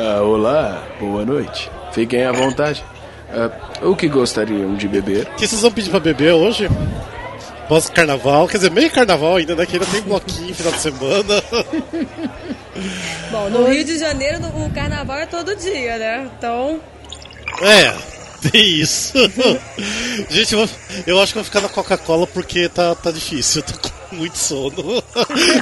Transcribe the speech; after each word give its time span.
Ah, 0.00 0.22
olá, 0.22 0.86
boa 1.00 1.24
noite. 1.24 1.68
Fiquem 1.90 2.24
à 2.24 2.30
vontade. 2.30 2.84
Ah, 3.32 3.50
o 3.82 3.96
que 3.96 4.06
gostariam 4.06 4.76
de 4.76 4.86
beber? 4.86 5.26
O 5.26 5.34
que 5.34 5.44
vocês 5.44 5.60
vão 5.60 5.72
pedir 5.72 5.90
pra 5.90 5.98
beber 5.98 6.34
hoje? 6.34 6.68
Pós-carnaval, 7.68 8.46
quer 8.46 8.58
dizer, 8.58 8.70
meio 8.70 8.92
carnaval 8.92 9.36
ainda, 9.36 9.56
né? 9.56 9.66
Que 9.66 9.72
ainda 9.72 9.86
tem 9.86 10.00
bloquinho 10.00 10.54
final 10.54 10.72
de 10.72 10.78
semana. 10.78 11.42
Bom, 13.32 13.50
no 13.50 13.66
Rio 13.66 13.84
de 13.84 13.98
Janeiro 13.98 14.38
o 14.46 14.70
carnaval 14.70 15.18
é 15.18 15.26
todo 15.26 15.56
dia, 15.56 15.98
né? 15.98 16.30
Então. 16.38 16.80
É, 17.60 17.92
tem 18.52 18.64
isso. 18.80 19.18
Gente, 20.30 20.54
eu, 20.54 20.68
eu, 21.08 21.20
acho 21.20 21.32
que 21.32 21.38
vou 21.38 21.44
ficar 21.44 21.60
na 21.60 21.68
Coca-Cola 21.68 22.24
porque 22.28 22.68
tá, 22.68 22.94
tá 22.94 23.10
difícil. 23.10 23.64
Eu 23.66 23.74
tô 23.74 23.88
com 23.88 24.16
muito 24.16 24.38
sono. 24.38 25.02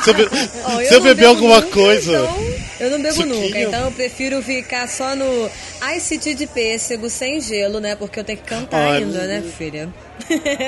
se 0.05 0.11
eu, 0.11 0.15
be 0.15 0.29
oh, 0.29 0.81
eu, 0.81 0.89
se 0.89 0.95
eu 0.95 1.01
beber 1.01 1.25
alguma 1.25 1.61
nunca, 1.61 1.73
coisa. 1.73 2.19
Então, 2.19 2.56
eu 2.79 2.91
não 2.91 3.03
bebo 3.03 3.15
suquinho. 3.15 3.35
nunca, 3.35 3.59
então 3.61 3.85
eu 3.87 3.93
prefiro 3.93 4.43
ficar 4.43 4.89
só 4.89 5.15
no 5.17 5.51
Ice 5.97 6.19
Tea 6.19 6.35
de 6.35 6.47
pêssego 6.47 7.09
sem 7.09 7.41
gelo, 7.41 7.81
né? 7.81 7.97
Porque 7.97 8.21
eu 8.21 8.25
tenho 8.25 8.39
que 8.39 8.45
cantar 8.45 8.79
Ai, 8.79 8.99
ainda, 8.99 9.27
né, 9.27 9.43
filha? 9.57 9.89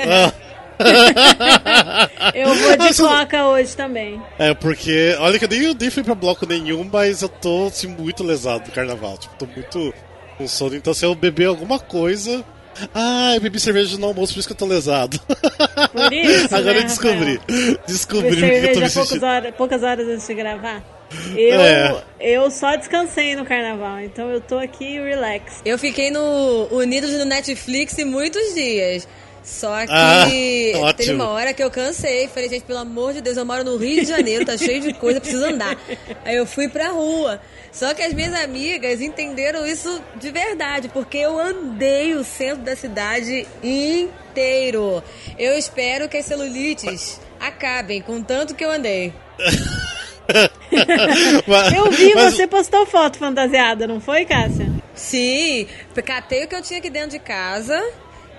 Ah. 0.07 0.33
eu 2.33 2.55
vou 2.55 2.77
de 2.77 2.95
coca 2.95 3.47
hoje 3.47 3.75
também. 3.75 4.21
É, 4.37 4.53
porque, 4.53 5.15
olha 5.19 5.37
que 5.37 5.45
eu 5.45 5.49
nem, 5.49 5.73
nem 5.73 5.89
fui 5.89 6.03
pra 6.03 6.15
bloco 6.15 6.45
nenhum, 6.45 6.87
mas 6.91 7.21
eu 7.21 7.29
tô 7.29 7.67
assim, 7.67 7.87
muito 7.87 8.23
lesado 8.23 8.65
do 8.65 8.71
carnaval. 8.71 9.17
Tipo, 9.17 9.35
tô 9.35 9.45
muito 9.45 9.93
com 10.37 10.47
sono. 10.47 10.75
Então, 10.75 10.93
se 10.93 11.05
eu 11.05 11.13
beber 11.13 11.45
alguma 11.45 11.79
coisa. 11.79 12.43
Ah, 12.95 13.33
eu 13.35 13.41
bebi 13.41 13.59
cerveja 13.59 13.97
no 13.97 14.07
almoço, 14.07 14.31
por 14.33 14.39
isso 14.39 14.47
que 14.47 14.53
eu 14.53 14.57
tô 14.57 14.65
lesado. 14.65 15.19
Por 15.19 16.13
isso, 16.13 16.47
Agora 16.55 16.75
né, 16.75 16.79
eu 16.79 16.83
descobri. 16.85 17.35
Rafael? 17.35 17.79
Descobri 17.85 18.29
o 18.29 18.35
que 18.37 18.67
eu 18.67 18.73
tô 18.73 18.79
me 18.79 18.89
poucas 18.89 19.23
horas, 19.23 19.55
poucas 19.55 19.83
horas 19.83 20.07
antes 20.07 20.25
de 20.25 20.33
gravar. 20.33 20.98
Eu, 21.35 21.59
é. 21.61 22.03
eu 22.19 22.51
só 22.51 22.75
descansei 22.75 23.35
no 23.35 23.45
carnaval, 23.45 23.99
então 23.99 24.29
eu 24.29 24.39
tô 24.39 24.57
aqui 24.57 24.99
relax. 24.99 25.61
Eu 25.65 25.77
fiquei 25.77 26.11
no 26.11 26.67
Unidos 26.71 27.11
no 27.11 27.25
Netflix 27.25 27.95
muitos 28.03 28.53
dias. 28.53 29.07
Só 29.43 29.85
que 29.85 30.73
ah, 30.75 30.93
teve 30.93 31.13
uma 31.13 31.29
hora 31.29 31.53
que 31.53 31.63
eu 31.63 31.71
cansei. 31.71 32.27
Falei, 32.27 32.49
gente, 32.49 32.63
pelo 32.65 32.79
amor 32.79 33.13
de 33.13 33.21
Deus, 33.21 33.37
eu 33.37 33.45
moro 33.45 33.63
no 33.63 33.77
Rio 33.77 34.01
de 34.01 34.07
Janeiro, 34.07 34.45
tá 34.45 34.57
cheio 34.57 34.81
de 34.81 34.93
coisa, 34.93 35.19
preciso 35.19 35.45
andar. 35.45 35.77
Aí 36.23 36.35
eu 36.35 36.45
fui 36.45 36.67
pra 36.69 36.89
rua. 36.89 37.41
Só 37.71 37.93
que 37.93 38.01
as 38.01 38.13
minhas 38.13 38.33
amigas 38.33 39.01
entenderam 39.01 39.65
isso 39.65 40.01
de 40.15 40.31
verdade, 40.31 40.89
porque 40.89 41.17
eu 41.17 41.39
andei 41.39 42.13
o 42.13 42.23
centro 42.23 42.63
da 42.63 42.75
cidade 42.75 43.47
inteiro. 43.63 45.03
Eu 45.37 45.57
espero 45.57 46.07
que 46.07 46.17
as 46.17 46.25
celulites 46.25 47.19
acabem 47.39 48.01
com 48.01 48.21
tanto 48.21 48.53
que 48.53 48.63
eu 48.63 48.71
andei. 48.71 49.13
eu 51.75 51.91
vi, 51.91 52.13
mas... 52.13 52.33
você 52.33 52.47
postou 52.47 52.85
foto 52.85 53.17
fantasiada, 53.17 53.87
não 53.87 53.99
foi, 53.99 54.25
Cássia? 54.25 54.69
Sim, 54.93 55.67
catei 56.05 56.45
o 56.45 56.47
que 56.47 56.55
eu 56.55 56.61
tinha 56.61 56.79
aqui 56.79 56.89
dentro 56.89 57.11
de 57.11 57.19
casa 57.19 57.81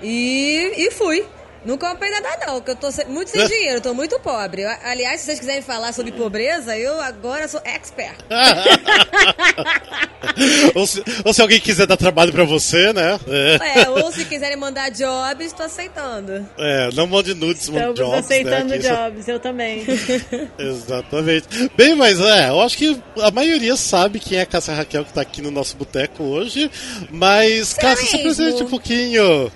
e, 0.03 0.73
e 0.77 0.91
fui. 0.91 1.25
Não 1.65 1.77
comprei 1.77 2.11
nada 2.11 2.29
não, 2.47 2.55
porque 2.55 2.71
eu 2.71 2.77
tô 2.77 2.89
muito 3.09 3.31
sem 3.31 3.47
dinheiro, 3.47 3.81
tô 3.81 3.93
muito 3.93 4.19
pobre. 4.21 4.65
Aliás, 4.65 5.21
se 5.21 5.27
vocês 5.27 5.41
quiserem 5.41 5.63
falar 5.63 5.93
sobre 5.93 6.13
pobreza, 6.13 6.77
eu 6.77 7.01
agora 7.01 7.47
sou 7.49 7.61
expert. 7.65 8.17
ou, 10.75 10.87
se, 10.87 11.03
ou, 11.25 11.35
se, 11.35 11.43
alguém 11.43 11.61
quiser 11.61 11.87
dar 11.87 11.97
trabalho 11.97 12.33
pra 12.33 12.45
você, 12.45 12.93
né? 12.93 13.19
É, 13.29 13.83
é 13.83 13.91
ou 13.91 14.11
se 14.11 14.25
quiserem 14.25 14.57
mandar 14.57 14.91
jobs, 14.91 15.53
tô 15.53 15.63
aceitando. 15.63 16.47
É, 16.59 16.91
não 16.95 17.07
mande 17.07 17.35
nudes, 17.35 17.69
mande 17.69 17.95
jobs. 17.95 18.13
Né, 18.13 18.19
aceitando 18.19 18.71
né, 18.71 18.79
jobs, 18.79 19.29
eu 19.29 19.39
também. 19.39 19.85
Exatamente. 20.59 21.71
Bem, 21.77 21.95
mas 21.95 22.19
é, 22.21 22.49
eu 22.49 22.61
acho 22.61 22.79
que 22.79 23.01
a 23.21 23.31
maioria 23.31 23.77
sabe 23.77 24.19
quem 24.19 24.39
é 24.39 24.43
a 24.43 24.47
Cássia 24.47 24.75
Raquel 24.75 25.05
que 25.05 25.13
tá 25.13 25.21
aqui 25.21 25.43
no 25.43 25.51
nosso 25.51 25.77
boteco 25.77 26.23
hoje. 26.23 26.71
Mas, 27.11 27.75
Cássia, 27.75 28.07
se 28.07 28.17
apresente 28.17 28.63
um 28.63 28.69
pouquinho. 28.69 29.53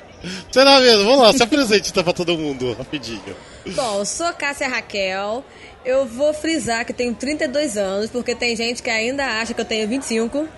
Será 0.51 0.81
mesmo? 0.81 1.05
Vamos 1.05 1.21
lá, 1.21 1.33
se 1.33 1.43
apresente 1.43 1.91
então 1.91 2.05
pra 2.05 2.13
todo 2.13 2.37
mundo, 2.37 2.73
rapidinho. 2.75 3.37
Bom, 3.75 4.05
sou 4.05 4.33
Cássia 4.33 4.69
Raquel. 4.69 5.45
Eu 5.85 6.07
vou 6.07 6.33
frisar 6.33 6.85
que 6.85 6.93
tenho 6.93 7.15
32 7.15 7.77
anos, 7.77 8.11
porque 8.11 8.35
tem 8.35 8.57
gente 8.57 8.83
que 8.83 8.91
ainda 8.91 9.25
acha 9.41 9.53
que 9.53 9.61
eu 9.61 9.65
tenho 9.65 9.87
25. 9.87 10.49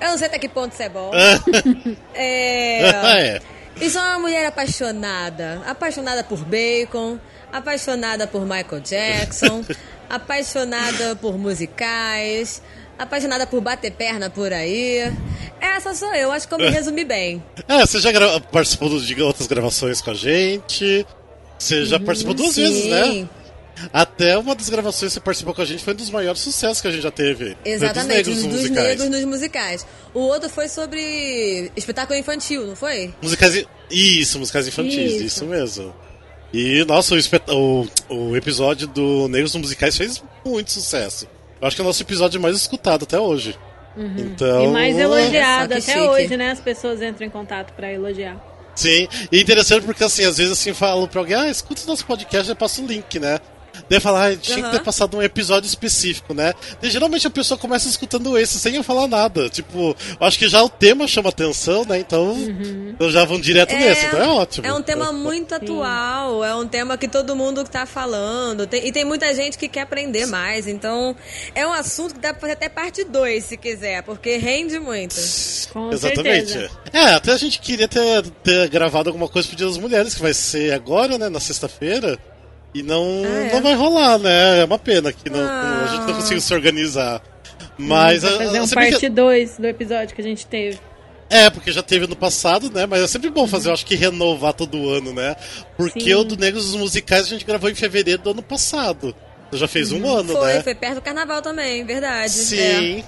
Eu 0.00 0.08
não 0.08 0.18
sei 0.18 0.26
até 0.26 0.38
que 0.38 0.48
ponto 0.48 0.72
isso 0.72 0.82
é 0.82 0.88
bom. 0.88 1.12
é... 2.14 2.82
é. 2.82 3.40
E 3.80 3.88
sou 3.88 4.02
uma 4.02 4.18
mulher 4.18 4.44
apaixonada. 4.46 5.62
Apaixonada 5.66 6.24
por 6.24 6.44
bacon, 6.44 7.18
apaixonada 7.52 8.26
por 8.26 8.42
Michael 8.42 8.80
Jackson, 8.80 9.64
apaixonada 10.10 11.16
por 11.16 11.38
musicais, 11.38 12.60
apaixonada 13.02 13.46
por 13.46 13.60
bater 13.60 13.92
perna 13.92 14.30
por 14.30 14.52
aí. 14.52 15.12
Essa 15.60 15.94
sou 15.94 16.12
eu, 16.14 16.32
acho 16.32 16.48
que 16.48 16.54
eu 16.54 16.58
me 16.58 16.70
resumi 16.70 17.04
bem. 17.04 17.42
É, 17.68 17.80
você 17.80 18.00
já 18.00 18.10
participou 18.40 18.88
de 18.98 19.22
outras 19.22 19.46
gravações 19.46 20.00
com 20.00 20.10
a 20.10 20.14
gente. 20.14 21.06
Você 21.58 21.84
já 21.84 21.96
uhum, 21.96 22.04
participou 22.04 22.34
duas 22.34 22.52
sim. 22.52 22.62
vezes, 22.62 22.86
né? 22.86 23.28
Até 23.92 24.36
uma 24.36 24.54
das 24.54 24.68
gravações 24.68 25.10
que 25.10 25.14
você 25.14 25.20
participou 25.20 25.54
com 25.54 25.62
a 25.62 25.64
gente 25.64 25.82
foi 25.82 25.92
um 25.94 25.96
dos 25.96 26.10
maiores 26.10 26.40
sucessos 26.40 26.80
que 26.80 26.88
a 26.88 26.90
gente 26.90 27.02
já 27.02 27.10
teve. 27.10 27.56
Exatamente, 27.64 28.24
dos 28.24 28.36
negros, 28.38 28.42
dos 28.42 28.60
musicais. 28.60 28.88
negros 28.88 29.08
nos 29.08 29.24
musicais. 29.24 29.86
O 30.12 30.20
outro 30.20 30.48
foi 30.48 30.68
sobre 30.68 31.70
espetáculo 31.76 32.18
infantil, 32.18 32.66
não 32.66 32.76
foi? 32.76 33.12
Musicais. 33.22 33.64
Isso, 33.90 34.38
musicais 34.38 34.68
infantis, 34.68 35.12
isso, 35.12 35.24
isso 35.24 35.46
mesmo. 35.46 35.94
E, 36.52 36.84
nossa, 36.84 37.14
o, 37.14 37.88
o, 38.10 38.14
o 38.14 38.36
episódio 38.36 38.86
do 38.86 39.26
Negros 39.28 39.54
nos 39.54 39.62
Musicais 39.62 39.96
fez 39.96 40.22
muito 40.44 40.70
sucesso. 40.70 41.26
Eu 41.62 41.68
acho 41.68 41.76
que 41.76 41.80
é 41.80 41.84
o 41.84 41.86
nosso 41.86 42.02
episódio 42.02 42.40
mais 42.40 42.56
escutado 42.56 43.04
até 43.04 43.20
hoje. 43.20 43.56
Uhum. 43.96 44.14
Então, 44.18 44.64
e 44.64 44.68
mais 44.68 44.98
elogiado 44.98 45.74
até 45.74 45.80
chique. 45.80 45.98
hoje, 46.00 46.36
né? 46.36 46.50
As 46.50 46.60
pessoas 46.60 47.00
entram 47.00 47.24
em 47.24 47.30
contato 47.30 47.72
para 47.74 47.92
elogiar. 47.92 48.36
Sim, 48.74 49.06
e 49.30 49.40
interessante 49.40 49.84
porque 49.84 50.02
assim, 50.02 50.24
às 50.24 50.38
vezes 50.38 50.52
assim, 50.52 50.74
falo 50.74 51.06
pra 51.06 51.20
alguém, 51.20 51.36
ah, 51.36 51.48
escuta 51.48 51.82
o 51.84 51.86
nosso 51.86 52.04
podcast, 52.04 52.48
eu 52.48 52.56
passo 52.56 52.82
o 52.82 52.86
link, 52.86 53.20
né? 53.20 53.38
Daí 53.92 54.00
falar, 54.00 54.32
ah, 54.32 54.36
tinha 54.36 54.56
uhum. 54.56 54.70
que 54.70 54.78
ter 54.78 54.82
passado 54.82 55.18
um 55.18 55.22
episódio 55.22 55.68
específico, 55.68 56.32
né? 56.32 56.54
E 56.82 56.88
geralmente 56.88 57.26
a 57.26 57.30
pessoa 57.30 57.58
começa 57.58 57.86
escutando 57.86 58.38
esse 58.38 58.58
sem 58.58 58.74
eu 58.74 58.82
falar 58.82 59.06
nada. 59.06 59.50
Tipo, 59.50 59.94
eu 60.18 60.26
acho 60.26 60.38
que 60.38 60.48
já 60.48 60.62
o 60.62 60.68
tema 60.70 61.06
chama 61.06 61.28
atenção, 61.28 61.84
né? 61.84 61.98
Então, 61.98 62.32
uhum. 62.32 62.92
então 62.94 63.10
já 63.10 63.22
vão 63.26 63.38
direto 63.38 63.74
é, 63.74 63.78
nesse, 63.78 64.06
então 64.06 64.22
é 64.22 64.28
ótimo. 64.28 64.66
É 64.66 64.72
um 64.72 64.80
tema 64.80 65.12
muito 65.12 65.54
atual, 65.54 66.42
é 66.42 66.54
um 66.54 66.66
tema 66.66 66.96
que 66.96 67.06
todo 67.06 67.36
mundo 67.36 67.64
tá 67.64 67.84
falando. 67.84 68.66
Tem, 68.66 68.88
e 68.88 68.90
tem 68.90 69.04
muita 69.04 69.34
gente 69.34 69.58
que 69.58 69.68
quer 69.68 69.82
aprender 69.82 70.24
mais. 70.24 70.66
Então, 70.66 71.14
é 71.54 71.66
um 71.66 71.72
assunto 71.74 72.14
que 72.14 72.20
dá 72.20 72.30
pra 72.30 72.40
fazer 72.40 72.52
até 72.54 72.70
parte 72.70 73.04
2, 73.04 73.44
se 73.44 73.58
quiser, 73.58 74.02
porque 74.04 74.38
rende 74.38 74.78
muito. 74.78 75.16
Com 75.70 75.92
Exatamente. 75.92 76.50
Certeza. 76.50 76.80
É, 76.94 77.12
até 77.12 77.32
a 77.32 77.36
gente 77.36 77.60
queria 77.60 77.86
ter, 77.86 78.22
ter 78.42 78.70
gravado 78.70 79.10
alguma 79.10 79.28
coisa 79.28 79.46
pro 79.48 79.56
Dia 79.56 79.66
das 79.66 79.76
Mulheres, 79.76 80.14
que 80.14 80.22
vai 80.22 80.32
ser 80.32 80.72
agora, 80.72 81.18
né? 81.18 81.28
Na 81.28 81.40
sexta-feira. 81.40 82.18
E 82.74 82.82
não, 82.82 83.22
ah, 83.24 83.28
é? 83.28 83.52
não 83.52 83.62
vai 83.62 83.74
rolar, 83.74 84.18
né? 84.18 84.60
É 84.60 84.64
uma 84.64 84.78
pena 84.78 85.12
que 85.12 85.28
não, 85.28 85.40
ah. 85.40 85.84
a 85.84 85.86
gente 85.88 86.06
não 86.06 86.14
conseguiu 86.14 86.40
se 86.40 86.54
organizar. 86.54 87.22
Mas. 87.76 88.22
Vai 88.22 88.38
fazer 88.38 88.60
um 88.60 88.68
parte 88.68 89.08
2 89.08 89.50
que... 89.50 89.62
do 89.62 89.68
episódio 89.68 90.14
que 90.14 90.20
a 90.20 90.24
gente 90.24 90.46
teve. 90.46 90.78
É, 91.28 91.48
porque 91.48 91.72
já 91.72 91.82
teve 91.82 92.06
no 92.06 92.14
passado, 92.14 92.70
né? 92.70 92.84
Mas 92.84 93.02
é 93.02 93.06
sempre 93.06 93.30
bom 93.30 93.46
fazer, 93.46 93.70
eu 93.70 93.72
acho 93.72 93.86
que 93.86 93.94
renovar 93.94 94.52
todo 94.52 94.90
ano, 94.90 95.14
né? 95.14 95.34
Porque 95.78 96.00
Sim. 96.00 96.14
o 96.14 96.24
do 96.24 96.36
Negros 96.36 96.66
dos 96.66 96.74
Musicais 96.74 97.24
a 97.24 97.28
gente 97.28 97.44
gravou 97.44 97.70
em 97.70 97.74
fevereiro 97.74 98.22
do 98.22 98.30
ano 98.30 98.42
passado. 98.42 99.14
Já 99.50 99.66
fez 99.66 99.92
um 99.92 100.06
ano, 100.06 100.34
foi, 100.34 100.52
né? 100.54 100.62
Foi, 100.62 100.74
perto 100.74 100.96
do 100.96 101.00
carnaval 101.02 101.40
também, 101.40 101.84
verdade. 101.84 102.30
Sim. 102.30 103.00
É. 103.00 103.04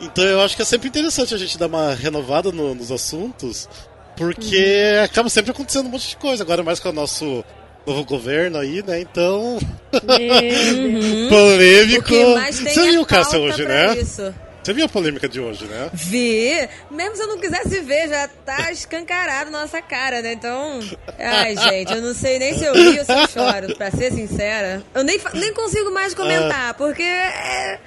Então 0.00 0.24
eu 0.24 0.40
acho 0.42 0.54
que 0.54 0.62
é 0.62 0.64
sempre 0.64 0.88
interessante 0.88 1.34
a 1.34 1.38
gente 1.38 1.56
dar 1.56 1.66
uma 1.66 1.94
renovada 1.94 2.52
no, 2.52 2.74
nos 2.74 2.92
assuntos, 2.92 3.68
porque 4.16 4.94
uhum. 4.98 5.04
acaba 5.04 5.28
sempre 5.30 5.50
acontecendo 5.50 5.86
um 5.86 5.90
monte 5.90 6.10
de 6.10 6.16
coisa. 6.16 6.42
Agora 6.42 6.62
mais 6.62 6.78
com 6.78 6.90
o 6.90 6.92
nosso 6.92 7.42
novo 7.86 8.04
governo 8.04 8.58
aí, 8.58 8.82
né? 8.86 9.00
Então. 9.00 9.58
Uhum. 9.92 11.28
Polêmico. 11.28 12.14
Você 12.52 12.90
viu 12.90 13.02
o 13.02 13.06
Cássio 13.06 13.40
hoje, 13.40 13.64
né? 13.64 13.96
Isso. 13.96 14.34
Você 14.66 14.72
viu 14.72 14.84
a 14.84 14.88
polêmica 14.88 15.28
de 15.28 15.38
hoje, 15.38 15.64
né? 15.66 15.88
Vi. 15.94 16.68
Mesmo 16.90 17.14
se 17.14 17.22
eu 17.22 17.28
não 17.28 17.38
quisesse 17.38 17.80
ver, 17.82 18.08
já 18.08 18.26
tá 18.44 18.68
escancarado 18.72 19.48
na 19.48 19.60
nossa 19.60 19.80
cara, 19.80 20.20
né? 20.20 20.32
Então. 20.32 20.80
Ai, 21.16 21.56
gente, 21.56 21.94
eu 21.94 22.02
não 22.02 22.12
sei 22.12 22.40
nem 22.40 22.58
se 22.58 22.64
eu 22.64 22.74
rio 22.74 22.98
ou 22.98 23.04
se 23.04 23.12
eu 23.12 23.28
choro, 23.28 23.76
pra 23.76 23.92
ser 23.92 24.12
sincera. 24.12 24.82
Eu 24.92 25.04
nem, 25.04 25.20
nem 25.34 25.54
consigo 25.54 25.92
mais 25.92 26.14
comentar, 26.14 26.74
porque 26.74 27.04
é, 27.04 27.78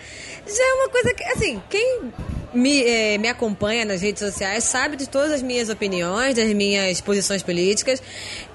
já 0.55 0.63
é 0.63 0.73
uma 0.73 0.89
coisa 0.89 1.13
que, 1.13 1.23
assim, 1.23 1.61
quem 1.69 2.11
me, 2.53 2.83
é, 2.83 3.17
me 3.17 3.27
acompanha 3.27 3.85
nas 3.85 4.01
redes 4.01 4.19
sociais 4.19 4.63
sabe 4.63 4.95
de 4.95 5.07
todas 5.07 5.31
as 5.31 5.41
minhas 5.41 5.69
opiniões, 5.69 6.35
das 6.35 6.51
minhas 6.53 6.99
posições 7.01 7.43
políticas. 7.43 8.01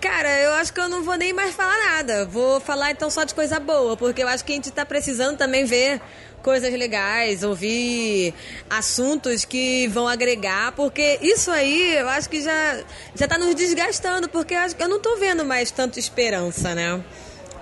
Cara, 0.01 0.29
eu 0.41 0.53
acho 0.53 0.73
que 0.73 0.81
eu 0.81 0.89
não 0.89 1.03
vou 1.03 1.17
nem 1.17 1.33
mais 1.33 1.55
falar 1.55 1.79
nada. 1.91 2.25
Vou 2.27 2.61
falar 2.61 2.91
então 2.91 3.11
só 3.11 3.25
de 3.25 3.35
coisa 3.35 3.61
boa, 3.61 3.97
porque 3.97 4.23
eu 4.23 4.29
acho 4.29 4.45
que 4.45 4.53
a 4.53 4.57
gente 4.57 4.69
está 4.69 4.85
precisando 4.85 5.37
também 5.37 5.65
ver 5.65 6.01
coisas 6.43 6.71
legais, 6.75 7.43
ouvir 7.43 8.35
assuntos 8.69 9.47
que 9.47 9.89
vão 9.89 10.07
agregar, 10.07 10.73
porque 10.73 11.19
isso 11.23 11.51
aí 11.51 11.97
eu 11.97 12.07
acho 12.07 12.29
que 12.29 12.43
já 12.43 12.85
já 13.15 13.25
está 13.25 13.39
nos 13.39 13.55
desgastando, 13.55 14.29
porque 14.29 14.53
eu, 14.53 14.61
eu 14.79 14.89
não 14.89 14.99
estou 14.99 15.17
vendo 15.17 15.43
mais 15.43 15.71
tanta 15.71 15.99
esperança, 15.99 16.75
né? 16.75 17.03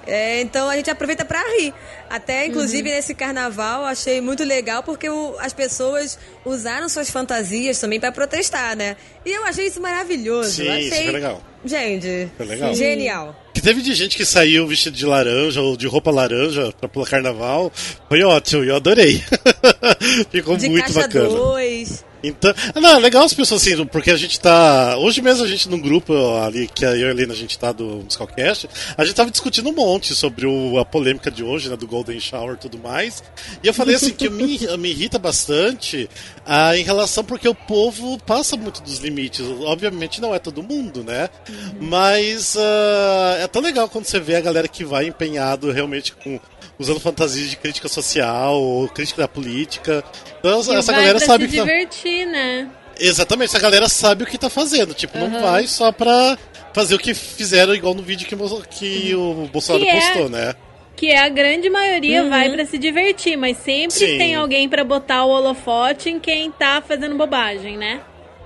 É, 0.06 0.40
então 0.40 0.68
a 0.68 0.76
gente 0.76 0.90
aproveita 0.90 1.24
para 1.24 1.40
rir. 1.56 1.72
Até, 2.10 2.46
inclusive, 2.46 2.88
uhum. 2.88 2.94
nesse 2.94 3.14
carnaval, 3.14 3.84
achei 3.84 4.20
muito 4.20 4.44
legal 4.44 4.82
porque 4.82 5.08
o, 5.08 5.36
as 5.38 5.52
pessoas 5.52 6.18
usaram 6.44 6.88
suas 6.88 7.10
fantasias 7.10 7.78
também 7.78 8.00
para 8.00 8.12
protestar, 8.12 8.76
né? 8.76 8.96
E 9.24 9.30
eu 9.30 9.44
achei 9.44 9.66
isso 9.66 9.80
maravilhoso. 9.80 10.50
Sim, 10.50 10.68
achei... 10.68 10.88
isso 10.88 11.02
foi 11.02 11.12
legal. 11.12 11.42
Gente, 11.64 12.28
foi 12.36 12.46
legal. 12.46 12.74
genial. 12.74 13.36
Que 13.54 13.62
teve 13.62 13.82
de 13.82 13.94
gente 13.94 14.16
que 14.16 14.24
saiu 14.24 14.66
vestido 14.66 14.96
de 14.96 15.06
laranja 15.06 15.60
ou 15.60 15.76
de 15.76 15.86
roupa 15.86 16.10
laranja 16.10 16.72
pra 16.80 16.88
pular 16.88 17.06
carnaval. 17.06 17.72
Foi 18.08 18.22
ótimo, 18.22 18.64
eu 18.64 18.76
adorei. 18.76 19.22
Ficou 20.30 20.56
de 20.56 20.68
muito 20.68 20.86
caixa 20.86 21.00
bacana. 21.02 21.28
Dois. 21.28 22.04
Então, 22.22 22.54
não, 22.74 22.90
é 22.90 22.98
legal 22.98 23.24
as 23.24 23.34
pessoas 23.34 23.62
assim, 23.62 23.84
porque 23.86 24.10
a 24.10 24.16
gente 24.16 24.38
tá. 24.38 24.96
Hoje 24.96 25.20
mesmo 25.20 25.44
a 25.44 25.48
gente 25.48 25.68
num 25.68 25.80
grupo 25.80 26.14
ali, 26.38 26.68
que 26.68 26.84
eu 26.84 26.96
e 26.96 27.04
a 27.04 27.10
Helena 27.10 27.32
a 27.32 27.36
gente 27.36 27.58
tá 27.58 27.72
do 27.72 27.84
Musicalcast, 27.84 28.68
a 28.96 29.04
gente 29.04 29.14
tava 29.14 29.30
discutindo 29.30 29.68
um 29.68 29.74
monte 29.74 30.14
sobre 30.14 30.46
o, 30.46 30.78
a 30.78 30.84
polêmica 30.84 31.30
de 31.30 31.42
hoje, 31.42 31.68
né, 31.68 31.76
do 31.76 31.86
Golden 31.86 32.20
Shower 32.20 32.54
e 32.54 32.58
tudo 32.58 32.78
mais. 32.78 33.22
E 33.62 33.66
eu 33.66 33.74
falei 33.74 33.96
assim 33.96 34.12
que 34.12 34.28
me, 34.28 34.58
me 34.78 34.90
irrita 34.90 35.18
bastante 35.18 36.08
ah, 36.46 36.76
em 36.76 36.84
relação 36.84 37.24
porque 37.24 37.48
o 37.48 37.54
povo 37.54 38.18
passa 38.18 38.56
muito 38.56 38.82
dos 38.82 38.98
limites. 38.98 39.44
Obviamente 39.64 40.20
não 40.20 40.34
é 40.34 40.38
todo 40.38 40.62
mundo, 40.62 41.02
né? 41.02 41.28
Mas 41.80 42.56
ah, 42.56 43.38
é 43.40 43.46
tão 43.48 43.62
legal 43.62 43.88
quando 43.88 44.04
você 44.04 44.20
vê 44.20 44.36
a 44.36 44.40
galera 44.40 44.68
que 44.68 44.84
vai 44.84 45.06
empenhado 45.06 45.70
realmente 45.72 46.12
com 46.12 46.38
usando 46.78 47.00
fantasias 47.00 47.50
de 47.50 47.56
crítica 47.56 47.88
social 47.88 48.60
ou 48.60 48.88
crítica 48.88 49.22
da 49.22 49.28
política. 49.28 50.04
Então, 50.38 50.62
e 50.72 50.76
essa 50.76 50.92
galera 50.92 51.18
sabe 51.18 51.44
se 51.44 51.50
que. 51.50 51.56
Tá 51.56 51.64
divertir, 51.64 52.24
tá... 52.26 52.32
né? 52.32 52.70
Exatamente, 52.98 53.48
essa 53.48 53.58
galera 53.58 53.88
sabe 53.88 54.24
o 54.24 54.26
que 54.26 54.38
tá 54.38 54.50
fazendo. 54.50 54.94
Tipo, 54.94 55.18
uhum. 55.18 55.28
não 55.28 55.40
vai 55.40 55.66
só 55.66 55.90
pra 55.90 56.36
fazer 56.72 56.94
o 56.94 56.98
que 56.98 57.14
fizeram 57.14 57.74
igual 57.74 57.94
no 57.94 58.02
vídeo 58.02 58.26
que, 58.26 58.36
que 58.70 59.14
o 59.14 59.48
Bolsonaro 59.52 59.84
que 59.84 59.92
postou, 59.92 60.26
é... 60.26 60.28
né? 60.28 60.54
Que 60.94 61.08
é 61.08 61.18
a 61.18 61.28
grande 61.28 61.68
maioria 61.70 62.22
uhum. 62.22 62.30
vai 62.30 62.50
para 62.50 62.64
se 62.64 62.78
divertir, 62.78 63.36
mas 63.36 63.56
sempre 63.56 63.96
Sim. 63.96 64.18
tem 64.18 64.34
alguém 64.34 64.68
para 64.68 64.84
botar 64.84 65.24
o 65.24 65.30
holofote 65.30 66.10
em 66.10 66.20
quem 66.20 66.50
tá 66.50 66.82
fazendo 66.86 67.16
bobagem, 67.16 67.76
né? 67.76 68.00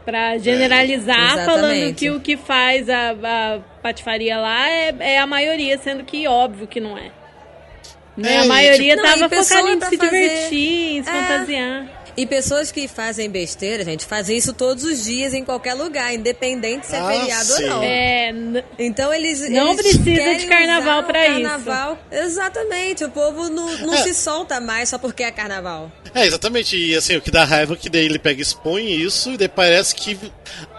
Pra 0.05 0.39
generalizar, 0.39 1.39
é, 1.41 1.45
falando 1.45 1.95
que 1.95 2.11
o 2.11 2.21
que 2.21 2.37
faz 2.37 2.89
a, 2.89 3.11
a 3.11 3.59
patifaria 3.83 4.39
lá 4.39 4.71
é, 4.71 4.95
é 5.01 5.19
a 5.19 5.27
maioria, 5.27 5.77
sendo 5.79 6.05
que 6.05 6.29
óbvio 6.29 6.69
que 6.69 6.79
não 6.79 6.97
é. 6.97 7.11
Né? 8.17 8.35
É, 8.35 8.39
a 8.39 8.45
maioria 8.47 8.97
tipo, 8.97 9.07
tava 9.07 9.29
focada 9.29 9.71
em 9.71 9.81
se 9.81 9.97
fazer... 9.97 10.29
divertir, 10.29 10.97
em 10.99 11.03
se 11.03 11.11
é. 11.11 11.13
fantasiar. 11.13 12.07
E 12.17 12.25
pessoas 12.25 12.73
que 12.73 12.89
fazem 12.89 13.29
besteira, 13.29 13.85
gente, 13.85 14.07
fazem 14.07 14.39
isso 14.39 14.55
todos 14.55 14.85
os 14.85 15.05
dias 15.05 15.35
em 15.35 15.45
qualquer 15.45 15.75
lugar, 15.75 16.15
independente 16.15 16.87
se 16.87 16.95
é 16.95 16.99
ah, 16.99 17.07
feriado 17.07 17.45
sim. 17.45 17.65
ou 17.65 17.69
não. 17.69 17.83
É, 17.83 18.35
então 18.79 19.13
eles 19.13 19.51
não 19.51 19.73
eles 19.73 19.99
precisa 19.99 20.35
de 20.35 20.47
carnaval 20.47 21.05
para 21.05 21.29
isso. 21.29 21.43
Carnaval, 21.43 21.99
exatamente. 22.11 23.05
O 23.05 23.11
povo 23.11 23.51
não, 23.51 23.77
não 23.79 23.93
é. 23.93 24.03
se 24.03 24.15
solta 24.15 24.59
mais 24.61 24.89
só 24.89 24.97
porque 24.97 25.25
é 25.25 25.31
carnaval. 25.31 25.93
É, 26.15 26.27
exatamente. 26.27 26.75
E 26.75 26.97
assim, 26.97 27.17
o 27.17 27.21
que 27.21 27.31
dá 27.31 27.45
raiva 27.45 27.75
é 27.75 27.77
que 27.77 27.91
daí 27.91 28.07
ele 28.07 28.19
pega 28.19 28.41
e 28.41 28.43
expõe 28.43 28.91
isso 28.91 29.33
e 29.33 29.37
daí 29.37 29.49
parece 29.49 29.95
que 29.95 30.19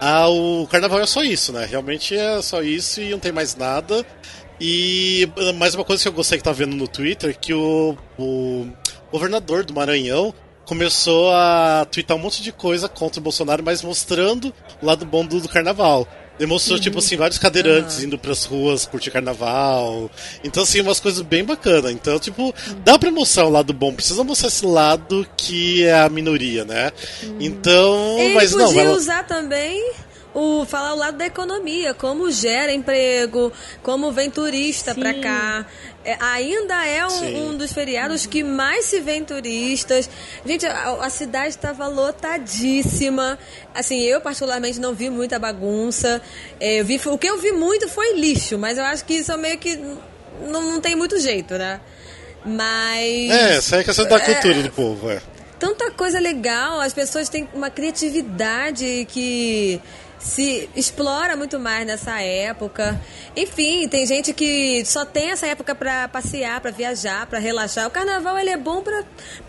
ah, 0.00 0.28
o 0.28 0.66
carnaval 0.66 1.00
é 1.00 1.06
só 1.06 1.22
isso, 1.22 1.52
né? 1.52 1.64
Realmente 1.70 2.16
é 2.16 2.42
só 2.42 2.62
isso 2.62 3.00
e 3.00 3.10
não 3.10 3.20
tem 3.20 3.30
mais 3.30 3.54
nada. 3.54 4.04
E 4.60 5.28
mais 5.56 5.74
uma 5.74 5.84
coisa 5.84 6.02
que 6.02 6.08
eu 6.08 6.12
gostei 6.12 6.38
que 6.38 6.44
tá 6.44 6.52
vendo 6.52 6.74
no 6.74 6.88
Twitter, 6.88 7.38
que 7.38 7.54
o, 7.54 7.96
o 8.18 8.66
governador 9.10 9.64
do 9.64 9.72
Maranhão 9.72 10.34
começou 10.64 11.32
a 11.32 11.86
twittar 11.90 12.16
um 12.16 12.20
monte 12.20 12.42
de 12.42 12.52
coisa 12.52 12.88
contra 12.88 13.20
o 13.20 13.22
Bolsonaro, 13.22 13.62
mas 13.64 13.82
mostrando 13.82 14.52
o 14.82 14.86
lado 14.86 15.06
bom 15.06 15.24
do, 15.24 15.40
do 15.40 15.48
carnaval. 15.48 16.06
Demonstrou, 16.38 16.76
uhum. 16.76 16.82
tipo 16.82 16.98
assim, 16.98 17.16
vários 17.16 17.38
cadeirantes 17.38 17.98
uhum. 17.98 18.04
indo 18.04 18.18
pras 18.18 18.44
ruas 18.44 18.86
curtir 18.86 19.10
carnaval. 19.10 20.08
Então, 20.44 20.62
assim, 20.62 20.80
umas 20.80 21.00
coisas 21.00 21.20
bem 21.20 21.42
bacanas. 21.42 21.90
Então, 21.90 22.16
tipo, 22.18 22.54
dá 22.84 22.96
pra 22.96 23.10
mostrar 23.10 23.46
o 23.46 23.50
lado 23.50 23.72
bom. 23.72 23.92
Precisa 23.92 24.22
mostrar 24.22 24.48
esse 24.48 24.64
lado 24.64 25.26
que 25.36 25.84
é 25.84 26.00
a 26.00 26.08
minoria, 26.08 26.64
né? 26.64 26.92
Uhum. 27.24 27.36
Então, 27.40 28.18
Ele 28.20 28.34
mas 28.34 28.52
não. 28.52 28.66
Podia 28.66 28.82
ela... 28.82 28.96
usar 28.96 29.26
também 29.26 29.92
o 30.38 30.64
falar 30.64 30.94
o 30.94 30.96
lado 30.96 31.18
da 31.18 31.26
economia, 31.26 31.92
como 31.92 32.30
gera 32.30 32.72
emprego, 32.72 33.52
como 33.82 34.12
vem 34.12 34.30
turista 34.30 34.94
para 34.94 35.14
cá. 35.14 35.66
É, 36.04 36.16
ainda 36.20 36.86
é 36.86 37.06
um, 37.06 37.48
um, 37.48 37.56
dos 37.56 37.72
feriados 37.72 38.24
que 38.24 38.42
mais 38.42 38.86
se 38.86 39.00
vê 39.00 39.20
turistas. 39.20 40.08
Gente, 40.46 40.64
a, 40.64 40.92
a 41.04 41.10
cidade 41.10 41.48
estava 41.48 41.86
lotadíssima. 41.86 43.38
Assim, 43.74 44.00
eu 44.00 44.20
particularmente 44.20 44.78
não 44.78 44.94
vi 44.94 45.10
muita 45.10 45.38
bagunça. 45.38 46.22
É, 46.60 46.80
eu 46.80 46.84
vi, 46.84 47.00
o 47.04 47.18
que 47.18 47.26
eu 47.26 47.38
vi 47.38 47.52
muito 47.52 47.88
foi 47.88 48.14
lixo, 48.14 48.56
mas 48.56 48.78
eu 48.78 48.84
acho 48.84 49.04
que 49.04 49.14
isso 49.14 49.32
é 49.32 49.36
meio 49.36 49.58
que 49.58 49.76
não, 50.46 50.62
não 50.62 50.80
tem 50.80 50.94
muito 50.94 51.18
jeito, 51.18 51.54
né? 51.54 51.80
Mas. 52.44 53.30
É, 53.30 53.56
essa 53.56 53.76
é 53.76 53.80
a 53.80 53.84
questão 53.84 54.06
da 54.06 54.16
é, 54.16 54.20
cultura 54.20 54.62
do 54.62 54.70
povo, 54.70 55.10
é. 55.10 55.20
Tanta 55.58 55.90
coisa 55.90 56.20
legal, 56.20 56.80
as 56.80 56.94
pessoas 56.94 57.28
têm 57.28 57.48
uma 57.52 57.68
criatividade 57.68 59.06
que 59.10 59.80
se 60.18 60.68
explora 60.74 61.36
muito 61.36 61.58
mais 61.58 61.86
nessa 61.86 62.20
época. 62.20 63.00
Enfim, 63.36 63.86
tem 63.88 64.06
gente 64.06 64.32
que 64.32 64.84
só 64.84 65.04
tem 65.04 65.30
essa 65.30 65.46
época 65.46 65.74
para 65.74 66.08
passear, 66.08 66.60
para 66.60 66.70
viajar, 66.70 67.26
para 67.26 67.38
relaxar. 67.38 67.86
O 67.86 67.90
carnaval 67.90 68.38
ele 68.38 68.50
é 68.50 68.56
bom 68.56 68.82
para 68.82 69.04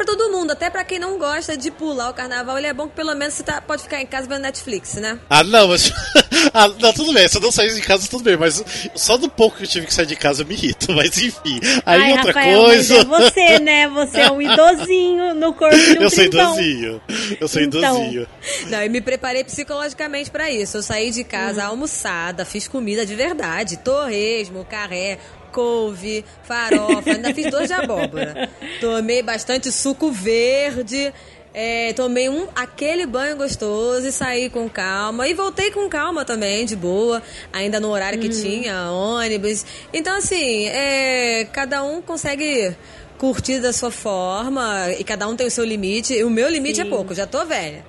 todo 0.05 0.31
mundo, 0.31 0.51
até 0.51 0.69
para 0.69 0.83
quem 0.83 0.99
não 0.99 1.17
gosta 1.17 1.57
de 1.57 1.71
pular 1.71 2.09
o 2.09 2.13
carnaval, 2.13 2.57
ele 2.57 2.67
é 2.67 2.73
bom 2.73 2.87
que 2.87 2.95
pelo 2.95 3.15
menos 3.15 3.33
você 3.33 3.43
tá, 3.43 3.61
pode 3.61 3.83
ficar 3.83 4.01
em 4.01 4.05
casa 4.05 4.27
vendo 4.27 4.41
Netflix, 4.41 4.95
né? 4.95 5.19
Ah, 5.29 5.43
não, 5.43 5.67
mas 5.67 5.91
ah, 6.53 6.67
não, 6.67 6.93
tudo 6.93 7.13
bem, 7.13 7.27
se 7.27 7.37
eu 7.37 7.41
não 7.41 7.51
sair 7.51 7.73
de 7.73 7.81
casa 7.81 8.07
tudo 8.09 8.23
bem, 8.23 8.37
mas 8.37 8.63
só 8.95 9.17
do 9.17 9.29
pouco 9.29 9.57
que 9.57 9.63
eu 9.63 9.67
tive 9.67 9.87
que 9.87 9.93
sair 9.93 10.05
de 10.05 10.15
casa 10.15 10.43
eu 10.43 10.47
me 10.47 10.53
irrito, 10.53 10.91
mas 10.93 11.17
enfim. 11.17 11.59
Aí 11.85 12.01
Ai, 12.01 12.11
outra 12.13 12.27
Rafael, 12.33 12.61
coisa. 12.61 12.95
é 12.95 13.05
você, 13.05 13.59
né? 13.59 13.87
Você 13.89 14.19
é 14.19 14.31
um 14.31 14.41
idosinho 14.41 15.33
no 15.35 15.53
corpo 15.53 15.77
de 15.77 15.99
um 15.99 16.03
Eu 16.03 16.09
sou 16.09 16.23
idosinho. 16.23 17.01
Eu 17.39 17.47
sou 17.47 17.61
então... 17.61 17.79
idosinho. 17.79 18.27
Não, 18.67 18.81
eu 18.81 18.89
me 18.89 19.01
preparei 19.01 19.43
psicologicamente 19.43 20.29
para 20.29 20.49
isso. 20.51 20.58
Eu 20.61 20.83
saí 20.83 21.11
de 21.11 21.23
casa 21.23 21.63
uhum. 21.63 21.69
almoçada, 21.69 22.45
fiz 22.45 22.67
comida 22.67 23.05
de 23.05 23.15
verdade, 23.15 23.77
torresmo, 23.77 24.65
carré, 24.65 25.17
couve, 25.51 26.23
farofa, 26.43 27.11
ainda 27.11 27.33
fiz 27.33 27.49
dois 27.49 27.67
de 27.67 27.73
abóbora. 27.73 28.49
Tomei 28.79 29.21
bastante 29.21 29.71
suco 29.71 30.11
verde. 30.11 31.13
É, 31.51 31.93
tomei 31.93 32.29
um 32.29 32.47
aquele 32.55 33.07
banho 33.07 33.35
gostoso 33.35 34.07
e 34.07 34.11
saí 34.11 34.49
com 34.49 34.69
calma. 34.69 35.27
E 35.27 35.33
voltei 35.33 35.71
com 35.71 35.89
calma 35.89 36.23
também, 36.23 36.63
de 36.63 36.75
boa, 36.75 37.23
ainda 37.51 37.79
no 37.79 37.89
horário 37.89 38.19
que 38.19 38.27
uhum. 38.27 38.41
tinha, 38.41 38.91
ônibus. 38.91 39.65
Então, 39.91 40.15
assim, 40.15 40.67
é, 40.67 41.47
cada 41.51 41.83
um 41.83 42.01
consegue 42.01 42.75
curtir 43.17 43.59
da 43.59 43.73
sua 43.73 43.91
forma 43.91 44.91
e 44.97 45.03
cada 45.03 45.27
um 45.27 45.35
tem 45.35 45.47
o 45.47 45.51
seu 45.51 45.65
limite. 45.65 46.13
E 46.13 46.23
o 46.23 46.29
meu 46.29 46.47
limite 46.47 46.81
é 46.81 46.83
Sim. 46.83 46.89
é 46.89 46.95
pouco, 46.95 47.15
já 47.15 47.25
tô 47.25 47.43
velha. 47.45 47.83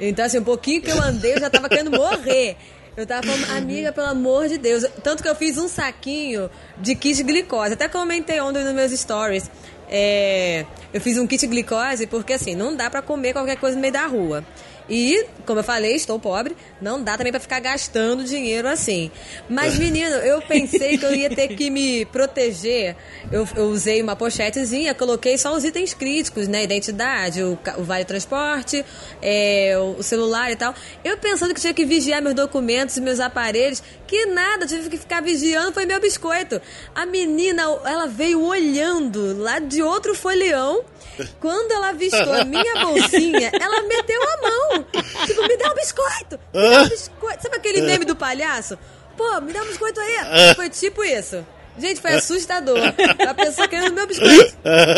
Então, 0.00 0.24
assim, 0.24 0.38
um 0.38 0.44
pouquinho 0.44 0.80
que 0.80 0.90
eu 0.90 1.02
andei, 1.02 1.34
eu 1.34 1.40
já 1.40 1.50
tava 1.50 1.68
querendo 1.68 1.90
morrer. 1.90 2.56
Eu 2.96 3.06
tava 3.06 3.22
falando, 3.24 3.56
amiga, 3.56 3.92
pelo 3.92 4.08
amor 4.08 4.48
de 4.48 4.58
Deus. 4.58 4.84
Tanto 5.04 5.22
que 5.22 5.28
eu 5.28 5.34
fiz 5.34 5.56
um 5.56 5.68
saquinho 5.68 6.50
de 6.78 6.96
kit 6.96 7.22
glicose. 7.22 7.74
Até 7.74 7.88
comentei 7.88 8.40
ontem 8.40 8.64
nos 8.64 8.72
meus 8.72 8.90
stories. 8.92 9.48
É, 9.88 10.66
eu 10.92 11.00
fiz 11.00 11.16
um 11.16 11.26
kit 11.26 11.46
glicose 11.46 12.06
porque, 12.08 12.32
assim, 12.32 12.54
não 12.54 12.74
dá 12.74 12.90
para 12.90 13.00
comer 13.00 13.32
qualquer 13.32 13.56
coisa 13.56 13.76
no 13.76 13.80
meio 13.80 13.92
da 13.92 14.06
rua. 14.06 14.44
E, 14.88 15.26
como 15.44 15.60
eu 15.60 15.64
falei, 15.64 15.94
estou 15.94 16.18
pobre, 16.18 16.56
não 16.80 17.02
dá 17.02 17.16
também 17.16 17.32
para 17.32 17.40
ficar 17.40 17.60
gastando 17.60 18.24
dinheiro 18.24 18.68
assim. 18.68 19.10
Mas, 19.48 19.76
menino, 19.78 20.16
eu 20.16 20.40
pensei 20.42 20.96
que 20.96 21.04
eu 21.04 21.14
ia 21.14 21.28
ter 21.28 21.48
que 21.48 21.70
me 21.70 22.04
proteger. 22.06 22.96
Eu, 23.30 23.46
eu 23.54 23.66
usei 23.66 24.00
uma 24.00 24.16
pochetezinha, 24.16 24.94
coloquei 24.94 25.36
só 25.36 25.54
os 25.54 25.64
itens 25.64 25.92
críticos, 25.92 26.48
né? 26.48 26.64
Identidade, 26.64 27.42
o, 27.42 27.58
o 27.76 27.84
vale 27.84 28.04
transporte, 28.04 28.84
é, 29.20 29.76
o, 29.78 30.02
celular 30.02 30.50
e 30.50 30.56
tal. 30.56 30.74
Eu 31.04 31.18
pensando 31.18 31.54
que 31.54 31.60
tinha 31.60 31.74
que 31.74 31.84
vigiar 31.84 32.22
meus 32.22 32.34
documentos 32.34 32.96
e 32.96 33.00
meus 33.00 33.20
aparelhos, 33.20 33.82
que 34.06 34.26
nada, 34.26 34.66
tive 34.66 34.88
que 34.88 34.96
ficar 34.96 35.20
vigiando, 35.20 35.72
foi 35.72 35.84
meu 35.84 36.00
biscoito. 36.00 36.60
A 36.94 37.04
menina, 37.04 37.62
ela 37.84 38.06
veio 38.06 38.42
olhando 38.42 39.42
lá 39.42 39.58
de 39.58 39.82
outro 39.82 40.14
folião 40.14 40.84
quando 41.40 41.72
ela 41.72 41.88
avistou 41.90 42.32
a 42.32 42.44
minha 42.44 42.84
bolsinha, 42.84 43.50
ela 43.60 43.82
meteu 43.82 44.20
a 44.22 44.36
mão. 44.42 44.86
Tipo, 45.26 45.42
me 45.46 45.56
dá 45.56 45.70
um 45.70 45.74
biscoito. 45.74 46.40
Me 46.54 46.70
dá 46.70 46.82
um 46.82 46.88
biscoito. 46.88 47.42
Sabe 47.42 47.56
aquele 47.56 47.82
meme 47.82 48.04
do 48.04 48.16
palhaço? 48.16 48.78
Pô, 49.16 49.40
me 49.40 49.52
dá 49.52 49.62
um 49.62 49.66
biscoito 49.66 50.00
aí. 50.00 50.54
Foi 50.54 50.70
tipo 50.70 51.04
isso. 51.04 51.44
Gente, 51.78 52.00
foi 52.00 52.14
assustador. 52.14 52.78
A 53.28 53.34
pessoa 53.34 53.68
querendo 53.68 53.92
meu 53.94 54.06
biscoito. 54.06 54.56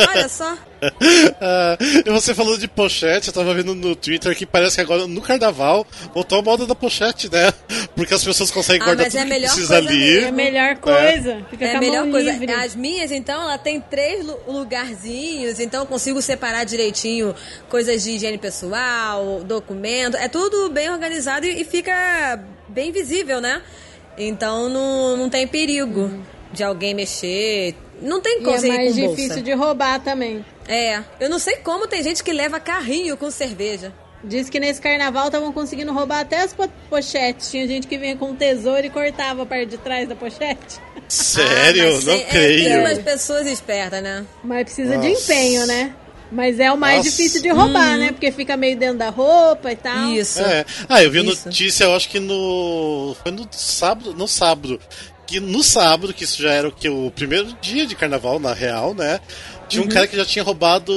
Olha 0.09 0.29
só. 0.29 0.57
Uh, 0.81 1.77
e 2.07 2.11
você 2.11 2.35
falou 2.35 2.57
de 2.57 2.67
pochete, 2.67 3.29
eu 3.29 3.35
tava 3.35 3.53
vendo 3.55 3.75
no 3.75 3.95
Twitter 3.95 4.35
que 4.35 4.47
parece 4.47 4.77
que 4.77 4.81
agora 4.81 5.07
no 5.07 5.21
carnaval 5.21 5.87
voltou 6.15 6.39
a 6.39 6.43
moda 6.43 6.67
da 6.67 6.75
pochete, 6.75 7.31
né? 7.31 7.53
Porque 7.95 8.15
as 8.15 8.25
pessoas 8.25 8.51
conseguem 8.51 8.81
ah, 8.83 8.85
guardar 8.87 9.07
tudo 9.07 9.19
é 9.19 9.25
que 9.25 9.41
precisa 9.41 9.77
ali. 9.77 10.19
É 10.19 10.29
a 10.29 10.33
melhor 10.33 10.77
coisa. 10.77 11.33
É, 11.33 11.45
Fica 11.51 11.65
é 11.67 11.77
a 11.77 11.81
melhor 11.81 12.11
coisa. 12.11 12.33
Livre. 12.33 12.53
As 12.53 12.75
minhas, 12.75 13.11
então, 13.11 13.43
ela 13.43 13.59
tem 13.59 13.81
três 13.81 14.25
lugarzinhos, 14.47 15.61
então 15.61 15.81
eu 15.81 15.87
consigo 15.87 16.21
separar 16.23 16.65
direitinho 16.65 17.35
coisas 17.69 18.03
de 18.03 18.13
higiene 18.13 18.39
pessoal, 18.39 19.43
documento. 19.45 20.17
É 20.17 20.29
tudo 20.29 20.71
bem 20.71 20.91
organizado 20.91 21.47
e, 21.47 21.65
fica 21.65 22.43
bem 22.69 22.91
visível, 22.91 23.41
né? 23.41 23.63
Então 24.17 24.69
não, 24.69 25.17
não 25.17 25.31
tem 25.31 25.47
perigo. 25.47 26.11
de 26.53 26.65
alguém 26.65 26.95
mexer. 26.95 27.75
Não 28.03 28.21
tem 28.21 28.43
como 28.43 28.57
e 28.57 28.71
é 28.71 28.77
mais 28.77 28.95
difícil 28.95 29.29
bolsa. 29.29 29.43
de 29.43 29.53
roubar 29.53 30.01
também. 30.01 30.45
É, 30.71 31.03
eu 31.19 31.29
não 31.29 31.41
sei 31.41 31.57
como 31.57 31.89
tem 31.89 32.01
gente 32.01 32.23
que 32.23 32.33
leva 32.33 32.61
carrinho 32.61 33.17
com 33.17 33.29
cerveja. 33.29 33.93
Diz 34.23 34.49
que 34.49 34.61
nesse 34.61 34.81
carnaval 34.81 35.27
estavam 35.27 35.53
conseguindo 35.53 35.93
roubar 35.93 36.21
até 36.21 36.43
as 36.43 36.55
pochetes. 36.89 37.51
Tinha 37.51 37.67
gente 37.67 37.89
que 37.89 37.99
vinha 37.99 38.17
com 38.17 38.37
tesouro 38.37 38.87
e 38.87 38.91
cortava 38.91 39.43
a 39.43 39.47
parte 39.47 39.71
de 39.71 39.79
trás 39.79 40.09
da 40.09 40.15
pochete. 40.15 40.79
Sério? 41.09 41.97
Ah, 41.97 42.01
não 42.05 42.13
é, 42.13 42.21
creio. 42.21 42.65
Tem 42.65 42.79
umas 42.79 42.99
pessoas 42.99 43.49
espertas, 43.49 44.01
né? 44.01 44.25
Mas 44.45 44.65
precisa 44.65 44.95
Nossa. 44.95 45.09
de 45.09 45.15
empenho, 45.15 45.67
né? 45.67 45.93
Mas 46.31 46.61
é 46.61 46.71
o 46.71 46.77
mais 46.77 46.99
Nossa. 46.99 47.11
difícil 47.11 47.43
de 47.43 47.49
roubar, 47.49 47.99
né? 47.99 48.13
Porque 48.13 48.31
fica 48.31 48.57
meio 48.57 48.77
dentro 48.77 48.99
da 48.99 49.09
roupa 49.09 49.73
e 49.73 49.77
tal. 49.77 50.11
Isso. 50.11 50.41
É. 50.41 50.65
Ah, 50.89 51.03
eu 51.03 51.11
vi 51.11 51.27
Isso. 51.27 51.47
notícia, 51.47 51.85
eu 51.85 51.97
acho 51.97 52.09
que 52.09 52.21
no. 52.21 53.17
Foi 53.21 53.33
no 53.33 53.49
sábado. 53.51 54.15
No 54.15 54.29
sábado. 54.29 54.79
Que 55.27 55.41
no 55.41 55.63
sábado, 55.63 56.13
que 56.13 56.25
isso 56.25 56.43
já 56.43 56.53
era 56.53 56.69
o 56.69 56.73
que? 56.73 56.89
O 56.89 57.11
primeiro 57.11 57.53
dia 57.61 57.87
de 57.87 57.95
carnaval, 57.97 58.39
na 58.39 58.53
real, 58.53 58.95
né? 58.95 59.21
Tinha 59.71 59.83
um 59.83 59.87
uhum. 59.87 59.93
cara 59.93 60.07
que 60.09 60.17
já 60.17 60.25
tinha 60.25 60.43
roubado 60.43 60.93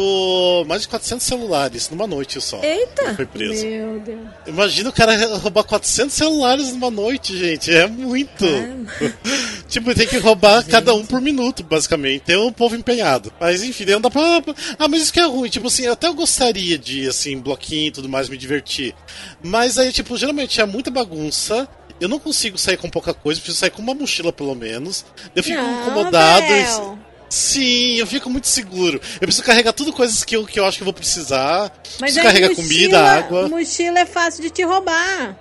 mais 0.68 0.82
de 0.82 0.88
400 0.88 1.26
celulares 1.26 1.90
numa 1.92 2.08
noite 2.08 2.42
só. 2.42 2.60
Eita! 2.64 3.14
Foi 3.14 3.26
preso. 3.26 3.64
Meu 3.64 4.00
Deus. 4.00 4.20
Imagina 4.48 4.90
o 4.90 4.94
cara 4.94 5.38
roubar 5.38 5.64
400 5.64 6.12
celulares 6.12 6.72
numa 6.72 6.90
noite, 6.90 7.38
gente. 7.38 7.72
É 7.72 7.86
muito. 7.86 8.44
É. 8.44 9.14
tipo, 9.70 9.94
tem 9.94 10.08
que 10.08 10.18
roubar 10.18 10.62
gente. 10.62 10.72
cada 10.72 10.92
um 10.96 11.06
por 11.06 11.22
minuto, 11.22 11.64
basicamente. 11.64 12.22
Tem 12.22 12.36
o 12.36 12.48
um 12.48 12.52
povo 12.52 12.76
empenhado. 12.76 13.32
Mas 13.40 13.62
enfim, 13.62 13.86
não 13.86 14.02
dá 14.02 14.10
pra. 14.10 14.42
Ah, 14.80 14.88
mas 14.88 15.04
isso 15.04 15.14
que 15.14 15.20
é 15.20 15.26
ruim. 15.26 15.50
Tipo 15.50 15.68
assim, 15.68 15.84
eu 15.84 15.94
até 15.94 16.12
gostaria 16.12 16.76
de, 16.76 17.08
assim, 17.08 17.38
bloquinho 17.38 17.90
e 17.90 17.92
tudo 17.92 18.10
mais, 18.10 18.28
me 18.28 18.38
divertir. 18.38 18.96
Mas 19.44 19.78
aí, 19.78 19.92
tipo, 19.92 20.18
geralmente 20.18 20.60
é 20.60 20.66
muita 20.66 20.90
bagunça. 20.90 21.70
Eu 22.02 22.10
não 22.10 22.20
consigo 22.20 22.58
sair 22.58 22.78
com 22.78 22.90
pouca 22.90 23.14
coisa, 23.14 23.40
preciso 23.40 23.60
sair 23.60 23.70
com 23.70 23.82
uma 23.82 23.94
mochila 23.94 24.34
pelo 24.34 24.56
menos. 24.56 25.06
Eu 25.36 25.44
fico 25.44 25.62
não, 25.62 25.82
incomodado. 25.84 26.46
E... 26.46 27.03
Sim, 27.34 27.96
eu 27.96 28.06
fico 28.06 28.30
muito 28.30 28.46
seguro. 28.46 29.02
Eu 29.16 29.22
preciso 29.22 29.44
carregar 29.44 29.74
tudo 29.74 29.92
coisas 29.92 30.24
que 30.24 30.38
eu, 30.38 30.46
que 30.46 30.60
eu 30.60 30.66
acho 30.66 30.78
que 30.78 30.84
eu 30.84 30.86
vou 30.86 30.94
precisar. 30.94 31.72
Mas 32.00 32.14
preciso 32.14 32.22
carregar 32.22 32.50
mochila, 32.50 32.68
comida, 32.68 33.02
água. 33.02 33.50
Mochila 33.50 34.00
é 34.02 34.06
fácil 34.06 34.44
de 34.44 34.52
te 34.52 34.62
roubar. 34.62 35.36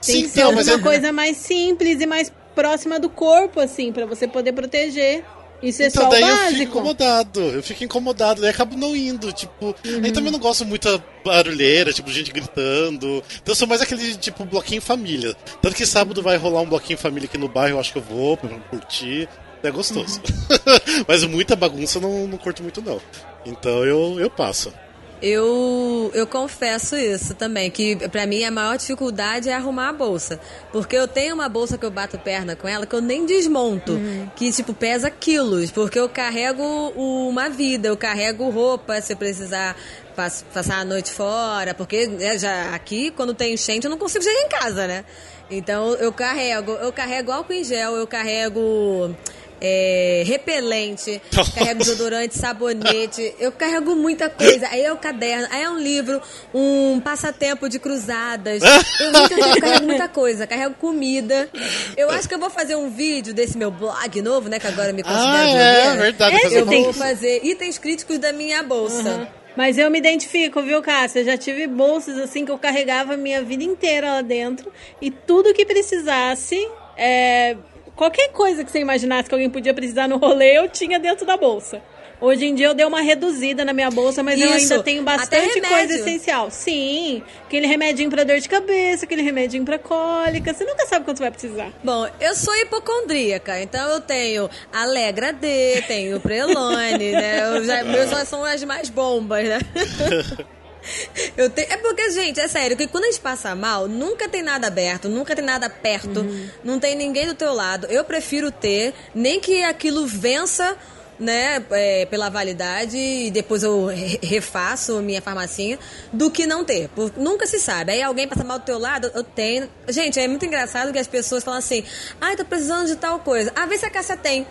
Tem 0.00 0.14
Sim, 0.14 0.22
que 0.22 0.28
ser 0.28 0.40
então, 0.42 0.52
uma 0.52 0.60
é... 0.60 0.78
coisa 0.78 1.10
mais 1.10 1.36
simples 1.36 2.00
e 2.00 2.06
mais 2.06 2.32
próxima 2.54 3.00
do 3.00 3.10
corpo, 3.10 3.58
assim, 3.58 3.92
para 3.92 4.06
você 4.06 4.28
poder 4.28 4.52
proteger. 4.52 5.24
Isso 5.60 5.82
é 5.82 5.86
então, 5.86 6.04
só 6.04 6.08
daí 6.08 6.20
básico. 6.20 6.44
eu 6.44 6.50
fico 6.50 6.62
incomodado, 6.62 7.40
eu 7.40 7.62
fico 7.64 7.84
incomodado, 7.84 8.40
daí 8.40 8.50
acabo 8.50 8.76
não 8.76 8.94
indo, 8.94 9.32
tipo, 9.32 9.74
uhum. 9.84 10.04
aí 10.04 10.12
também 10.12 10.30
não 10.30 10.38
gosto 10.38 10.64
muito 10.64 11.02
barulheira, 11.24 11.92
tipo, 11.92 12.12
gente 12.12 12.30
gritando. 12.30 13.24
Então 13.42 13.52
eu 13.52 13.56
sou 13.56 13.66
mais 13.66 13.82
aquele 13.82 14.14
tipo 14.14 14.44
bloquinho 14.44 14.80
família. 14.80 15.34
Tanto 15.60 15.74
que 15.74 15.84
sábado 15.84 16.22
vai 16.22 16.36
rolar 16.36 16.60
um 16.60 16.68
bloquinho 16.68 16.96
família 16.96 17.28
aqui 17.28 17.36
no 17.36 17.48
bairro, 17.48 17.74
eu 17.74 17.80
acho 17.80 17.90
que 17.90 17.98
eu 17.98 18.02
vou 18.02 18.36
pra 18.36 18.50
curtir. 18.70 19.28
É 19.62 19.70
gostoso. 19.70 20.20
Uhum. 20.20 21.04
Mas 21.08 21.24
muita 21.24 21.56
bagunça 21.56 21.98
não, 22.00 22.26
não 22.26 22.38
curto 22.38 22.62
muito, 22.62 22.80
não. 22.80 23.00
Então 23.44 23.84
eu, 23.84 24.18
eu 24.20 24.30
passo. 24.30 24.72
Eu, 25.20 26.12
eu 26.14 26.28
confesso 26.28 26.96
isso 26.96 27.34
também, 27.34 27.70
que 27.72 27.96
para 28.08 28.24
mim 28.24 28.44
a 28.44 28.52
maior 28.52 28.78
dificuldade 28.78 29.48
é 29.48 29.52
arrumar 29.52 29.88
a 29.88 29.92
bolsa. 29.92 30.38
Porque 30.70 30.96
eu 30.96 31.08
tenho 31.08 31.34
uma 31.34 31.48
bolsa 31.48 31.76
que 31.76 31.84
eu 31.84 31.90
bato 31.90 32.16
perna 32.18 32.54
com 32.54 32.68
ela 32.68 32.86
que 32.86 32.94
eu 32.94 33.00
nem 33.00 33.26
desmonto, 33.26 33.92
uhum. 33.92 34.30
que 34.36 34.52
tipo 34.52 34.72
pesa 34.72 35.10
quilos, 35.10 35.72
porque 35.72 35.98
eu 35.98 36.08
carrego 36.08 36.62
uma 36.94 37.48
vida, 37.48 37.88
eu 37.88 37.96
carrego 37.96 38.48
roupa 38.48 39.00
se 39.00 39.12
eu 39.12 39.16
precisar 39.16 39.76
passar 40.14 40.80
a 40.80 40.84
noite 40.84 41.12
fora, 41.12 41.74
porque 41.74 42.06
né, 42.06 42.38
já 42.38 42.74
aqui 42.74 43.10
quando 43.10 43.34
tem 43.34 43.54
enchente 43.54 43.86
eu 43.86 43.90
não 43.90 43.98
consigo 43.98 44.22
chegar 44.22 44.40
em 44.40 44.48
casa, 44.48 44.86
né? 44.86 45.04
Então 45.50 45.94
eu 45.94 46.12
carrego, 46.12 46.72
eu 46.72 46.92
carrego 46.92 47.32
álcool 47.32 47.52
em 47.52 47.64
gel, 47.64 47.96
eu 47.96 48.06
carrego 48.06 49.14
é, 49.60 50.22
repelente, 50.26 51.20
carrego 51.54 51.80
desodorante, 51.80 52.36
sabonete, 52.36 53.34
eu 53.38 53.52
carrego 53.52 53.94
muita 53.94 54.28
coisa. 54.28 54.68
Aí 54.68 54.82
é 54.82 54.92
o 54.92 54.96
caderno, 54.96 55.46
aí 55.50 55.62
é 55.62 55.70
um 55.70 55.78
livro, 55.78 56.20
um 56.52 57.00
passatempo 57.00 57.68
de 57.68 57.78
cruzadas. 57.78 58.62
Eu, 58.98 59.12
muita, 59.12 59.34
eu 59.34 59.60
carrego 59.60 59.86
muita 59.86 60.08
coisa, 60.08 60.46
carrego 60.46 60.74
comida. 60.74 61.48
Eu 61.96 62.10
acho 62.10 62.28
que 62.28 62.34
eu 62.34 62.38
vou 62.38 62.50
fazer 62.50 62.74
um 62.74 62.90
vídeo 62.90 63.32
desse 63.32 63.56
meu 63.56 63.70
blog 63.70 64.20
novo, 64.22 64.48
né? 64.48 64.58
Que 64.58 64.66
agora 64.66 64.92
me 64.92 65.02
considero 65.02 65.28
ah, 65.30 65.48
é, 65.48 65.96
verdade. 65.96 66.54
Eu 66.54 66.66
vou 66.66 66.92
fazer 66.92 67.40
itens 67.44 67.78
críticos 67.78 68.18
da 68.18 68.32
minha 68.32 68.62
bolsa. 68.62 69.08
Uhum. 69.08 69.26
Mas 69.58 69.76
eu 69.76 69.90
me 69.90 69.98
identifico, 69.98 70.62
viu, 70.62 70.80
Cássia? 70.80 71.20
Eu 71.20 71.24
já 71.24 71.36
tive 71.36 71.66
bolsas 71.66 72.16
assim 72.18 72.44
que 72.44 72.52
eu 72.52 72.56
carregava 72.58 73.14
a 73.14 73.16
minha 73.16 73.42
vida 73.42 73.64
inteira 73.64 74.12
lá 74.12 74.22
dentro. 74.22 74.70
E 75.02 75.10
tudo 75.10 75.52
que 75.52 75.64
precisasse, 75.64 76.56
é, 76.96 77.56
Qualquer 77.98 78.28
coisa 78.28 78.62
que 78.62 78.70
você 78.70 78.78
imaginasse 78.78 79.28
que 79.28 79.34
alguém 79.34 79.50
podia 79.50 79.74
precisar 79.74 80.06
no 80.06 80.18
rolê, 80.18 80.56
eu 80.56 80.68
tinha 80.68 81.00
dentro 81.00 81.26
da 81.26 81.36
bolsa. 81.36 81.82
Hoje 82.20 82.46
em 82.46 82.54
dia 82.54 82.66
eu 82.66 82.74
dei 82.74 82.86
uma 82.86 83.00
reduzida 83.00 83.64
na 83.64 83.72
minha 83.72 83.90
bolsa, 83.90 84.22
mas 84.22 84.38
Isso. 84.38 84.46
eu 84.46 84.52
ainda 84.52 84.82
tenho 84.84 85.02
bastante 85.02 85.60
coisa 85.60 85.94
essencial. 85.94 86.48
Sim, 86.48 87.24
aquele 87.44 87.66
remedinho 87.66 88.08
para 88.08 88.22
dor 88.22 88.38
de 88.38 88.48
cabeça, 88.48 89.04
aquele 89.04 89.22
remedinho 89.22 89.64
para 89.64 89.80
cólica. 89.80 90.54
Você 90.54 90.64
nunca 90.64 90.86
sabe 90.86 91.04
quando 91.04 91.16
você 91.16 91.24
vai 91.24 91.32
precisar. 91.32 91.72
Bom, 91.82 92.08
eu 92.20 92.36
sou 92.36 92.54
hipocondríaca, 92.54 93.60
então 93.60 93.88
eu 93.90 94.00
tenho 94.00 94.48
Alegra 94.72 95.32
D, 95.32 95.82
tenho 95.88 96.20
Prelone, 96.20 97.12
né? 97.12 97.40
Eu 97.46 97.64
já, 97.64 97.82
meus 97.82 98.10
são 98.28 98.44
as 98.44 98.62
mais 98.62 98.88
bombas, 98.88 99.44
né? 99.44 99.58
Eu 101.36 101.50
te... 101.50 101.62
É 101.62 101.76
porque, 101.76 102.10
gente, 102.10 102.40
é 102.40 102.48
sério, 102.48 102.76
que 102.76 102.86
quando 102.86 103.04
a 103.04 103.06
gente 103.08 103.20
passa 103.20 103.54
mal, 103.54 103.88
nunca 103.88 104.28
tem 104.28 104.42
nada 104.42 104.66
aberto, 104.66 105.08
nunca 105.08 105.34
tem 105.34 105.44
nada 105.44 105.68
perto, 105.68 106.20
uhum. 106.20 106.48
não 106.64 106.78
tem 106.78 106.96
ninguém 106.96 107.26
do 107.26 107.34
teu 107.34 107.52
lado. 107.52 107.86
Eu 107.86 108.04
prefiro 108.04 108.50
ter, 108.50 108.94
nem 109.14 109.40
que 109.40 109.62
aquilo 109.62 110.06
vença 110.06 110.76
né, 111.18 111.64
é, 111.70 112.06
pela 112.06 112.28
validade 112.28 112.96
e 112.96 113.30
depois 113.30 113.62
eu 113.62 113.88
refaço 114.22 115.00
minha 115.00 115.20
farmacinha, 115.20 115.78
do 116.12 116.30
que 116.30 116.46
não 116.46 116.64
ter. 116.64 116.88
Porque 116.94 117.18
nunca 117.18 117.46
se 117.46 117.58
sabe. 117.58 117.92
Aí 117.92 118.02
alguém 118.02 118.28
passa 118.28 118.44
mal 118.44 118.58
do 118.58 118.64
teu 118.64 118.78
lado, 118.78 119.10
eu 119.14 119.24
tenho. 119.24 119.68
Gente, 119.88 120.20
é 120.20 120.28
muito 120.28 120.44
engraçado 120.46 120.92
que 120.92 120.98
as 120.98 121.08
pessoas 121.08 121.42
falam 121.42 121.58
assim: 121.58 121.82
ai, 122.20 122.34
ah, 122.34 122.36
tô 122.36 122.44
precisando 122.44 122.86
de 122.86 122.96
tal 122.96 123.18
coisa. 123.20 123.52
Ah, 123.56 123.66
vê 123.66 123.76
se 123.76 123.84
a 123.84 123.90
Cássia 123.90 124.16
tem. 124.16 124.46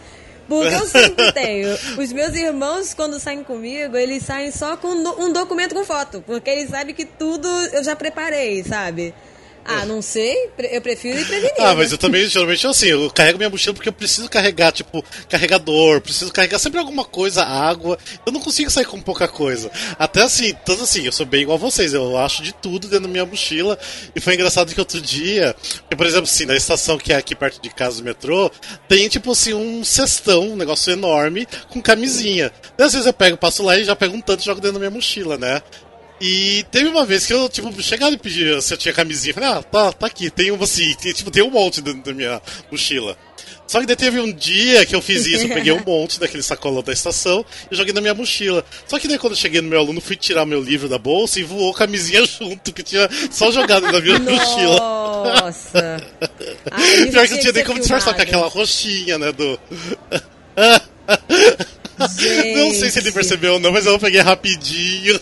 Porque 0.47 0.73
eu 0.73 0.85
sempre 0.87 1.31
tenho. 1.33 1.69
Os 1.97 2.11
meus 2.13 2.33
irmãos, 2.33 2.93
quando 2.93 3.19
saem 3.19 3.43
comigo, 3.43 3.97
eles 3.97 4.23
saem 4.23 4.51
só 4.51 4.77
com 4.77 4.87
um 4.87 5.31
documento 5.33 5.75
com 5.75 5.83
foto. 5.83 6.23
Porque 6.25 6.49
eles 6.49 6.69
sabem 6.69 6.95
que 6.95 7.05
tudo 7.05 7.47
eu 7.73 7.83
já 7.83 7.95
preparei, 7.95 8.63
sabe? 8.63 9.13
Ah, 9.67 9.85
não 9.85 10.01
sei. 10.01 10.49
Eu 10.71 10.81
prefiro 10.81 11.19
ir 11.19 11.25
prevenido. 11.25 11.55
Ah, 11.59 11.75
mas 11.75 11.91
eu 11.91 11.97
também, 11.97 12.25
geralmente, 12.27 12.65
assim, 12.65 12.87
eu 12.87 13.11
carrego 13.11 13.37
minha 13.37 13.49
mochila 13.49 13.73
porque 13.73 13.89
eu 13.89 13.93
preciso 13.93 14.29
carregar, 14.29 14.71
tipo, 14.71 15.03
carregador, 15.27 15.99
preciso 15.99 16.31
carregar 16.31 16.57
sempre 16.57 16.79
alguma 16.79 17.03
coisa, 17.03 17.43
água. 17.43 17.97
Eu 18.25 18.31
não 18.31 18.39
consigo 18.39 18.71
sair 18.71 18.85
com 18.85 19.01
pouca 19.01 19.27
coisa. 19.27 19.69
Até 19.99 20.21
assim, 20.21 20.53
tanto 20.65 20.83
assim, 20.83 21.05
eu 21.05 21.11
sou 21.11 21.25
bem 21.25 21.41
igual 21.41 21.57
a 21.57 21.59
vocês, 21.59 21.93
eu 21.93 22.17
acho 22.17 22.41
de 22.43 22.53
tudo 22.53 22.87
dentro 22.87 23.07
da 23.07 23.09
minha 23.09 23.25
mochila. 23.25 23.77
E 24.15 24.21
foi 24.21 24.35
engraçado 24.35 24.73
que 24.73 24.79
outro 24.79 25.01
dia, 25.01 25.53
por 25.95 26.05
exemplo, 26.05 26.23
assim, 26.23 26.45
na 26.45 26.55
estação 26.55 26.97
que 26.97 27.11
é 27.11 27.17
aqui 27.17 27.35
perto 27.35 27.61
de 27.61 27.69
casa 27.69 27.97
do 27.97 28.05
metrô, 28.05 28.49
tem, 28.87 29.09
tipo 29.09 29.31
assim, 29.31 29.53
um 29.53 29.83
cestão, 29.83 30.51
um 30.51 30.55
negócio 30.55 30.93
enorme, 30.93 31.45
com 31.69 31.81
camisinha. 31.81 32.51
E 32.79 32.83
às 32.83 32.93
vezes 32.93 33.05
eu 33.05 33.13
pego, 33.13 33.35
passo 33.35 33.63
lá 33.63 33.77
e 33.77 33.83
já 33.83 33.95
pego 33.95 34.15
um 34.15 34.21
tanto 34.21 34.41
e 34.41 34.45
jogo 34.45 34.61
dentro 34.61 34.75
da 34.75 34.79
minha 34.79 34.91
mochila, 34.91 35.37
né? 35.37 35.61
E 36.19 36.65
teve 36.71 36.87
uma 36.87 37.05
vez 37.05 37.25
que 37.25 37.33
eu, 37.33 37.47
tipo, 37.47 37.71
chegava 37.81 38.11
e 38.13 38.17
pedia 38.17 38.59
se 38.59 38.73
eu 38.73 38.77
tinha 38.77 38.93
camisinha. 38.93 39.33
Falei, 39.33 39.49
ah, 39.49 39.61
tá, 39.61 39.91
tá 39.91 40.07
aqui, 40.07 40.29
tem 40.29 40.51
uma 40.51 40.63
assim, 40.63 40.95
tem, 40.95 41.13
tipo, 41.13 41.29
tem 41.29 41.43
um 41.43 41.51
monte 41.51 41.81
dentro 41.81 42.01
da 42.03 42.13
minha 42.13 42.41
mochila. 42.71 43.15
Só 43.67 43.81
que 43.81 43.85
daí 43.85 43.97
teve 43.97 44.19
um 44.19 44.31
dia 44.31 44.85
que 44.85 44.95
eu 44.95 45.01
fiz 45.01 45.25
isso, 45.25 45.45
eu 45.45 45.49
peguei 45.49 45.73
um 45.73 45.83
monte 45.85 46.19
daquele 46.19 46.41
sacolão 46.41 46.81
da 46.81 46.93
estação 46.93 47.45
e 47.69 47.75
joguei 47.75 47.93
na 47.93 47.99
minha 47.99 48.13
mochila. 48.13 48.63
Só 48.87 48.97
que 48.97 49.07
daí 49.07 49.19
quando 49.19 49.33
eu 49.33 49.37
cheguei 49.37 49.61
no 49.61 49.67
meu 49.67 49.79
aluno, 49.79 49.99
fui 49.99 50.15
tirar 50.15 50.45
meu 50.45 50.61
livro 50.61 50.87
da 50.87 50.97
bolsa 50.97 51.39
e 51.39 51.43
voou 51.43 51.73
camisinha 51.73 52.23
junto, 52.39 52.73
que 52.73 52.81
tinha 52.81 53.09
só 53.29 53.51
jogado 53.51 53.83
na 53.91 53.99
minha 53.99 54.17
mochila. 54.19 54.79
Nossa! 54.79 56.01
Pior 57.11 57.27
que 57.27 57.33
não 57.33 57.39
tinha 57.39 57.53
nem 57.53 57.65
como 57.65 57.79
disfarçar 57.79 58.15
com 58.15 58.21
aquela 58.21 58.47
roxinha, 58.47 59.19
né, 59.19 59.31
do... 59.33 59.59
não 61.97 62.73
sei 62.73 62.89
se 62.89 62.99
ele 62.99 63.11
percebeu 63.11 63.53
ou 63.53 63.59
não, 63.59 63.71
mas 63.71 63.85
eu 63.85 63.99
peguei 63.99 64.21
rapidinho. 64.21 65.19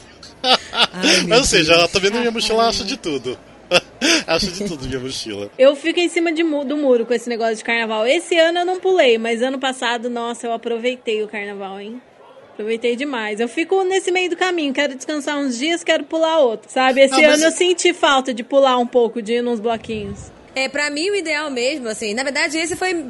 Ai, 0.72 1.38
Ou 1.38 1.44
seja, 1.44 1.74
ela 1.74 1.88
também 1.88 2.12
na 2.12 2.20
minha 2.20 2.32
mochila 2.32 2.68
acha 2.68 2.84
de 2.84 2.98
tudo. 2.98 3.38
Acho 4.28 4.52
de 4.52 4.68
tudo 4.68 4.86
minha 4.86 5.00
mochila. 5.00 5.50
Eu 5.58 5.76
fico 5.76 6.00
em 6.00 6.08
cima 6.08 6.32
de, 6.32 6.44
do 6.44 6.78
muro 6.78 7.06
com 7.06 7.14
esse 7.14 7.28
negócio 7.28 7.56
de 7.56 7.64
carnaval. 7.64 8.06
Esse 8.06 8.38
ano 8.38 8.60
eu 8.60 8.66
não 8.66 8.80
pulei, 8.80 9.18
mas 9.18 9.42
ano 9.42 9.60
passado, 9.60 10.10
nossa, 10.10 10.48
eu 10.48 10.54
aproveitei 10.54 11.24
o 11.24 11.28
carnaval, 11.28 11.80
hein? 11.80 12.02
Aproveitei 12.54 12.96
demais. 12.96 13.40
Eu 13.40 13.50
fico 13.50 13.84
nesse 13.84 14.12
meio 14.12 14.30
do 14.30 14.38
caminho. 14.38 14.74
Quero 14.74 14.96
descansar 14.96 15.38
uns 15.38 15.58
dias, 15.58 15.84
quero 15.84 16.06
pular 16.06 16.40
outro. 16.40 16.72
Sabe? 16.72 17.02
Esse 17.02 17.26
ah, 17.26 17.34
ano 17.34 17.44
eu 17.44 17.52
senti 17.52 17.94
falta 17.94 18.34
de 18.34 18.44
pular 18.44 18.78
um 18.78 18.88
pouco, 18.88 19.22
de 19.22 19.34
ir 19.34 19.42
nos 19.42 19.60
bloquinhos. 19.60 20.32
É, 20.56 20.70
pra 20.70 20.90
mim, 20.90 21.10
o 21.10 21.16
ideal 21.16 21.50
mesmo, 21.52 21.90
assim, 21.90 22.14
na 22.14 22.24
verdade, 22.24 22.58
esse 22.58 22.76
foi 22.76 23.06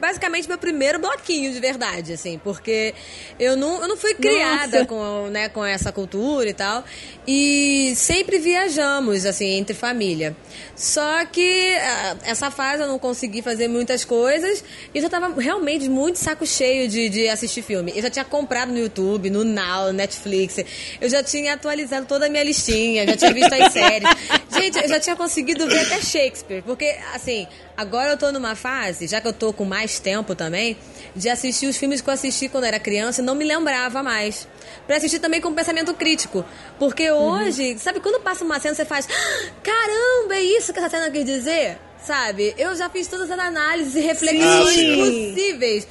basicamente 0.00 0.48
meu 0.48 0.58
primeiro 0.58 0.98
bloquinho 0.98 1.52
de 1.52 1.60
verdade, 1.60 2.14
assim, 2.14 2.40
porque 2.42 2.94
eu 3.38 3.56
não, 3.56 3.82
eu 3.82 3.88
não 3.88 3.96
fui 3.96 4.14
criada 4.14 4.86
com, 4.86 5.28
né, 5.28 5.48
com 5.48 5.64
essa 5.64 5.92
cultura 5.92 6.48
e 6.48 6.54
tal, 6.54 6.84
e 7.26 7.92
sempre 7.96 8.38
viajamos, 8.38 9.26
assim, 9.26 9.58
entre 9.58 9.74
família. 9.74 10.34
Só 10.74 11.24
que 11.26 11.74
essa 12.22 12.50
fase 12.50 12.82
eu 12.82 12.88
não 12.88 12.98
consegui 12.98 13.42
fazer 13.42 13.68
muitas 13.68 14.04
coisas 14.04 14.64
e 14.94 14.98
eu 14.98 15.02
já 15.02 15.10
tava 15.10 15.40
realmente 15.40 15.88
muito 15.88 16.18
saco 16.18 16.46
cheio 16.46 16.88
de, 16.88 17.08
de 17.08 17.28
assistir 17.28 17.62
filme. 17.62 17.92
Eu 17.94 18.02
já 18.02 18.10
tinha 18.10 18.24
comprado 18.24 18.70
no 18.72 18.78
YouTube, 18.78 19.28
no 19.28 19.44
Now, 19.44 19.86
no 19.86 19.92
Netflix, 19.92 20.56
eu 21.00 21.08
já 21.08 21.22
tinha 21.22 21.54
atualizado 21.54 22.06
toda 22.06 22.26
a 22.26 22.28
minha 22.28 22.44
listinha, 22.44 23.06
já 23.06 23.16
tinha 23.16 23.34
visto 23.34 23.52
as 23.52 23.72
séries. 23.74 24.08
Gente, 24.52 24.78
eu 24.78 24.88
já 24.88 25.00
tinha 25.00 25.16
conseguido 25.16 25.66
ver 25.68 25.80
até 25.80 26.00
Shakespeare, 26.00 26.62
porque, 26.62 26.77
assim, 27.14 27.46
agora 27.76 28.10
eu 28.10 28.16
tô 28.16 28.30
numa 28.32 28.54
fase, 28.54 29.06
já 29.06 29.20
que 29.20 29.28
eu 29.28 29.32
tô 29.32 29.52
com 29.52 29.64
mais 29.64 29.98
tempo 29.98 30.34
também, 30.34 30.76
de 31.14 31.28
assistir 31.28 31.66
os 31.66 31.76
filmes 31.76 32.00
que 32.00 32.08
eu 32.08 32.14
assisti 32.14 32.48
quando 32.48 32.64
era 32.64 32.78
criança 32.78 33.20
e 33.20 33.24
não 33.24 33.34
me 33.34 33.44
lembrava 33.44 34.02
mais. 34.02 34.46
Pra 34.86 34.96
assistir 34.96 35.18
também 35.18 35.40
com 35.40 35.54
pensamento 35.54 35.92
crítico. 35.94 36.44
Porque 36.78 37.10
hoje, 37.10 37.72
uhum. 37.72 37.78
sabe, 37.78 38.00
quando 38.00 38.20
passa 38.22 38.44
uma 38.44 38.58
cena, 38.60 38.74
você 38.74 38.84
faz: 38.84 39.06
ah, 39.06 39.50
caramba, 39.62 40.34
é 40.34 40.42
isso 40.42 40.72
que 40.72 40.78
essa 40.78 40.90
cena 40.90 41.10
quer 41.10 41.24
dizer? 41.24 41.78
Sabe? 42.02 42.54
Eu 42.56 42.74
já 42.76 42.88
fiz 42.88 43.06
todas 43.06 43.30
as 43.30 43.38
análises 43.38 43.94
e 43.94 44.00
reflexões 44.00 44.74
Sim. 44.74 44.96
possíveis. 45.34 45.88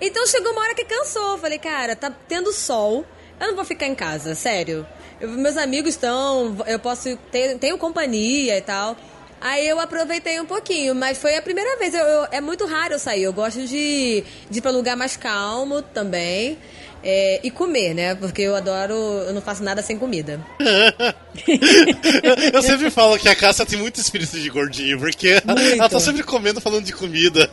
Então 0.00 0.26
chegou 0.26 0.52
uma 0.52 0.62
hora 0.62 0.74
que 0.74 0.84
cansou. 0.84 1.38
Falei, 1.38 1.58
cara, 1.58 1.96
tá 1.96 2.12
tendo 2.28 2.52
sol. 2.52 3.04
Eu 3.40 3.48
não 3.48 3.54
vou 3.54 3.64
ficar 3.64 3.86
em 3.86 3.94
casa, 3.94 4.34
sério. 4.34 4.86
Eu, 5.20 5.28
meus 5.30 5.56
amigos 5.56 5.90
estão, 5.90 6.56
eu 6.66 6.78
posso 6.78 7.16
ter, 7.30 7.58
tenho 7.58 7.76
companhia 7.78 8.56
e 8.56 8.62
tal. 8.62 8.96
Aí 9.40 9.68
eu 9.68 9.78
aproveitei 9.78 10.40
um 10.40 10.46
pouquinho, 10.46 10.94
mas 10.94 11.18
foi 11.18 11.36
a 11.36 11.42
primeira 11.42 11.78
vez. 11.78 11.94
Eu, 11.94 12.04
eu, 12.04 12.26
é 12.30 12.40
muito 12.40 12.66
raro 12.66 12.94
eu 12.94 12.98
sair. 12.98 13.22
Eu 13.22 13.32
gosto 13.32 13.66
de, 13.66 14.24
de 14.50 14.58
ir 14.58 14.62
pra 14.62 14.70
lugar 14.70 14.96
mais 14.96 15.16
calmo 15.16 15.82
também. 15.82 16.58
É, 17.02 17.38
e 17.44 17.50
comer, 17.50 17.94
né? 17.94 18.14
Porque 18.16 18.42
eu 18.42 18.56
adoro. 18.56 18.94
Eu 18.94 19.32
não 19.32 19.40
faço 19.40 19.62
nada 19.62 19.80
sem 19.82 19.96
comida. 19.96 20.40
eu 22.52 22.60
sempre 22.60 22.90
falo 22.90 23.16
que 23.18 23.28
a 23.28 23.36
Cássia 23.36 23.64
tem 23.64 23.78
muito 23.78 24.00
espírito 24.00 24.38
de 24.38 24.48
gordinho, 24.50 24.98
porque 24.98 25.40
muito. 25.44 25.60
ela 25.60 25.88
tá 25.88 26.00
sempre 26.00 26.24
comendo 26.24 26.60
falando 26.60 26.84
de 26.84 26.92
comida. 26.92 27.48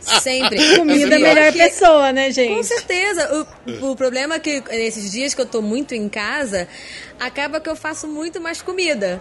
Sempre. 0.00 0.58
Comida 0.76 1.14
é 1.14 1.16
a 1.16 1.34
melhor 1.34 1.52
pessoa, 1.52 2.12
né, 2.12 2.30
gente? 2.30 2.54
Com 2.54 2.62
certeza. 2.62 3.46
O, 3.66 3.90
o 3.92 3.96
problema 3.96 4.36
é 4.36 4.38
que 4.38 4.60
nesses 4.70 5.10
dias 5.10 5.34
que 5.34 5.40
eu 5.40 5.46
tô 5.46 5.62
muito 5.62 5.94
em 5.94 6.08
casa, 6.08 6.68
acaba 7.18 7.60
que 7.60 7.68
eu 7.68 7.76
faço 7.76 8.06
muito 8.06 8.40
mais 8.40 8.62
comida. 8.62 9.20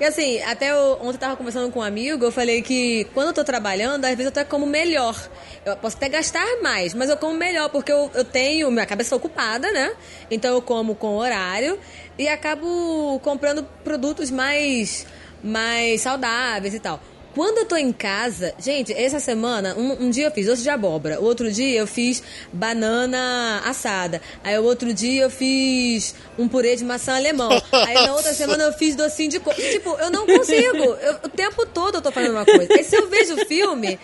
E 0.00 0.04
assim, 0.04 0.40
até 0.42 0.70
eu, 0.70 0.92
ontem 1.00 1.16
eu 1.16 1.18
tava 1.18 1.36
conversando 1.36 1.72
com 1.72 1.80
um 1.80 1.82
amigo, 1.82 2.24
eu 2.24 2.30
falei 2.30 2.62
que 2.62 3.04
quando 3.12 3.28
eu 3.28 3.32
tô 3.32 3.42
trabalhando, 3.42 4.04
às 4.04 4.10
vezes 4.10 4.26
eu 4.26 4.28
até 4.28 4.44
como 4.44 4.64
melhor. 4.64 5.16
Eu 5.64 5.76
posso 5.76 5.96
até 5.96 6.08
gastar 6.08 6.46
mais, 6.62 6.94
mas 6.94 7.10
eu 7.10 7.16
como 7.16 7.34
melhor, 7.34 7.68
porque 7.68 7.90
eu, 7.90 8.08
eu 8.14 8.24
tenho 8.24 8.70
minha 8.70 8.86
cabeça 8.86 9.16
ocupada, 9.16 9.72
né? 9.72 9.92
Então 10.30 10.54
eu 10.54 10.62
como 10.62 10.94
com 10.94 11.16
horário 11.16 11.78
e 12.16 12.28
acabo 12.28 13.18
comprando 13.24 13.64
produtos 13.82 14.30
mais, 14.30 15.04
mais 15.42 16.00
saudáveis 16.00 16.74
e 16.74 16.78
tal. 16.78 17.00
Quando 17.38 17.58
eu 17.58 17.66
tô 17.66 17.76
em 17.76 17.92
casa, 17.92 18.52
gente, 18.58 18.92
essa 18.92 19.20
semana, 19.20 19.72
um, 19.76 20.06
um, 20.06 20.10
dia 20.10 20.26
eu 20.26 20.30
fiz 20.32 20.46
doce 20.46 20.60
de 20.60 20.70
abóbora, 20.70 21.20
o 21.20 21.24
outro 21.24 21.52
dia 21.52 21.78
eu 21.78 21.86
fiz 21.86 22.20
banana 22.52 23.62
assada, 23.64 24.20
aí 24.42 24.58
o 24.58 24.64
outro 24.64 24.92
dia 24.92 25.22
eu 25.22 25.30
fiz 25.30 26.16
um 26.36 26.48
purê 26.48 26.74
de 26.74 26.84
maçã 26.84 27.14
alemão, 27.14 27.50
aí 27.72 27.94
na 27.94 28.12
outra 28.12 28.34
semana 28.34 28.64
eu 28.64 28.72
fiz 28.72 28.96
docinho 28.96 29.30
de 29.30 29.38
coco. 29.38 29.54
Tipo, 29.54 29.90
eu 30.00 30.10
não 30.10 30.26
consigo, 30.26 30.82
eu, 30.82 31.14
o 31.22 31.28
tempo 31.28 31.64
todo 31.64 31.98
eu 31.98 32.02
tô 32.02 32.10
fazendo 32.10 32.32
uma 32.32 32.44
coisa. 32.44 32.74
Aí 32.74 32.82
se 32.82 32.96
eu 32.96 33.08
vejo 33.08 33.34
o 33.36 33.46
filme, 33.46 34.00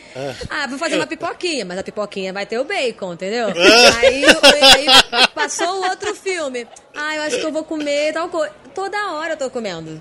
ah, 0.49 0.69
vou 0.69 0.79
fazer 0.79 0.95
uma 0.95 1.07
pipoquinha, 1.09 1.65
mas 1.65 1.77
a 1.77 1.83
pipoquinha 1.83 2.33
vai 2.33 2.47
ter 2.47 2.61
o 2.61 2.65
bacon, 2.65 3.15
entendeu? 3.15 3.49
Aí, 3.99 4.25
aí 4.27 5.29
passou 5.35 5.81
o 5.81 5.89
outro 5.89 6.15
filme, 6.15 6.69
ah, 6.95 7.17
eu 7.17 7.23
acho 7.23 7.41
que 7.41 7.47
eu 7.47 7.53
vou 7.53 7.65
comer 7.65 8.13
tal 8.13 8.29
coisa. 8.29 8.53
Toda 8.73 9.13
hora 9.15 9.33
eu 9.33 9.37
tô 9.37 9.51
comendo. 9.51 10.01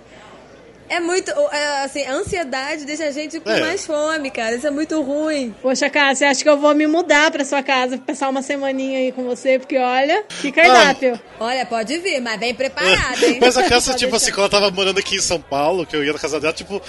É 0.90 1.00
muito. 1.00 1.32
É, 1.32 1.84
assim, 1.84 2.04
a 2.04 2.13
ansiedade 2.13 2.86
deixa 2.86 3.06
a 3.06 3.12
gente 3.12 3.40
com 3.40 3.50
é. 3.50 3.60
mais 3.60 3.86
fome, 3.86 4.30
cara. 4.30 4.56
Isso 4.56 4.68
é 4.68 4.72
muito 4.72 5.02
ruim. 5.02 5.54
Poxa, 5.62 5.90
Cássia, 5.90 6.30
acho 6.30 6.44
que 6.44 6.50
eu 6.50 6.58
vou 6.58 6.74
me 6.75 6.88
mudar 6.88 7.32
pra 7.32 7.46
sua 7.46 7.63
casa, 7.63 7.98
passar 7.98 8.30
uma 8.30 8.42
semaninha 8.42 9.00
aí 9.00 9.12
com 9.12 9.24
você, 9.24 9.60
porque 9.60 9.78
olha, 9.78 10.24
que 10.42 10.52
cardápio. 10.52 11.20
Ah. 11.40 11.46
Olha, 11.46 11.66
pode 11.66 11.98
vir, 11.98 12.22
mas 12.22 12.40
bem 12.40 12.54
preparado, 12.54 13.24
hein? 13.24 13.38
Mas 13.42 13.58
a 13.58 13.63
Cássia, 13.68 13.94
tipo 13.96 14.16
assim, 14.16 14.32
quando 14.32 14.40
ela 14.42 14.50
tava 14.50 14.72
morando 14.72 15.00
aqui 15.00 15.16
em 15.16 15.22
São 15.22 15.42
Paulo, 15.42 15.86
que 15.86 15.96
eu 15.96 16.04
ia 16.04 16.13
na 16.13 16.20
casa 16.20 16.40
dela, 16.40 16.54
tipo, 16.54 16.82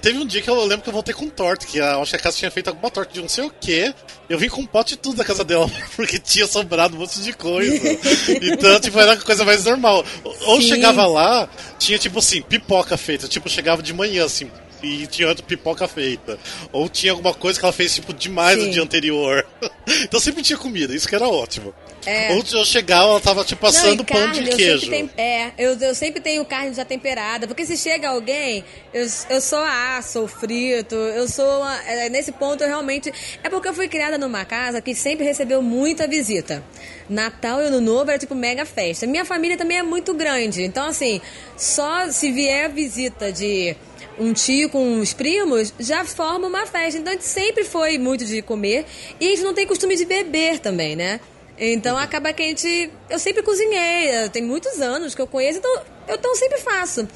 teve 0.00 0.18
um 0.18 0.26
dia 0.26 0.40
que 0.40 0.48
eu 0.48 0.64
lembro 0.64 0.82
que 0.82 0.88
eu 0.88 0.92
voltei 0.92 1.14
com 1.14 1.28
torta, 1.28 1.66
que 1.66 1.78
eu 1.78 2.02
acho 2.02 2.10
que 2.10 2.16
a 2.16 2.18
Cássia 2.18 2.40
tinha 2.40 2.50
feito 2.50 2.68
alguma 2.68 2.90
torta 2.90 3.12
de 3.12 3.20
não 3.20 3.28
sei 3.28 3.44
o 3.44 3.50
quê. 3.60 3.94
Eu 4.28 4.38
vim 4.38 4.48
com 4.48 4.60
um 4.62 4.66
pote 4.66 4.94
de 4.94 4.96
tudo 4.96 5.16
da 5.16 5.24
casa 5.24 5.44
dela, 5.44 5.70
porque 5.94 6.18
tinha 6.18 6.46
sobrado 6.46 6.96
um 6.96 7.00
monte 7.00 7.20
de 7.20 7.32
coisa. 7.32 7.76
então, 8.42 8.80
tipo, 8.80 8.98
era 8.98 9.12
a 9.12 9.16
coisa 9.16 9.44
mais 9.44 9.64
normal. 9.64 10.04
Ou 10.24 10.60
Sim. 10.60 10.68
chegava 10.68 11.06
lá, 11.06 11.48
tinha, 11.78 11.98
tipo 11.98 12.18
assim, 12.18 12.42
pipoca 12.42 12.96
feita. 12.96 13.25
Tipo, 13.28 13.48
chegava 13.48 13.82
de 13.82 13.92
manhã, 13.92 14.24
assim, 14.24 14.50
e 14.82 15.06
tinha 15.06 15.28
outra 15.28 15.44
pipoca 15.44 15.86
feita. 15.88 16.38
Ou 16.72 16.88
tinha 16.88 17.12
alguma 17.12 17.34
coisa 17.34 17.58
que 17.58 17.64
ela 17.64 17.72
fez, 17.72 17.94
tipo, 17.94 18.12
demais 18.12 18.58
Sim. 18.58 18.66
no 18.66 18.72
dia 18.72 18.82
anterior. 18.82 19.46
então 20.02 20.20
sempre 20.20 20.42
tinha 20.42 20.58
comida, 20.58 20.94
isso 20.94 21.08
que 21.08 21.14
era 21.14 21.28
ótimo. 21.28 21.74
É. 22.06 22.32
Ou 22.34 22.44
eu 22.52 22.64
chegava, 22.64 23.10
ela 23.10 23.20
tava, 23.20 23.44
tipo, 23.44 23.60
passando 23.60 24.04
pão 24.04 24.30
de 24.30 24.44
queijo. 24.50 24.88
Tem, 24.88 25.10
é, 25.16 25.50
eu, 25.58 25.76
eu 25.76 25.92
sempre 25.92 26.20
tenho 26.20 26.44
carne 26.44 26.72
já 26.72 26.84
temperada, 26.84 27.48
porque 27.48 27.66
se 27.66 27.76
chega 27.76 28.08
alguém, 28.08 28.64
eu, 28.94 29.04
eu 29.28 29.40
sou 29.40 29.58
aço, 29.58 30.28
frito, 30.28 30.94
eu 30.94 31.26
sou. 31.26 31.60
Uma, 31.60 31.76
é, 31.82 32.08
nesse 32.08 32.30
ponto, 32.30 32.62
eu 32.62 32.68
realmente. 32.68 33.12
É 33.42 33.50
porque 33.50 33.68
eu 33.68 33.74
fui 33.74 33.88
criada 33.88 34.16
numa 34.16 34.44
casa 34.44 34.80
que 34.80 34.94
sempre 34.94 35.24
recebeu 35.24 35.60
muita 35.60 36.06
visita. 36.06 36.62
Natal 37.08 37.60
e 37.60 37.66
Ano 37.66 37.80
Novo 37.80 38.10
era 38.10 38.18
tipo 38.18 38.36
mega 38.36 38.64
festa. 38.64 39.04
Minha 39.04 39.24
família 39.24 39.56
também 39.56 39.78
é 39.78 39.82
muito 39.82 40.14
grande, 40.14 40.62
então, 40.62 40.86
assim, 40.86 41.20
só 41.56 42.08
se 42.10 42.30
vier 42.30 42.70
visita 42.70 43.32
de 43.32 43.76
um 44.18 44.32
tio 44.32 44.68
com 44.70 44.98
os 44.98 45.12
primos, 45.12 45.72
já 45.78 46.04
forma 46.04 46.46
uma 46.46 46.66
festa. 46.66 46.98
Então 46.98 47.12
a 47.12 47.16
gente 47.16 47.26
sempre 47.26 47.64
foi 47.64 47.98
muito 47.98 48.24
de 48.24 48.42
comer 48.42 48.86
e 49.20 49.26
a 49.26 49.30
gente 49.30 49.42
não 49.42 49.54
tem 49.54 49.66
costume 49.66 49.96
de 49.96 50.04
beber 50.04 50.58
também, 50.58 50.96
né? 50.96 51.20
Então 51.58 51.96
acaba 51.96 52.32
que 52.32 52.42
a 52.42 52.46
gente. 52.46 52.90
Eu 53.08 53.18
sempre 53.18 53.42
cozinhei, 53.42 54.28
tem 54.32 54.42
muitos 54.42 54.80
anos 54.80 55.14
que 55.14 55.22
eu 55.22 55.26
conheço, 55.26 55.58
então 55.58 55.82
eu 56.08 56.16
então 56.16 56.34
sempre 56.34 56.58
faço. 56.58 57.08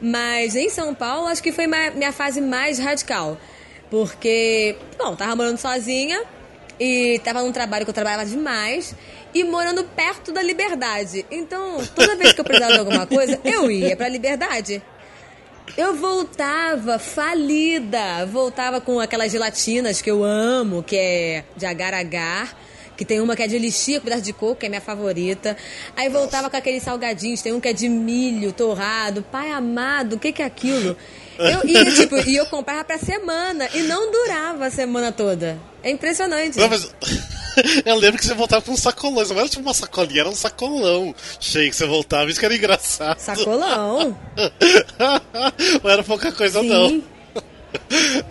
Mas 0.00 0.54
em 0.54 0.68
São 0.68 0.94
Paulo, 0.94 1.26
acho 1.26 1.42
que 1.42 1.50
foi 1.50 1.66
minha 1.66 2.12
fase 2.12 2.40
mais 2.40 2.78
radical. 2.78 3.38
Porque, 3.90 4.76
bom, 4.98 5.16
tava 5.16 5.34
morando 5.34 5.58
sozinha 5.58 6.22
e 6.78 7.20
tava 7.24 7.42
num 7.42 7.50
trabalho 7.50 7.84
que 7.84 7.90
eu 7.90 7.94
trabalhava 7.94 8.24
demais 8.24 8.94
e 9.34 9.42
morando 9.44 9.82
perto 9.84 10.30
da 10.30 10.42
liberdade. 10.42 11.26
Então, 11.30 11.84
toda 11.94 12.14
vez 12.14 12.32
que 12.32 12.40
eu 12.40 12.44
precisava 12.44 12.74
de 12.74 12.78
alguma 12.78 13.06
coisa, 13.06 13.40
eu 13.44 13.70
ia 13.70 13.96
pra 13.96 14.08
liberdade. 14.08 14.82
Eu 15.78 15.94
voltava 15.94 16.98
falida, 16.98 18.26
voltava 18.26 18.80
com 18.80 18.98
aquelas 18.98 19.30
gelatinas 19.30 20.02
que 20.02 20.10
eu 20.10 20.24
amo, 20.24 20.82
que 20.82 20.96
é 20.96 21.44
de 21.56 21.66
agar-agar 21.66 22.58
que 22.96 23.04
tem 23.04 23.20
uma 23.20 23.36
que 23.36 23.44
é 23.44 23.46
de 23.46 23.56
lixia 23.60 24.00
com 24.00 24.04
pedaço 24.06 24.22
de 24.22 24.32
coco, 24.32 24.56
que 24.56 24.66
é 24.66 24.68
minha 24.68 24.80
favorita. 24.80 25.56
Aí 25.94 26.08
voltava 26.08 26.50
com 26.50 26.56
aqueles 26.56 26.82
salgadinhos, 26.82 27.40
tem 27.40 27.52
um 27.52 27.60
que 27.60 27.68
é 27.68 27.72
de 27.72 27.88
milho 27.88 28.52
torrado. 28.52 29.22
Pai 29.22 29.52
amado, 29.52 30.16
o 30.16 30.18
que, 30.18 30.32
que 30.32 30.42
é 30.42 30.44
aquilo? 30.44 30.96
Eu 31.38 31.68
ia, 31.68 31.84
tipo, 31.92 32.16
e 32.28 32.36
eu 32.36 32.46
comprava 32.46 32.84
pra 32.84 32.98
semana 32.98 33.68
e 33.72 33.82
não 33.82 34.10
durava 34.10 34.66
a 34.66 34.70
semana 34.70 35.12
toda. 35.12 35.58
É 35.82 35.90
impressionante. 35.90 36.58
Não, 36.58 36.68
mas... 36.68 36.90
Eu 37.84 37.96
lembro 37.96 38.18
que 38.18 38.24
você 38.24 38.34
voltava 38.34 38.62
com 38.62 38.72
um 38.72 38.76
sacolão. 38.76 39.24
Não 39.24 39.38
era 39.38 39.48
tipo 39.48 39.62
uma 39.62 39.74
sacolinha, 39.74 40.20
era 40.20 40.28
um 40.28 40.34
sacolão 40.34 41.12
cheio 41.40 41.70
que 41.70 41.76
você 41.76 41.86
voltava. 41.86 42.30
Isso 42.30 42.38
que 42.38 42.46
era 42.46 42.54
engraçado. 42.54 43.18
Sacolão? 43.18 44.16
não 45.82 45.90
era 45.90 46.04
pouca 46.04 46.30
coisa, 46.30 46.60
Sim. 46.60 46.68
não. 46.70 47.02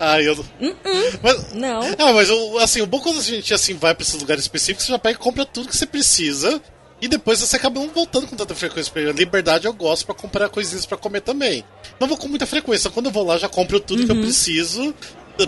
Ah, 0.00 0.20
eu. 0.20 0.32
Uh 0.32 0.38
-uh. 0.60 1.20
Mas, 1.22 1.52
não. 1.52 1.80
Ah, 1.98 2.12
mas 2.12 2.28
assim, 2.62 2.80
o 2.80 2.86
bom 2.86 3.00
quando 3.00 3.18
a 3.18 3.22
gente 3.22 3.52
assim, 3.52 3.74
vai 3.74 3.94
pra 3.94 4.02
esses 4.02 4.18
lugares 4.18 4.44
específicos, 4.44 4.86
você 4.86 4.92
já 4.92 4.98
pega 4.98 5.18
e 5.18 5.22
compra 5.22 5.44
tudo 5.44 5.68
que 5.68 5.76
você 5.76 5.86
precisa. 5.86 6.60
E 7.00 7.08
depois 7.08 7.40
você 7.40 7.56
acaba 7.56 7.78
não 7.80 7.88
voltando 7.88 8.26
com 8.26 8.36
tanta 8.36 8.54
frequência. 8.54 8.92
Porque 8.92 9.08
a 9.08 9.12
liberdade 9.12 9.66
eu 9.66 9.72
gosto 9.72 10.06
para 10.06 10.14
comprar 10.14 10.48
coisinhas 10.48 10.86
para 10.86 10.98
comer 10.98 11.20
também. 11.20 11.64
Não 12.00 12.08
vou 12.08 12.16
com 12.16 12.28
muita 12.28 12.46
frequência. 12.46 12.90
Quando 12.90 13.06
eu 13.06 13.12
vou 13.12 13.24
lá, 13.24 13.38
já 13.38 13.48
compro 13.48 13.78
tudo 13.78 14.00
uhum. 14.00 14.06
que 14.06 14.12
eu 14.12 14.16
uhum. 14.16 14.22
preciso. 14.22 14.94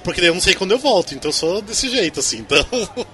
Porque 0.04 0.20
eu 0.20 0.34
não 0.34 0.40
sei 0.40 0.54
quando 0.54 0.72
eu 0.72 0.78
volto. 0.78 1.14
Então 1.14 1.30
eu 1.30 1.32
sou 1.32 1.60
desse 1.60 1.88
jeito, 1.88 2.20
assim. 2.20 2.38
Então. 2.38 2.64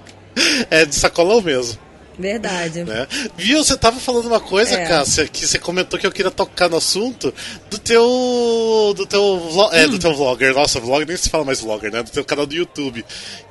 é 0.69 0.85
de 0.85 0.95
sacolão 0.95 1.41
mesmo. 1.41 1.79
Verdade. 2.17 2.83
Né? 2.83 3.07
Viu, 3.35 3.63
você 3.63 3.77
tava 3.77 3.99
falando 3.99 4.25
uma 4.25 4.39
coisa, 4.39 4.75
é. 4.75 4.87
Cássia, 4.87 5.27
que 5.27 5.45
você 5.45 5.59
comentou 5.59 5.99
que 5.99 6.07
eu 6.07 6.11
queria 6.11 6.31
tocar 6.31 6.67
no 6.67 6.77
assunto 6.77 7.33
do 7.69 7.77
teu. 7.77 8.93
do 8.95 9.05
teu, 9.05 9.39
vlog, 9.51 9.75
é, 9.75 9.85
hum. 9.85 9.91
do 9.91 9.99
teu 9.99 10.15
vlogger. 10.15 10.53
Nossa, 10.53 10.79
vlog 10.79 11.05
nem 11.05 11.15
se 11.15 11.29
fala 11.29 11.45
mais 11.45 11.61
vlogger, 11.61 11.91
né? 11.91 12.01
Do 12.01 12.09
teu 12.09 12.25
canal 12.25 12.47
do 12.47 12.55
YouTube. 12.55 13.05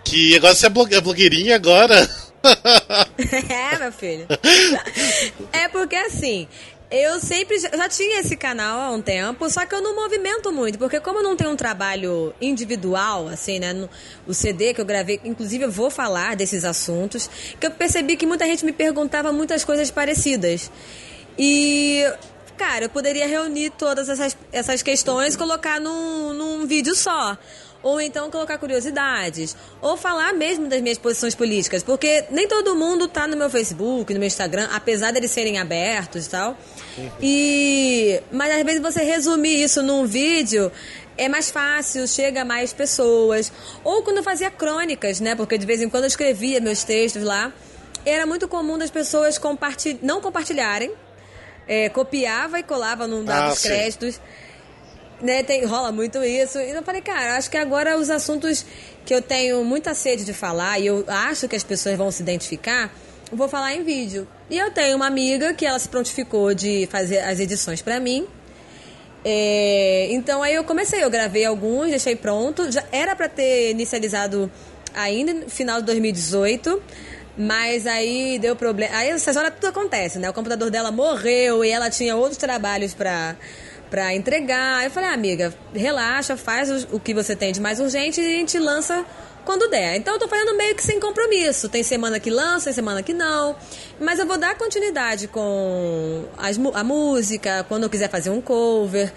Que 0.05 0.37
agora 0.37 0.55
você 0.55 0.67
é, 0.67 0.71
é 0.97 1.01
blogueirinha 1.01 1.55
agora. 1.55 2.09
é, 3.75 3.79
meu 3.79 3.93
filho. 3.93 4.27
É 5.53 5.69
porque 5.69 5.97
assim, 5.97 6.49
Eu 6.89 7.19
sempre 7.19 7.59
já 7.59 7.89
tinha 7.89 8.21
esse 8.21 8.37
canal 8.37 8.81
há 8.81 8.91
um 8.93 9.03
tempo, 9.03 9.51
só 9.51 9.67
que 9.67 9.75
eu 9.75 9.83
não 9.83 9.97
movimento 9.97 10.53
muito, 10.53 10.79
porque 10.79 11.01
como 11.01 11.19
eu 11.19 11.23
não 11.23 11.35
tenho 11.35 11.51
um 11.51 11.57
trabalho 11.57 12.33
individual, 12.41 13.27
assim, 13.27 13.59
né? 13.59 13.73
No, 13.73 13.91
o 14.25 14.33
CD 14.33 14.73
que 14.73 14.81
eu 14.81 14.85
gravei, 14.85 15.21
inclusive 15.25 15.65
eu 15.65 15.71
vou 15.71 15.91
falar 15.91 16.37
desses 16.37 16.65
assuntos, 16.65 17.29
que 17.59 17.67
eu 17.67 17.73
percebi 17.73 18.17
que 18.17 18.25
muita 18.25 18.47
gente 18.47 18.65
me 18.65 18.73
perguntava 18.73 19.33
muitas 19.33 19.65
coisas 19.65 19.91
parecidas. 19.91 20.71
E, 21.37 22.05
cara, 22.57 22.85
eu 22.85 22.89
poderia 22.89 23.27
reunir 23.27 23.71
todas 23.71 24.09
essas, 24.09 24.37
essas 24.53 24.81
questões 24.81 25.35
e 25.35 25.39
colocar 25.39 25.81
num, 25.81 26.33
num 26.35 26.67
vídeo 26.69 26.95
só 26.95 27.37
ou 27.83 28.01
então 28.01 28.31
colocar 28.31 28.59
curiosidades, 28.59 29.57
ou 29.81 29.97
falar 29.97 30.33
mesmo 30.33 30.69
das 30.69 30.81
minhas 30.81 30.99
posições 30.99 31.35
políticas, 31.35 31.83
porque 31.83 32.25
nem 32.31 32.49
todo 32.49 32.75
mundo 32.75 33.07
tá 33.09 33.27
no 33.27 33.37
meu 33.37 33.49
Facebook, 33.49 34.13
no 34.13 34.21
meu 34.21 34.27
Instagram, 34.27 34.69
apesar 34.73 35.13
deles 35.13 35.31
serem 35.31 35.59
abertos 35.59 36.27
e 36.27 36.31
tal. 36.31 36.57
E 37.21 38.21
mas 38.31 38.55
às 38.55 38.63
vezes 38.63 38.81
você 38.81 39.03
resumir 39.03 39.63
isso 39.63 39.83
num 39.83 40.07
vídeo 40.07 40.71
é 41.17 41.29
mais 41.29 41.51
fácil, 41.51 42.07
chega 42.07 42.43
a 42.43 42.45
mais 42.45 42.73
pessoas. 42.73 43.53
Ou 43.83 44.03
quando 44.03 44.19
eu 44.19 44.23
fazia 44.23 44.51
crônicas, 44.51 45.21
né? 45.21 45.35
Porque 45.35 45.57
de 45.57 45.65
vez 45.65 45.81
em 45.81 45.89
quando 45.89 46.05
eu 46.05 46.09
escrevia 46.09 46.61
meus 46.61 46.85
textos 46.85 47.23
lá, 47.23 47.53
era 48.05 48.27
muito 48.27 48.47
comum 48.47 48.77
das 48.77 48.91
pessoas 48.91 49.39
compartil... 49.39 49.99
não 50.03 50.21
compartilharem, 50.21 50.93
é, 51.67 51.89
copiava 51.89 52.59
e 52.59 52.63
colava 52.63 53.07
num 53.07 53.25
dado 53.25 53.53
ah, 53.53 53.57
créditos. 53.57 54.17
Sim 54.17 54.46
né, 55.21 55.43
tem, 55.43 55.65
rola 55.65 55.93
muito 55.93 56.23
isso. 56.23 56.59
E 56.59 56.71
eu 56.71 56.83
falei, 56.83 57.01
cara, 57.01 57.37
acho 57.37 57.51
que 57.51 57.57
agora 57.57 57.97
os 57.97 58.11
assuntos 58.11 58.65
que 59.05 59.15
eu 59.15 59.23
tenho 59.23 59.65
muita 59.65 59.95
sede 59.95 60.25
de 60.25 60.33
falar 60.33 60.79
e 60.79 60.87
eu 60.87 61.05
acho 61.07 61.49
que 61.49 61.57
as 61.57 61.63
pessoas 61.63 61.97
vão 61.97 62.11
se 62.11 62.23
identificar, 62.23 62.93
eu 63.31 63.37
vou 63.37 63.49
falar 63.49 63.75
em 63.75 63.83
vídeo. 63.83 64.27
E 64.51 64.59
eu 64.59 64.71
tenho 64.71 64.97
uma 64.97 65.07
amiga 65.07 65.55
que 65.55 65.65
ela 65.65 65.79
se 65.79 65.89
prontificou 65.89 66.55
de 66.55 66.89
fazer 66.91 67.19
as 67.21 67.41
edições 67.41 67.83
para 67.83 67.99
mim. 67.99 68.27
É, 69.25 70.09
então 70.11 70.43
aí 70.43 70.55
eu 70.55 70.63
comecei, 70.63 71.03
eu 71.03 71.11
gravei 71.11 71.45
alguns, 71.45 71.91
deixei 71.91 72.15
pronto. 72.15 72.71
Já 72.71 72.85
era 72.93 73.17
para 73.17 73.29
ter 73.29 73.71
inicializado 73.71 74.51
ainda 74.95 75.35
no 75.35 75.51
final 75.51 75.81
de 75.81 75.87
2018. 75.87 76.83
Mas 77.39 77.87
aí 77.87 78.39
deu 78.39 78.57
problema. 78.57 78.97
Aí 78.97 79.11
essas 79.11 79.37
horas 79.37 79.53
tudo 79.55 79.69
acontece, 79.69 80.19
né? 80.19 80.31
O 80.31 80.33
computador 80.33 80.71
dela 80.71 80.91
morreu 80.91 81.63
e 81.63 81.71
ela 81.71 81.91
tinha 81.91 82.17
outros 82.17 82.39
trabalhos 82.39 82.95
para 82.95 83.37
para 83.91 84.15
entregar. 84.15 84.85
Eu 84.85 84.91
falei, 84.91 85.11
ah, 85.11 85.13
amiga, 85.13 85.55
relaxa, 85.75 86.37
faz 86.37 86.87
o 86.93 87.01
que 87.01 87.15
você 87.15 87.35
tem 87.35 87.53
de 87.53 87.61
mais 87.61 87.81
urgente 87.81 88.21
e 88.21 88.27
a 88.27 88.39
gente 88.39 88.59
lança 88.59 89.05
quando 89.45 89.69
der. 89.69 89.97
Então 89.97 90.15
eu 90.15 90.21
tô 90.21 90.29
fazendo 90.29 90.55
meio 90.57 90.75
que 90.75 90.83
sem 90.83 90.99
compromisso. 90.99 91.69
Tem 91.69 91.83
semana 91.83 92.19
que 92.19 92.31
lança, 92.31 92.65
tem 92.65 92.73
semana 92.75 93.03
que 93.03 93.15
não. 93.15 93.57
Mas 94.01 94.19
eu 94.19 94.27
vou 94.27 94.37
dar 94.37 94.57
continuidade 94.57 95.29
com 95.29 96.25
as, 96.37 96.59
a 96.75 96.85
música, 96.85 97.65
quando 97.69 97.85
eu 97.85 97.91
quiser 97.91 98.11
fazer 98.11 98.31
um 98.31 98.41
cover. 98.41 99.13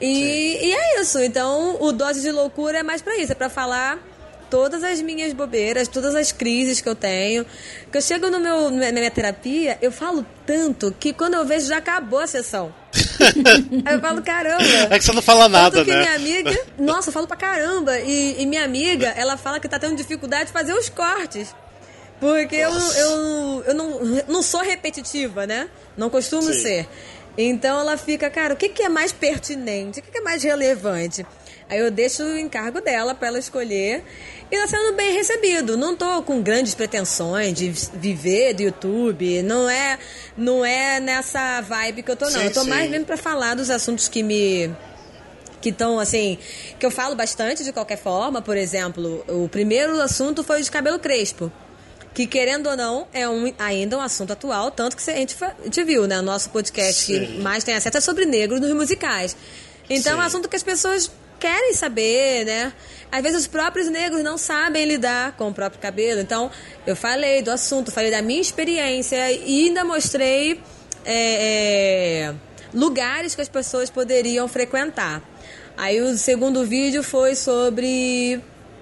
E, 0.00 0.66
e 0.66 0.74
é 0.74 1.00
isso. 1.00 1.18
Então 1.20 1.76
o 1.80 1.92
Dose 1.92 2.20
de 2.20 2.30
Loucura 2.30 2.78
é 2.78 2.82
mais 2.82 3.00
para 3.00 3.16
isso, 3.16 3.32
é 3.32 3.34
para 3.34 3.48
falar 3.48 4.09
todas 4.50 4.82
as 4.82 5.00
minhas 5.00 5.32
bobeiras, 5.32 5.88
todas 5.88 6.14
as 6.14 6.32
crises 6.32 6.80
que 6.80 6.88
eu 6.88 6.94
tenho. 6.94 7.46
Que 7.90 7.98
eu 7.98 8.02
chego 8.02 8.28
no 8.28 8.40
meu, 8.40 8.70
na 8.70 8.92
minha 8.92 9.10
terapia, 9.10 9.78
eu 9.80 9.92
falo 9.92 10.26
tanto 10.44 10.94
que 10.98 11.12
quando 11.12 11.34
eu 11.34 11.46
vejo 11.46 11.68
já 11.68 11.78
acabou 11.78 12.18
a 12.18 12.26
sessão. 12.26 12.74
Aí 13.86 13.94
eu 13.94 14.00
falo, 14.00 14.20
caramba. 14.22 14.64
É 14.90 14.98
que 14.98 15.04
você 15.04 15.12
não 15.12 15.22
fala 15.22 15.48
nada, 15.48 15.78
Tanto 15.78 15.84
que 15.84 15.92
né? 15.92 16.00
minha 16.00 16.14
amiga. 16.16 16.58
Nossa, 16.78 17.08
eu 17.08 17.12
falo 17.12 17.26
pra 17.26 17.36
caramba. 17.36 17.98
E, 18.00 18.42
e, 18.42 18.46
minha 18.46 18.64
amiga, 18.64 19.08
ela 19.16 19.36
fala 19.36 19.60
que 19.60 19.68
tá 19.68 19.78
tendo 19.78 19.94
dificuldade 19.96 20.46
de 20.46 20.52
fazer 20.52 20.72
os 20.72 20.88
cortes. 20.88 21.54
Porque 22.18 22.56
eu, 22.56 22.70
eu, 22.70 23.64
eu 23.68 23.74
não, 23.74 24.00
não 24.28 24.42
sou 24.42 24.60
repetitiva, 24.60 25.46
né? 25.46 25.68
Não 25.96 26.10
costumo 26.10 26.42
Sim. 26.42 26.60
ser. 26.60 26.88
Então 27.38 27.80
ela 27.80 27.96
fica, 27.96 28.28
cara, 28.28 28.54
o 28.54 28.56
que, 28.56 28.68
que 28.68 28.82
é 28.82 28.88
mais 28.88 29.12
pertinente? 29.12 30.00
O 30.00 30.02
que, 30.02 30.10
que 30.10 30.18
é 30.18 30.20
mais 30.20 30.42
relevante? 30.42 31.24
Aí 31.70 31.78
eu 31.78 31.88
deixo 31.88 32.24
o 32.24 32.36
encargo 32.36 32.80
dela 32.80 33.14
para 33.14 33.28
ela 33.28 33.38
escolher 33.38 34.02
e 34.50 34.58
tá 34.58 34.66
sendo 34.66 34.96
bem 34.96 35.14
recebido. 35.14 35.76
Não 35.76 35.94
tô 35.94 36.20
com 36.22 36.42
grandes 36.42 36.74
pretensões 36.74 37.56
de 37.56 37.70
viver 37.94 38.54
do 38.54 38.62
YouTube, 38.62 39.40
não 39.42 39.70
é, 39.70 39.96
não 40.36 40.64
é 40.64 40.98
nessa 40.98 41.60
vibe 41.60 42.02
que 42.02 42.10
eu 42.10 42.16
tô 42.16 42.24
não. 42.24 42.40
Sim, 42.40 42.46
eu 42.46 42.52
tô 42.52 42.64
sim. 42.64 42.70
mais 42.70 42.90
mesmo 42.90 43.06
para 43.06 43.16
falar 43.16 43.54
dos 43.54 43.70
assuntos 43.70 44.08
que 44.08 44.20
me 44.20 44.68
que 45.60 45.68
estão 45.68 46.00
assim, 46.00 46.38
que 46.78 46.84
eu 46.86 46.90
falo 46.90 47.14
bastante 47.14 47.62
de 47.62 47.70
qualquer 47.70 47.98
forma, 47.98 48.40
por 48.40 48.56
exemplo, 48.56 49.22
o 49.28 49.48
primeiro 49.48 50.00
assunto 50.00 50.42
foi 50.42 50.60
o 50.60 50.64
de 50.64 50.70
cabelo 50.70 50.98
crespo. 50.98 51.52
Que 52.12 52.26
querendo 52.26 52.68
ou 52.68 52.76
não, 52.76 53.06
é 53.12 53.28
um, 53.28 53.52
ainda 53.58 53.96
um 53.96 54.00
assunto 54.00 54.32
atual, 54.32 54.72
tanto 54.72 54.96
que 54.96 55.08
a 55.08 55.14
gente, 55.14 55.36
a 55.44 55.54
gente 55.64 55.84
viu, 55.84 56.08
né? 56.08 56.18
O 56.18 56.22
nosso 56.22 56.50
podcast 56.50 57.04
Sim. 57.04 57.26
que 57.26 57.40
mais 57.40 57.62
tem 57.62 57.74
acesso 57.74 57.98
é 57.98 58.00
sobre 58.00 58.24
negros 58.24 58.58
nos 58.58 58.72
musicais. 58.72 59.36
Então 59.88 60.14
Sim. 60.14 60.18
é 60.18 60.22
um 60.22 60.24
assunto 60.24 60.48
que 60.48 60.56
as 60.56 60.62
pessoas 60.62 61.10
querem 61.40 61.72
saber, 61.74 62.44
né? 62.44 62.72
Às 63.10 63.22
vezes 63.22 63.40
os 63.40 63.46
próprios 63.46 63.88
negros 63.88 64.22
não 64.22 64.38
sabem 64.38 64.84
lidar 64.84 65.32
com 65.32 65.48
o 65.48 65.54
próprio 65.54 65.80
cabelo. 65.80 66.20
Então, 66.20 66.50
eu 66.86 66.94
falei 66.94 67.42
do 67.42 67.50
assunto, 67.50 67.90
falei 67.90 68.10
da 68.10 68.22
minha 68.22 68.40
experiência 68.40 69.32
e 69.32 69.66
ainda 69.66 69.82
mostrei 69.82 70.60
é, 71.04 72.28
é, 72.28 72.34
lugares 72.72 73.34
que 73.34 73.40
as 73.40 73.48
pessoas 73.48 73.90
poderiam 73.90 74.46
frequentar. 74.46 75.22
Aí 75.76 76.00
o 76.00 76.16
segundo 76.16 76.64
vídeo 76.64 77.02
foi 77.02 77.34
sobre 77.34 78.40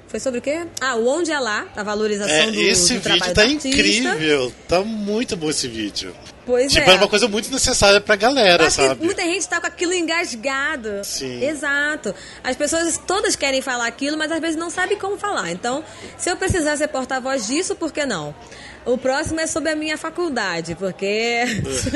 foi 0.09 0.19
sobre 0.19 0.39
o 0.39 0.43
quê? 0.43 0.67
Ah, 0.81 0.97
o 0.97 1.07
Onde 1.07 1.31
é 1.31 1.39
Lá, 1.39 1.69
a 1.77 1.83
valorização 1.83 2.35
é, 2.35 2.51
do, 2.51 2.61
esse 2.61 2.95
do 2.95 3.01
vídeo 3.01 3.35
tá 3.35 3.45
incrível. 3.45 4.53
Tá 4.67 4.81
muito 4.83 5.37
bom 5.37 5.51
esse 5.51 5.69
vídeo. 5.69 6.15
Pois 6.49 6.73
tipo, 6.73 6.89
é. 6.89 6.95
é 6.95 6.97
uma 6.97 7.09
coisa 7.09 7.29
muito 7.29 7.53
necessária 7.53 8.01
pra 8.01 8.17
galera, 8.17 8.69
Acho 8.69 8.77
sabe? 8.77 9.05
muita 9.05 9.23
gente 9.23 9.47
tá 9.47 9.61
com 9.61 9.67
aquilo 9.67 9.93
engasgado. 9.93 11.05
Sim. 11.05 11.45
Exato. 11.45 12.15
As 12.43 12.57
pessoas 12.57 12.97
todas 13.07 13.37
querem 13.37 13.61
falar 13.61 13.87
aquilo, 13.87 14.17
mas 14.17 14.33
às 14.33 14.41
vezes 14.41 14.57
não 14.57 14.71
sabem 14.71 14.99
como 14.99 15.19
falar. 15.19 15.51
Então, 15.51 15.85
se 16.17 16.31
eu 16.31 16.39
precisar 16.39 16.79
ser 16.79 16.89
porta-voz 16.89 17.47
disso, 17.47 17.77
por 17.77 17.93
que 17.93 18.07
não? 18.07 18.35
O 18.87 18.97
próximo 18.97 19.39
é 19.41 19.47
sobre 19.47 19.73
a 19.73 19.77
minha 19.77 19.99
faculdade, 19.99 20.75
porque 20.75 21.43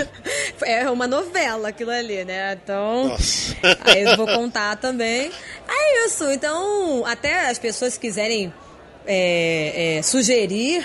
é 0.66 0.90
uma 0.90 1.06
novela 1.06 1.70
aquilo 1.70 1.90
ali, 1.90 2.22
né? 2.22 2.58
Então, 2.62 3.08
Nossa. 3.08 3.56
aí 3.86 4.02
eu 4.02 4.18
vou 4.18 4.26
contar 4.26 4.76
também. 4.76 5.30
É 5.66 6.04
isso. 6.04 6.30
Então, 6.30 7.06
até 7.06 7.48
as 7.48 7.58
pessoas 7.58 7.96
quiserem 7.96 8.52
é, 9.06 9.96
é, 9.96 10.02
sugerir 10.02 10.84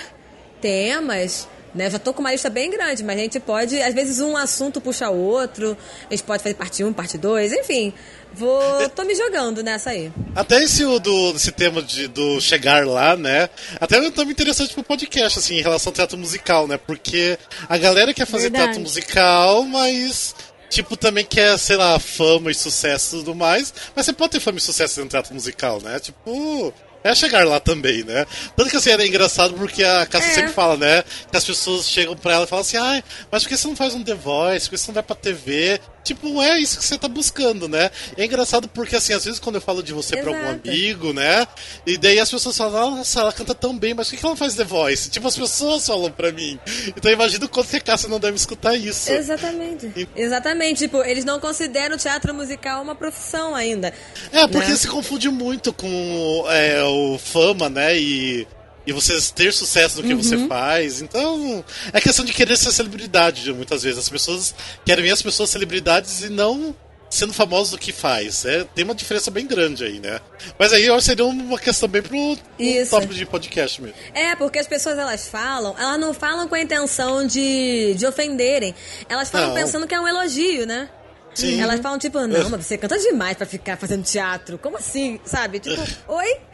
temas 0.58 1.46
né? 1.78 1.88
Já 1.88 1.98
tô 1.98 2.12
com 2.12 2.20
uma 2.20 2.32
lista 2.32 2.50
bem 2.50 2.70
grande, 2.70 3.02
mas 3.02 3.16
a 3.16 3.22
gente 3.22 3.40
pode, 3.40 3.80
às 3.80 3.94
vezes 3.94 4.20
um 4.20 4.36
assunto 4.36 4.80
puxa 4.80 5.08
outro, 5.08 5.76
a 6.10 6.12
gente 6.12 6.24
pode 6.24 6.42
fazer 6.42 6.54
parte 6.54 6.84
1, 6.84 6.92
parte 6.92 7.16
2, 7.16 7.52
enfim. 7.52 7.94
Vou, 8.34 8.60
tô 8.90 9.04
me 9.04 9.14
jogando 9.14 9.62
nessa 9.62 9.90
aí. 9.90 10.12
Até 10.34 10.62
esse, 10.62 10.84
do, 11.00 11.30
esse 11.34 11.52
tema 11.52 11.80
de, 11.80 12.08
do 12.08 12.40
chegar 12.40 12.86
lá, 12.86 13.16
né? 13.16 13.48
Até 13.80 13.96
é 13.96 14.00
um 14.00 14.10
tema 14.10 14.30
interessante 14.30 14.74
pro 14.74 14.82
podcast, 14.82 15.38
assim, 15.38 15.54
em 15.54 15.62
relação 15.62 15.90
ao 15.90 15.94
teatro 15.94 16.18
musical, 16.18 16.66
né? 16.66 16.76
Porque 16.76 17.38
a 17.68 17.78
galera 17.78 18.12
quer 18.12 18.26
fazer 18.26 18.50
Verdade. 18.50 18.64
teatro 18.64 18.82
musical, 18.82 19.62
mas 19.62 20.34
tipo, 20.68 20.96
também 20.96 21.24
quer, 21.24 21.58
sei 21.58 21.76
lá, 21.76 21.98
fama 21.98 22.50
e 22.50 22.54
sucesso 22.54 23.16
e 23.16 23.18
tudo 23.20 23.34
mais. 23.34 23.72
Mas 23.94 24.04
você 24.04 24.12
pode 24.12 24.32
ter 24.32 24.40
fama 24.40 24.58
e 24.58 24.60
sucesso 24.60 25.00
do 25.00 25.08
teatro 25.08 25.32
musical, 25.32 25.80
né? 25.80 25.98
Tipo, 25.98 26.74
é 27.04 27.14
chegar 27.14 27.46
lá 27.46 27.60
também, 27.60 28.02
né? 28.04 28.26
Tanto 28.56 28.70
que 28.70 28.76
assim, 28.76 28.90
era 28.90 29.06
engraçado 29.06 29.54
porque 29.54 29.82
a 29.84 30.06
Cássia 30.06 30.30
é. 30.30 30.34
sempre 30.34 30.52
fala, 30.52 30.76
né? 30.76 31.04
Que 31.30 31.36
as 31.36 31.44
pessoas 31.44 31.88
chegam 31.88 32.16
pra 32.16 32.34
ela 32.34 32.44
e 32.44 32.46
falam 32.46 32.62
assim, 32.62 32.76
ai, 32.76 33.02
mas 33.30 33.42
por 33.42 33.48
que 33.48 33.56
você 33.56 33.68
não 33.68 33.76
faz 33.76 33.94
um 33.94 34.02
The 34.02 34.14
Voice? 34.14 34.66
Por 34.66 34.70
que 34.70 34.78
você 34.78 34.88
não 34.88 34.94
vai 34.94 35.02
pra 35.02 35.16
TV? 35.16 35.80
Tipo, 36.08 36.42
é 36.42 36.58
isso 36.58 36.78
que 36.78 36.84
você 36.86 36.96
tá 36.96 37.06
buscando, 37.06 37.68
né? 37.68 37.90
E 38.16 38.22
é 38.22 38.24
engraçado 38.24 38.66
porque, 38.66 38.96
assim, 38.96 39.12
às 39.12 39.26
vezes 39.26 39.38
quando 39.38 39.56
eu 39.56 39.60
falo 39.60 39.82
de 39.82 39.92
você 39.92 40.14
Exato. 40.14 40.30
pra 40.30 40.38
algum 40.38 40.60
amigo, 40.70 41.12
né? 41.12 41.46
E 41.86 41.98
daí 41.98 42.18
as 42.18 42.30
pessoas 42.30 42.56
falam, 42.56 42.96
nossa, 42.96 43.20
ela 43.20 43.30
canta 43.30 43.54
tão 43.54 43.76
bem, 43.76 43.92
mas 43.92 44.08
por 44.08 44.16
que 44.16 44.24
ela 44.24 44.30
não 44.30 44.36
faz 44.36 44.54
The 44.54 44.64
Voice? 44.64 45.10
Tipo, 45.10 45.28
as 45.28 45.36
pessoas 45.36 45.86
falam 45.86 46.10
pra 46.10 46.32
mim. 46.32 46.58
Então 46.86 47.10
eu 47.10 47.14
imagino 47.14 47.46
quanto 47.46 47.68
que 47.68 47.76
a 47.76 47.80
Cássia 47.80 48.08
não 48.08 48.18
deve 48.18 48.38
escutar 48.38 48.74
isso. 48.74 49.12
Exatamente. 49.12 49.92
E... 49.94 50.08
Exatamente. 50.16 50.78
Tipo, 50.78 51.04
eles 51.04 51.26
não 51.26 51.38
consideram 51.38 51.96
o 51.96 51.98
teatro 51.98 52.32
musical 52.32 52.82
uma 52.82 52.94
profissão 52.94 53.54
ainda. 53.54 53.92
É, 54.32 54.48
porque 54.48 54.70
né? 54.70 54.76
se 54.76 54.88
confunde 54.88 55.28
muito 55.28 55.74
com 55.74 56.44
é, 56.48 56.82
o 56.84 57.18
fama, 57.18 57.68
né? 57.68 57.98
E 57.98 58.46
e 58.88 58.92
você 58.92 59.20
ter 59.34 59.52
sucesso 59.52 59.98
no 60.00 60.02
que 60.02 60.14
uhum. 60.14 60.22
você 60.22 60.48
faz. 60.48 61.02
Então, 61.02 61.62
é 61.92 62.00
questão 62.00 62.24
de 62.24 62.32
querer 62.32 62.56
ser 62.56 62.72
celebridade, 62.72 63.52
muitas 63.52 63.82
vezes. 63.82 63.98
As 63.98 64.08
pessoas 64.08 64.54
querem 64.82 65.04
ver 65.04 65.10
as 65.10 65.20
pessoas 65.20 65.50
celebridades 65.50 66.22
e 66.22 66.30
não 66.30 66.74
sendo 67.10 67.34
famosos 67.34 67.72
do 67.72 67.78
que 67.78 67.92
faz. 67.92 68.46
É, 68.46 68.64
tem 68.64 68.86
uma 68.86 68.94
diferença 68.94 69.30
bem 69.30 69.46
grande 69.46 69.84
aí, 69.84 70.00
né? 70.00 70.20
Mas 70.58 70.72
aí 70.72 70.86
eu 70.86 70.94
acho 70.94 71.04
que 71.04 71.10
seria 71.10 71.26
uma 71.26 71.58
questão 71.58 71.86
bem 71.86 72.00
pro, 72.00 72.34
pro 72.34 72.86
tópico 72.88 73.12
de 73.12 73.26
podcast 73.26 73.82
mesmo. 73.82 73.96
É, 74.14 74.34
porque 74.36 74.58
as 74.58 74.66
pessoas 74.66 74.96
elas 74.96 75.28
falam, 75.28 75.76
elas 75.78 76.00
não 76.00 76.14
falam 76.14 76.48
com 76.48 76.54
a 76.54 76.60
intenção 76.60 77.26
de, 77.26 77.94
de 77.94 78.06
ofenderem. 78.06 78.74
Elas 79.06 79.28
falam 79.28 79.48
não. 79.48 79.54
pensando 79.54 79.86
que 79.86 79.94
é 79.94 80.00
um 80.00 80.08
elogio, 80.08 80.66
né? 80.66 80.88
Sim. 81.34 81.60
Elas 81.60 81.80
falam, 81.80 81.98
tipo, 81.98 82.26
não, 82.26 82.48
mas 82.48 82.64
você 82.64 82.78
canta 82.78 82.98
demais 82.98 83.36
para 83.36 83.46
ficar 83.46 83.76
fazendo 83.76 84.02
teatro. 84.02 84.56
Como 84.56 84.78
assim? 84.78 85.20
Sabe? 85.26 85.60
Tipo, 85.60 85.82
oi? 86.08 86.48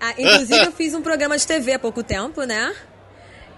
Ah, 0.00 0.14
inclusive, 0.18 0.64
eu 0.64 0.72
fiz 0.72 0.94
um 0.94 1.02
programa 1.02 1.36
de 1.36 1.46
TV 1.46 1.72
há 1.72 1.78
pouco 1.78 2.02
tempo, 2.02 2.42
né? 2.44 2.74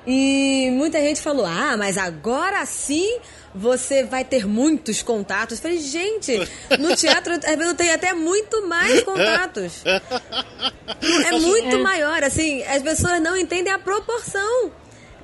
E 0.06 0.70
muita 0.72 1.00
gente 1.00 1.20
falou: 1.20 1.44
ah, 1.44 1.76
mas 1.76 1.98
agora 1.98 2.64
sim 2.64 3.20
você 3.54 4.04
vai 4.04 4.24
ter 4.24 4.46
muitos 4.46 5.02
contatos. 5.02 5.58
Eu 5.58 5.62
falei, 5.62 5.78
gente, 5.78 6.38
no 6.78 6.94
teatro 6.96 7.34
eu 7.34 7.74
tenho 7.74 7.94
até 7.94 8.14
muito 8.14 8.66
mais 8.66 9.02
contatos. 9.02 9.82
É 11.26 11.32
muito 11.38 11.76
é. 11.76 11.78
maior, 11.78 12.22
assim, 12.24 12.62
as 12.64 12.82
pessoas 12.82 13.20
não 13.20 13.36
entendem 13.36 13.72
a 13.72 13.78
proporção. 13.78 14.72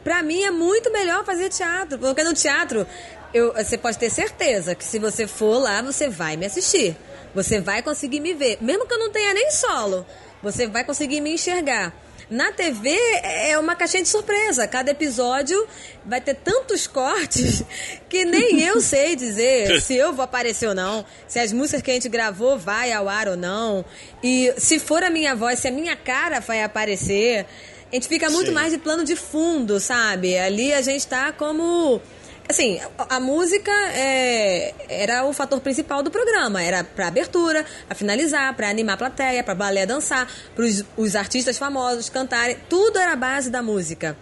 Pra 0.03 0.23
mim 0.23 0.43
é 0.43 0.51
muito 0.51 0.93
melhor 0.93 1.25
fazer 1.25 1.49
teatro, 1.49 1.99
porque 1.99 2.23
no 2.23 2.35
teatro 2.35 2.87
eu, 3.33 3.55
você 3.55 3.79
pode 3.79 3.99
ter 3.99 4.11
certeza 4.11 4.75
que 4.75 4.85
se 4.85 4.99
você 4.99 5.27
for 5.27 5.59
lá, 5.59 5.81
você 5.81 6.09
vai 6.09 6.37
me 6.37 6.45
assistir. 6.45 6.95
Você 7.35 7.61
vai 7.61 7.83
conseguir 7.83 8.21
me 8.21 8.35
ver. 8.35 8.59
Mesmo 8.61 8.87
que 8.87 8.95
eu 8.95 8.99
não 8.99 9.11
tenha 9.11 9.33
nem 9.33 9.51
solo, 9.51 10.07
você 10.45 10.67
vai 10.67 10.85
conseguir 10.85 11.23
me 11.23 11.33
enxergar. 11.33 11.93
Na 12.29 12.53
TV 12.53 12.91
é 13.23 13.59
uma 13.59 13.75
caixinha 13.75 14.03
de 14.03 14.09
surpresa. 14.09 14.67
Cada 14.69 14.91
episódio 14.91 15.67
vai 16.05 16.21
ter 16.21 16.35
tantos 16.35 16.87
cortes 16.87 17.63
que 18.09 18.25
nem 18.25 18.63
eu 18.63 18.81
sei 18.81 19.17
dizer 19.17 19.81
se 19.83 19.95
eu 19.95 20.13
vou 20.13 20.25
aparecer 20.25 20.69
ou 20.69 20.75
não, 20.75 21.05
se 21.27 21.39
as 21.39 21.53
músicas 21.53 21.83
que 21.83 21.91
a 21.91 21.95
gente 21.95 22.09
gravou 22.09 22.59
vai 22.59 22.93
ao 22.93 23.09
ar 23.09 23.29
ou 23.29 23.37
não. 23.37 23.85
E 24.23 24.53
se 24.59 24.79
for 24.79 25.03
a 25.03 25.11
minha 25.11 25.35
voz, 25.35 25.59
se 25.59 25.69
a 25.69 25.71
minha 25.71 25.97
cara 25.97 26.41
vai 26.41 26.63
aparecer. 26.63 27.47
A 27.91 27.95
gente 27.95 28.09
fica 28.09 28.29
muito 28.29 28.49
Sim. 28.49 28.55
mais 28.55 28.73
de 28.73 28.79
plano 28.79 29.05
de 29.05 29.15
fundo, 29.15 29.79
sabe? 29.79 30.37
Ali 30.37 30.75
a 30.75 30.83
gente 30.83 31.07
tá 31.07 31.33
como 31.33 32.01
assim, 32.49 32.81
a, 32.99 33.21
música 33.21 33.71
é, 33.93 34.75
era 34.89 35.25
o 35.25 35.33
fator 35.33 35.61
principal 35.61 36.03
do 36.03 36.11
programa. 36.11 36.63
Era 36.63 36.85
pra 36.85 37.09
abertura, 37.09 37.65
pra 37.87 37.95
finalizar, 37.95 38.55
pra 38.55 38.69
animar 38.69 38.95
a 38.95 38.97
plateia, 38.97 39.43
pra 39.43 39.55
balé 39.55 39.87
dançar, 39.87 40.31
pros 40.55 40.85
os 40.97 41.17
artistas 41.17 41.59
famosos 41.59 42.09
cantarem. 42.09 42.57
Tudo 42.69 42.99
era 42.99 43.13
a 43.13 43.17
base 43.17 43.51
da 43.51 43.63
música. 43.63 44.17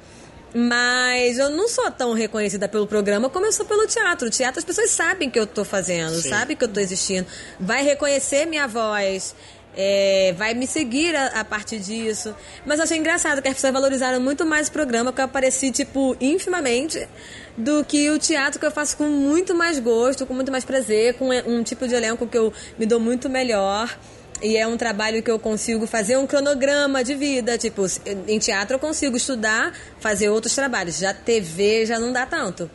Mas 0.54 1.38
eu 1.38 1.48
não 1.48 1.66
sou 1.66 1.90
tão 1.90 2.12
reconhecida 2.12 2.68
pelo 2.68 2.86
programa 2.86 3.30
como 3.30 3.46
eu 3.46 3.52
sou 3.52 3.64
pelo 3.64 3.86
teatro. 3.86 4.28
O 4.28 4.30
teatro 4.30 4.58
as 4.58 4.64
pessoas 4.64 4.90
sabem 4.90 5.30
que 5.30 5.38
eu 5.38 5.46
tô 5.46 5.64
fazendo, 5.64 6.20
Sim. 6.20 6.28
sabem 6.28 6.56
que 6.56 6.62
eu 6.62 6.68
tô 6.68 6.78
existindo. 6.78 7.26
Vai 7.58 7.82
reconhecer 7.82 8.46
minha 8.46 8.68
voz. 8.68 9.34
É, 9.74 10.34
vai 10.36 10.52
me 10.52 10.66
seguir 10.66 11.16
a, 11.16 11.40
a, 11.40 11.44
partir 11.44 11.78
disso. 11.78 12.34
Mas 12.66 12.78
eu 12.78 12.84
achei 12.84 12.98
engraçado 12.98 13.40
que 13.40 13.48
as 13.48 13.54
pessoas 13.54 13.72
valorizaram 13.72 14.20
muito 14.20 14.44
mais 14.44 14.68
o 14.68 14.72
programa, 14.72 15.12
porque 15.12 15.22
eu 15.22 15.26
apareci, 15.26 15.70
tipo, 15.70 16.14
infimamente 16.20 17.08
do 17.56 17.84
que 17.84 18.10
o 18.10 18.18
teatro 18.18 18.60
que 18.60 18.66
eu 18.66 18.70
faço 18.70 18.96
com 18.96 19.04
muito 19.04 19.54
mais 19.54 19.78
gosto, 19.78 20.26
com 20.26 20.34
muito 20.34 20.52
mais 20.52 20.64
prazer, 20.64 21.14
com 21.14 21.30
um 21.30 21.62
tipo 21.62 21.88
de 21.88 21.94
elenco 21.94 22.26
que 22.26 22.36
eu 22.36 22.52
me 22.78 22.84
dou 22.84 23.00
muito 23.00 23.30
melhor. 23.30 23.96
E 24.42 24.56
é 24.56 24.66
um 24.66 24.76
trabalho 24.76 25.22
que 25.22 25.30
eu 25.30 25.38
consigo 25.38 25.86
fazer 25.86 26.16
um 26.16 26.26
cronograma 26.26 27.04
de 27.04 27.14
vida. 27.14 27.56
Tipo, 27.56 27.86
em 28.26 28.38
teatro 28.40 28.74
eu 28.74 28.78
consigo 28.80 29.16
estudar, 29.16 29.72
fazer 30.00 30.28
outros 30.30 30.54
trabalhos. 30.54 30.98
Já 30.98 31.14
TV 31.14 31.86
já 31.86 31.98
não 31.98 32.12
dá 32.12 32.26
tanto. 32.26 32.68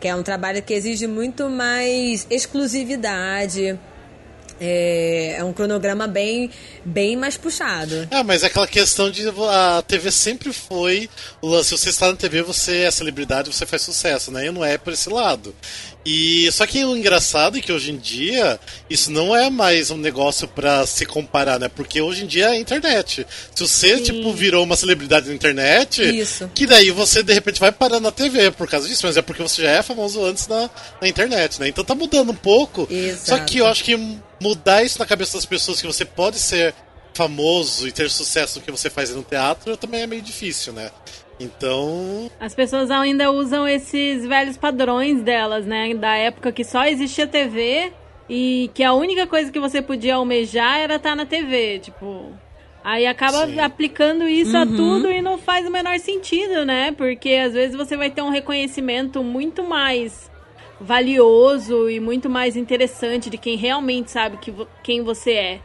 Que 0.00 0.08
é 0.08 0.14
um 0.14 0.22
trabalho 0.22 0.62
que 0.62 0.72
exige 0.72 1.06
muito 1.06 1.50
mais 1.50 2.26
exclusividade 2.30 3.78
é, 4.60 5.36
é 5.38 5.44
um 5.44 5.52
cronograma 5.52 6.06
bem, 6.06 6.50
bem 6.84 7.16
mais 7.16 7.36
puxado. 7.36 8.06
É, 8.10 8.22
mas 8.22 8.42
é 8.42 8.46
aquela 8.46 8.66
questão 8.66 9.10
de 9.10 9.26
a 9.28 9.82
TV 9.86 10.10
sempre 10.10 10.52
foi 10.52 11.08
o 11.40 11.48
lance, 11.48 11.70
se 11.70 11.78
você 11.78 11.88
está 11.88 12.08
na 12.08 12.16
TV, 12.16 12.42
você 12.42 12.82
é 12.82 12.90
celebridade, 12.90 13.52
você 13.52 13.64
faz 13.64 13.82
sucesso, 13.82 14.30
né? 14.30 14.46
E 14.46 14.50
não 14.50 14.64
é 14.64 14.76
por 14.76 14.92
esse 14.92 15.08
lado. 15.08 15.54
E 16.04 16.50
só 16.52 16.66
que 16.66 16.82
o 16.84 16.96
engraçado 16.96 17.58
é 17.58 17.60
que 17.60 17.72
hoje 17.72 17.92
em 17.92 17.96
dia 17.96 18.58
isso 18.88 19.10
não 19.10 19.36
é 19.36 19.50
mais 19.50 19.90
um 19.90 19.96
negócio 19.96 20.48
para 20.48 20.86
se 20.86 21.04
comparar, 21.04 21.58
né? 21.58 21.68
Porque 21.68 22.00
hoje 22.00 22.24
em 22.24 22.26
dia 22.26 22.46
é 22.46 22.52
a 22.52 22.58
internet. 22.58 23.26
Se 23.54 23.66
você 23.66 23.98
Sim. 23.98 24.04
tipo 24.04 24.32
virou 24.32 24.64
uma 24.64 24.76
celebridade 24.76 25.28
na 25.28 25.34
internet, 25.34 26.02
isso. 26.02 26.50
que 26.54 26.66
daí 26.66 26.90
você 26.90 27.22
de 27.22 27.32
repente 27.32 27.60
vai 27.60 27.70
parar 27.70 28.00
na 28.00 28.10
TV 28.10 28.50
por 28.50 28.68
causa 28.68 28.88
disso, 28.88 29.06
mas 29.06 29.16
é 29.16 29.22
porque 29.22 29.42
você 29.42 29.62
já 29.62 29.70
é 29.70 29.82
famoso 29.82 30.24
antes 30.24 30.46
na, 30.48 30.70
na 31.00 31.08
internet, 31.08 31.60
né? 31.60 31.68
Então 31.68 31.84
tá 31.84 31.94
mudando 31.94 32.30
um 32.30 32.36
pouco. 32.36 32.88
Exato. 32.90 33.26
Só 33.26 33.38
que 33.40 33.58
eu 33.58 33.66
acho 33.66 33.84
que 33.84 34.20
mudar 34.40 34.82
isso 34.82 34.98
na 34.98 35.06
cabeça 35.06 35.36
das 35.36 35.44
pessoas 35.44 35.80
que 35.80 35.86
você 35.86 36.04
pode 36.04 36.38
ser 36.38 36.74
famoso 37.14 37.86
e 37.86 37.92
ter 37.92 38.08
sucesso 38.08 38.58
no 38.58 38.64
que 38.64 38.70
você 38.70 38.88
faz 38.88 39.14
no 39.14 39.22
teatro 39.22 39.76
também 39.76 40.02
é 40.02 40.06
meio 40.06 40.22
difícil, 40.22 40.72
né? 40.72 40.90
Então. 41.38 42.30
As 42.38 42.54
pessoas 42.54 42.90
ainda 42.90 43.30
usam 43.30 43.66
esses 43.66 44.26
velhos 44.26 44.56
padrões 44.56 45.22
delas, 45.22 45.64
né? 45.64 45.94
Da 45.94 46.14
época 46.16 46.52
que 46.52 46.64
só 46.64 46.84
existia 46.84 47.26
TV 47.26 47.92
e 48.28 48.70
que 48.74 48.84
a 48.84 48.92
única 48.92 49.26
coisa 49.26 49.50
que 49.50 49.58
você 49.58 49.80
podia 49.80 50.16
almejar 50.16 50.78
era 50.78 50.96
estar 50.96 51.16
na 51.16 51.24
TV. 51.24 51.78
Tipo. 51.78 52.32
Aí 52.82 53.06
acaba 53.06 53.46
Sim. 53.46 53.58
aplicando 53.58 54.26
isso 54.26 54.56
uhum. 54.56 54.62
a 54.62 54.66
tudo 54.66 55.10
e 55.10 55.20
não 55.20 55.36
faz 55.36 55.66
o 55.66 55.70
menor 55.70 55.98
sentido, 55.98 56.64
né? 56.64 56.92
Porque 56.92 57.30
às 57.30 57.52
vezes 57.52 57.76
você 57.76 57.96
vai 57.96 58.10
ter 58.10 58.22
um 58.22 58.30
reconhecimento 58.30 59.22
muito 59.22 59.62
mais 59.62 60.29
valioso 60.80 61.90
e 61.90 62.00
muito 62.00 62.30
mais 62.30 62.56
interessante 62.56 63.28
de 63.28 63.36
quem 63.36 63.56
realmente 63.56 64.10
sabe 64.10 64.38
que, 64.38 64.52
quem 64.82 65.02
você 65.02 65.32
é. 65.32 65.60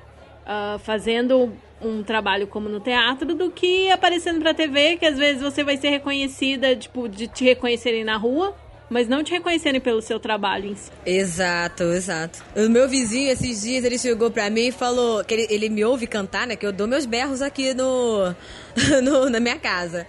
Uh, 0.46 0.78
fazendo 0.78 1.52
um 1.82 2.04
trabalho 2.04 2.46
como 2.46 2.70
no 2.70 2.80
teatro 2.80 3.34
do 3.34 3.50
que 3.50 3.90
aparecendo 3.90 4.40
pra 4.40 4.54
TV, 4.54 4.98
que 4.98 5.06
às 5.06 5.18
vezes 5.18 5.42
você 5.42 5.64
vai 5.64 5.76
ser 5.76 5.90
reconhecida, 5.90 6.76
tipo, 6.76 7.10
de 7.10 7.28
te 7.28 7.44
reconhecerem 7.44 8.04
na 8.04 8.16
rua, 8.16 8.56
mas 8.88 9.08
não 9.08 9.24
te 9.24 9.32
reconhecerem 9.32 9.82
pelo 9.82 10.02
seu 10.04 10.20
trabalho 10.20 10.68
em 10.68 10.76
si. 10.76 10.92
Exato, 11.04 11.84
exato. 11.86 12.44
O 12.56 12.70
meu 12.70 12.88
vizinho, 12.88 13.32
esses 13.32 13.64
dias, 13.64 13.84
ele 13.84 13.98
chegou 13.98 14.30
pra 14.30 14.50
mim 14.50 14.68
e 14.68 14.72
falou 14.72 15.24
que 15.24 15.34
ele, 15.34 15.48
ele 15.50 15.70
me 15.70 15.84
ouve 15.84 16.06
cantar, 16.06 16.46
né? 16.46 16.56
Que 16.56 16.68
eu 16.68 16.72
dou 16.72 16.88
meus 16.88 17.08
berros 17.08 17.42
aqui 17.42 17.74
no, 17.74 18.36
no 19.02 19.30
na 19.30 19.40
minha 19.40 19.58
casa 19.58 20.06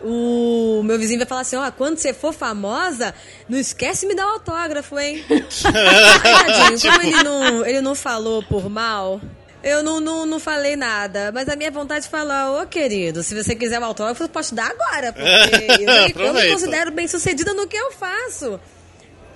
o 0.00 0.82
meu 0.84 0.98
vizinho 0.98 1.18
vai 1.18 1.26
falar 1.26 1.40
assim, 1.40 1.56
ó, 1.56 1.66
oh, 1.66 1.72
quando 1.72 1.98
você 1.98 2.12
for 2.12 2.32
famosa, 2.32 3.14
não 3.48 3.58
esquece 3.58 4.02
de 4.02 4.06
me 4.08 4.14
dar 4.14 4.26
um 4.26 4.30
autógrafo, 4.30 4.98
hein? 4.98 5.24
Tadinho, 5.28 6.80
como 6.80 7.02
ele 7.02 7.22
não, 7.22 7.66
ele 7.66 7.80
não 7.80 7.94
falou 7.94 8.42
por 8.42 8.68
mal, 8.70 9.20
eu 9.62 9.82
não, 9.82 9.98
não, 9.98 10.24
não 10.24 10.38
falei 10.38 10.76
nada, 10.76 11.32
mas 11.32 11.48
a 11.48 11.56
minha 11.56 11.70
vontade 11.70 12.04
de 12.04 12.10
falar, 12.10 12.62
ô 12.62 12.66
querido, 12.66 13.22
se 13.22 13.34
você 13.34 13.56
quiser 13.56 13.80
um 13.80 13.84
autógrafo, 13.84 14.22
eu 14.22 14.28
posso 14.28 14.54
dar 14.54 14.70
agora, 14.70 15.12
porque 15.12 15.82
eu, 16.16 16.24
eu 16.26 16.34
me 16.34 16.48
considero 16.48 16.92
bem 16.92 17.08
sucedida 17.08 17.52
no 17.52 17.66
que 17.66 17.76
eu 17.76 17.90
faço. 17.92 18.60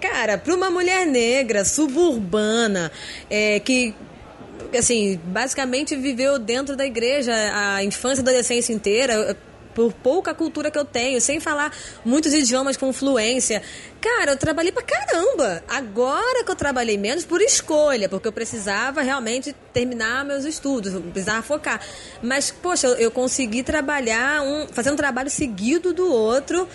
Cara, 0.01 0.37
para 0.37 0.55
uma 0.55 0.70
mulher 0.70 1.07
negra, 1.07 1.64
suburbana, 1.64 2.90
é, 3.31 3.61
que 3.61 3.94
assim, 4.77 5.20
basicamente 5.25 5.94
viveu 5.96 6.38
dentro 6.38 6.77
da 6.77 6.87
igreja 6.87 7.33
a 7.55 7.85
infância 7.85 8.20
e 8.20 8.22
adolescência 8.22 8.72
inteira, 8.72 9.37
por 9.74 9.92
pouca 9.92 10.35
cultura 10.35 10.70
que 10.70 10.78
eu 10.78 10.85
tenho, 10.85 11.20
sem 11.20 11.40
falar 11.40 11.72
muitos 12.04 12.32
idiomas 12.32 12.76
com 12.76 12.92
fluência. 12.92 13.62
Cara, 14.00 14.32
eu 14.32 14.37
trabalhei 14.37 14.72
pra 14.72 14.82
caramba. 14.82 15.62
Agora 15.68 16.44
que 16.44 16.50
eu 16.50 16.56
trabalhei 16.56 16.98
menos 16.98 17.24
por 17.24 17.40
escolha, 17.40 18.08
porque 18.08 18.26
eu 18.26 18.32
precisava 18.32 19.00
realmente 19.00 19.54
terminar 19.72 20.24
meus 20.24 20.44
estudos, 20.44 20.92
precisava 21.12 21.42
focar. 21.42 21.80
Mas, 22.20 22.50
poxa, 22.50 22.88
eu, 22.88 23.11
consegui 23.11 23.62
trabalhar, 23.62 24.42
um, 24.42 24.66
fazer 24.68 24.90
um 24.90 24.96
trabalho 24.96 25.30
seguido 25.30 25.92
do 25.92 26.12
outro 26.12 26.68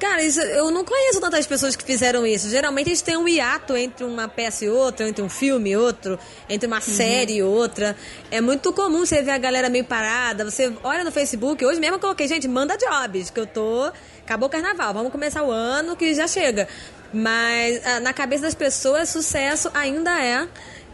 Cara, 0.00 0.22
isso, 0.22 0.40
eu 0.40 0.70
não 0.70 0.82
conheço 0.82 1.20
tantas 1.20 1.46
pessoas 1.46 1.76
que 1.76 1.84
fizeram 1.84 2.26
isso. 2.26 2.48
Geralmente 2.48 2.88
gente 2.88 3.04
tem 3.04 3.18
um 3.18 3.28
hiato 3.28 3.76
entre 3.76 4.02
uma 4.02 4.26
peça 4.26 4.64
e 4.64 4.70
outra, 4.70 5.06
entre 5.06 5.22
um 5.22 5.28
filme 5.28 5.72
e 5.72 5.76
outro, 5.76 6.18
entre 6.48 6.66
uma 6.66 6.76
uhum. 6.76 6.82
série 6.82 7.34
e 7.34 7.42
outra. 7.42 7.94
É 8.30 8.40
muito 8.40 8.72
comum 8.72 9.00
você 9.00 9.20
ver 9.20 9.32
a 9.32 9.38
galera 9.38 9.68
meio 9.68 9.84
parada. 9.84 10.42
Você 10.42 10.72
olha 10.82 11.04
no 11.04 11.12
Facebook, 11.12 11.62
hoje 11.62 11.78
mesmo 11.78 11.96
eu 11.96 12.00
coloquei, 12.00 12.26
gente, 12.26 12.48
manda 12.48 12.78
jobs, 12.78 13.28
que 13.28 13.38
eu 13.38 13.46
tô. 13.46 13.92
Acabou 14.24 14.48
o 14.48 14.50
carnaval, 14.50 14.94
vamos 14.94 15.12
começar 15.12 15.42
o 15.42 15.50
ano 15.50 15.94
que 15.94 16.14
já 16.14 16.26
chega. 16.26 16.66
Mas 17.12 17.84
ah, 17.84 18.00
na 18.00 18.14
cabeça 18.14 18.44
das 18.44 18.54
pessoas, 18.54 19.10
sucesso 19.10 19.70
ainda 19.74 20.18
é 20.24 20.48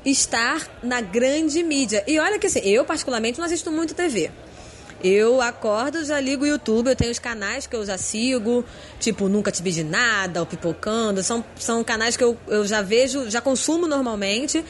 estar 0.05 0.67
na 0.83 1.01
grande 1.01 1.63
mídia. 1.63 2.03
E 2.09 2.19
olha 2.19 2.41
que 2.41 2.49
assim, 2.49 2.61
eu 2.61 2.85
particularmente 2.85 3.39
não 3.39 3.47
assisto 3.47 3.71
muito 3.71 3.95
TV. 3.95 4.33
Eu 5.03 5.41
acordo, 5.41 6.05
já 6.05 6.19
ligo 6.19 6.45
o 6.45 6.47
YouTube, 6.47 6.89
eu 6.89 6.97
tenho 6.97 7.11
os 7.11 7.19
canais 7.19 7.67
que 7.67 7.77
eu 7.77 7.85
já 7.85 7.99
sigo, 7.99 8.65
tipo 8.99 9.29
Nunca 9.29 9.53
Te 9.53 9.63
de 9.63 9.85
Nada, 9.85 10.43
o 10.43 10.47
Pipocando, 10.47 11.23
são, 11.23 11.45
são 11.57 11.85
canais 11.85 12.17
que 12.17 12.25
eu, 12.25 12.37
eu 12.49 12.67
já 12.67 12.83
vejo, 12.83 13.29
já 13.31 13.41
consumo 13.41 13.87
normalmente 13.87 14.65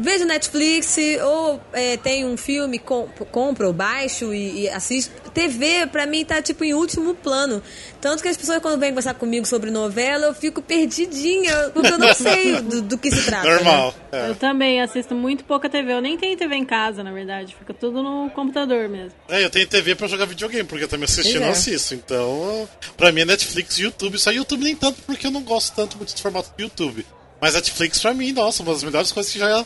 vejo 0.00 0.24
Netflix 0.24 0.96
ou 1.22 1.60
é, 1.72 1.96
tem 1.96 2.24
um 2.24 2.36
filme, 2.36 2.78
com, 2.78 3.08
compro 3.30 3.68
ou 3.68 3.72
baixo 3.72 4.32
e, 4.34 4.62
e 4.62 4.68
assisto. 4.68 5.30
TV, 5.30 5.86
pra 5.86 6.06
mim, 6.06 6.24
tá 6.24 6.42
tipo 6.42 6.64
em 6.64 6.74
último 6.74 7.14
plano. 7.14 7.62
Tanto 8.00 8.22
que 8.22 8.28
as 8.28 8.36
pessoas, 8.36 8.60
quando 8.60 8.80
vêm 8.80 8.90
conversar 8.90 9.14
comigo 9.14 9.46
sobre 9.46 9.70
novela, 9.70 10.26
eu 10.26 10.34
fico 10.34 10.60
perdidinha, 10.60 11.70
porque 11.72 11.92
eu 11.92 11.98
não 11.98 12.12
sei 12.14 12.60
do, 12.62 12.82
do 12.82 12.98
que 12.98 13.10
se 13.10 13.24
trata. 13.24 13.48
Normal. 13.48 13.94
Né? 14.10 14.26
É. 14.26 14.30
Eu 14.30 14.34
também 14.34 14.80
assisto 14.80 15.14
muito 15.14 15.44
pouca 15.44 15.68
TV. 15.68 15.92
Eu 15.92 16.00
nem 16.00 16.18
tenho 16.18 16.36
TV 16.36 16.56
em 16.56 16.64
casa, 16.64 17.04
na 17.04 17.12
verdade. 17.12 17.54
Fica 17.56 17.72
tudo 17.72 18.02
no 18.02 18.30
computador 18.30 18.88
mesmo. 18.88 19.12
É, 19.28 19.44
eu 19.44 19.50
tenho 19.50 19.66
TV 19.66 19.94
pra 19.94 20.08
jogar 20.08 20.24
videogame, 20.24 20.64
porque 20.64 20.84
eu 20.84 20.88
também 20.88 21.04
assisti 21.04 21.36
e 21.36 21.40
não 21.40 21.48
é. 21.48 21.50
assisto. 21.50 21.94
Então, 21.94 22.68
pra 22.96 23.12
mim 23.12 23.20
é 23.20 23.24
Netflix 23.26 23.78
e 23.78 23.82
YouTube. 23.82 24.18
Só 24.18 24.32
YouTube 24.32 24.64
nem 24.64 24.74
tanto, 24.74 25.00
porque 25.02 25.26
eu 25.26 25.30
não 25.30 25.42
gosto 25.42 25.74
tanto 25.74 25.96
muito 25.96 26.14
do 26.14 26.20
formato 26.20 26.50
do 26.56 26.62
YouTube. 26.62 27.06
Mas 27.40 27.54
Netflix, 27.54 27.98
pra 27.98 28.12
mim, 28.12 28.32
nossa, 28.32 28.62
uma 28.62 28.72
das 28.72 28.84
melhores 28.84 29.12
coisas 29.12 29.32
que 29.32 29.38
já 29.38 29.64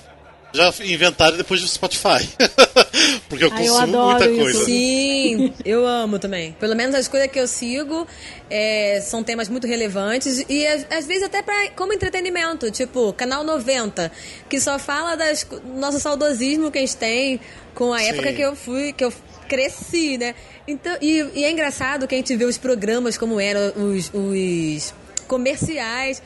já 0.55 0.73
inventaram 0.85 1.37
depois 1.37 1.61
do 1.61 1.67
Spotify. 1.67 2.29
Porque 3.29 3.45
eu 3.45 3.51
Ai, 3.53 3.67
consumo 3.67 3.97
eu 3.97 4.05
muita 4.07 4.29
coisa. 4.29 4.59
Isso. 4.59 4.64
Sim, 4.64 5.53
eu 5.64 5.87
amo 5.87 6.19
também. 6.19 6.53
Pelo 6.53 6.77
menos 6.77 6.95
as 6.95 7.09
coisas 7.09 7.29
que 7.29 7.38
eu 7.38 7.49
sigo 7.49 8.07
é, 8.49 9.01
são 9.01 9.25
temas 9.25 9.49
muito 9.49 9.67
relevantes 9.67 10.45
e 10.49 10.64
às, 10.67 11.07
vezes 11.07 11.25
até 11.25 11.43
pra, 11.43 11.71
como 11.71 11.93
entretenimento, 11.93 12.71
tipo 12.71 13.12
Canal 13.12 13.43
90, 13.43 14.12
que 14.49 14.61
só 14.61 14.79
fala 14.79 15.17
das 15.17 15.45
nosso 15.77 15.99
saudosismo 15.99 16.71
que 16.71 16.79
a 16.79 16.81
gente 16.83 16.97
tem 16.97 17.40
com 17.75 17.93
a 17.93 17.99
Sim. 17.99 18.11
época 18.11 18.33
que 18.33 18.43
eu 18.43 18.55
fui, 18.55 18.93
que 18.93 19.05
eu 19.05 19.12
cresci, 19.49 20.17
né? 20.17 20.35
Então, 20.67 20.97
e, 21.01 21.27
e, 21.35 21.45
é 21.45 21.51
engraçado 21.51 22.07
que 22.07 22.14
a 22.14 22.19
gente 22.19 22.35
vê 22.37 22.45
os 22.45 22.57
programas 22.57 23.19
como 23.19 23.40
eram 23.40 23.73
os, 23.77 24.11
os 24.14 24.95
comerciais 25.27 26.23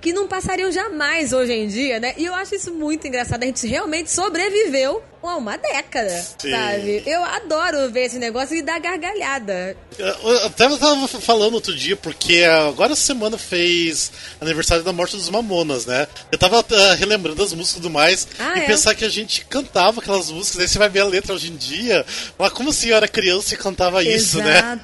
que 0.00 0.12
não 0.12 0.28
passariam 0.28 0.70
jamais 0.70 1.32
hoje 1.32 1.52
em 1.52 1.66
dia, 1.66 1.98
né? 1.98 2.14
E 2.16 2.24
eu 2.24 2.34
acho 2.34 2.54
isso 2.54 2.72
muito 2.72 3.06
engraçado. 3.06 3.42
A 3.42 3.46
gente 3.46 3.66
realmente 3.66 4.10
sobreviveu 4.10 5.02
a 5.22 5.36
uma 5.36 5.56
década, 5.58 6.24
Sim. 6.38 6.50
sabe? 6.50 7.02
Eu 7.04 7.22
adoro 7.24 7.90
ver 7.90 8.04
esse 8.06 8.18
negócio 8.18 8.56
e 8.56 8.62
dar 8.62 8.78
gargalhada. 8.78 9.76
Eu 9.98 10.46
até 10.46 10.68
tava 10.68 11.08
falando 11.08 11.54
outro 11.54 11.74
dia, 11.74 11.96
porque 11.96 12.44
agora 12.44 12.92
essa 12.92 13.02
semana 13.02 13.36
fez 13.36 14.12
aniversário 14.40 14.84
da 14.84 14.92
morte 14.92 15.16
dos 15.16 15.28
Mamonas, 15.28 15.86
né? 15.86 16.06
Eu 16.30 16.38
tava 16.38 16.60
uh, 16.60 16.94
relembrando 16.96 17.42
as 17.42 17.52
músicas 17.52 17.72
e 17.72 17.82
tudo 17.82 17.90
mais, 17.90 18.28
ah, 18.38 18.58
e 18.58 18.62
é? 18.62 18.66
pensar 18.66 18.94
que 18.94 19.04
a 19.04 19.08
gente 19.08 19.44
cantava 19.46 20.00
aquelas 20.00 20.30
músicas, 20.30 20.60
aí 20.60 20.68
você 20.68 20.78
vai 20.78 20.88
ver 20.88 21.00
a 21.00 21.06
letra 21.06 21.34
hoje 21.34 21.50
em 21.50 21.56
dia, 21.56 22.06
mas 22.38 22.52
como 22.52 22.70
assim 22.70 22.88
eu 22.88 22.96
era 22.96 23.08
criança 23.08 23.54
e 23.54 23.58
cantava 23.58 24.02
Exato. 24.02 24.16
isso, 24.16 24.38
né? 24.38 24.80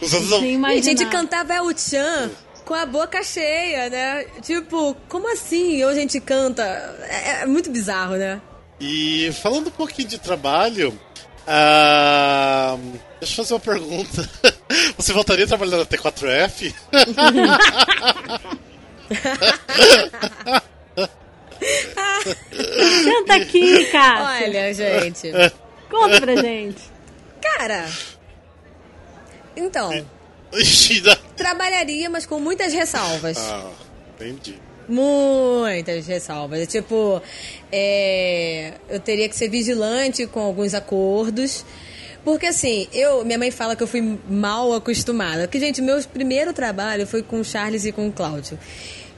Os 0.00 0.12
anos... 0.14 0.32
a 0.64 0.80
gente 0.82 1.06
cantava 1.06 1.54
El 1.54 1.76
Chan 1.76 2.30
com 2.64 2.74
a 2.74 2.86
boca 2.86 3.22
cheia, 3.22 3.90
né? 3.90 4.24
Tipo, 4.42 4.96
como 5.08 5.30
assim 5.32 5.84
hoje 5.84 5.98
a 5.98 6.00
gente 6.02 6.20
canta? 6.20 6.62
É, 7.08 7.42
é 7.42 7.46
muito 7.46 7.70
bizarro, 7.70 8.16
né? 8.16 8.40
E 8.80 9.30
falando 9.40 9.68
um 9.68 9.72
pouquinho 9.72 10.08
de 10.08 10.18
trabalho, 10.18 10.88
uh, 11.46 12.98
deixa 13.20 13.40
eu 13.40 13.44
fazer 13.44 13.54
uma 13.54 13.60
pergunta. 13.60 14.28
Você 14.96 15.12
voltaria 15.12 15.44
a 15.44 15.48
trabalhar 15.48 15.78
na 15.78 15.86
T4F? 15.86 16.74
Canta 23.04 23.34
aqui, 23.36 23.84
cara. 23.86 24.44
Olha, 24.44 24.74
gente. 24.74 25.30
Conta 25.90 26.20
pra 26.20 26.36
gente. 26.36 26.82
Cara. 27.40 27.88
Então. 29.56 29.90
Trabalharia, 31.42 32.08
mas 32.08 32.24
com 32.24 32.38
muitas 32.38 32.72
ressalvas. 32.72 33.36
Ah, 33.38 33.70
entendi. 34.14 34.60
Muitas 34.88 36.06
ressalvas. 36.06 36.68
Tipo, 36.68 37.20
é, 37.70 38.74
eu 38.88 39.00
teria 39.00 39.28
que 39.28 39.34
ser 39.34 39.48
vigilante 39.48 40.26
com 40.26 40.40
alguns 40.40 40.72
acordos. 40.72 41.64
Porque 42.24 42.46
assim, 42.46 42.86
eu, 42.92 43.24
minha 43.24 43.38
mãe 43.38 43.50
fala 43.50 43.74
que 43.74 43.82
eu 43.82 43.86
fui 43.88 44.18
mal 44.28 44.72
acostumada. 44.72 45.48
Porque, 45.48 45.58
gente, 45.58 45.82
meu 45.82 46.00
primeiro 46.04 46.52
trabalho 46.52 47.06
foi 47.06 47.22
com 47.22 47.40
o 47.40 47.44
Charles 47.44 47.84
e 47.84 47.90
com 47.90 48.06
o 48.06 48.12
Cláudio. 48.12 48.58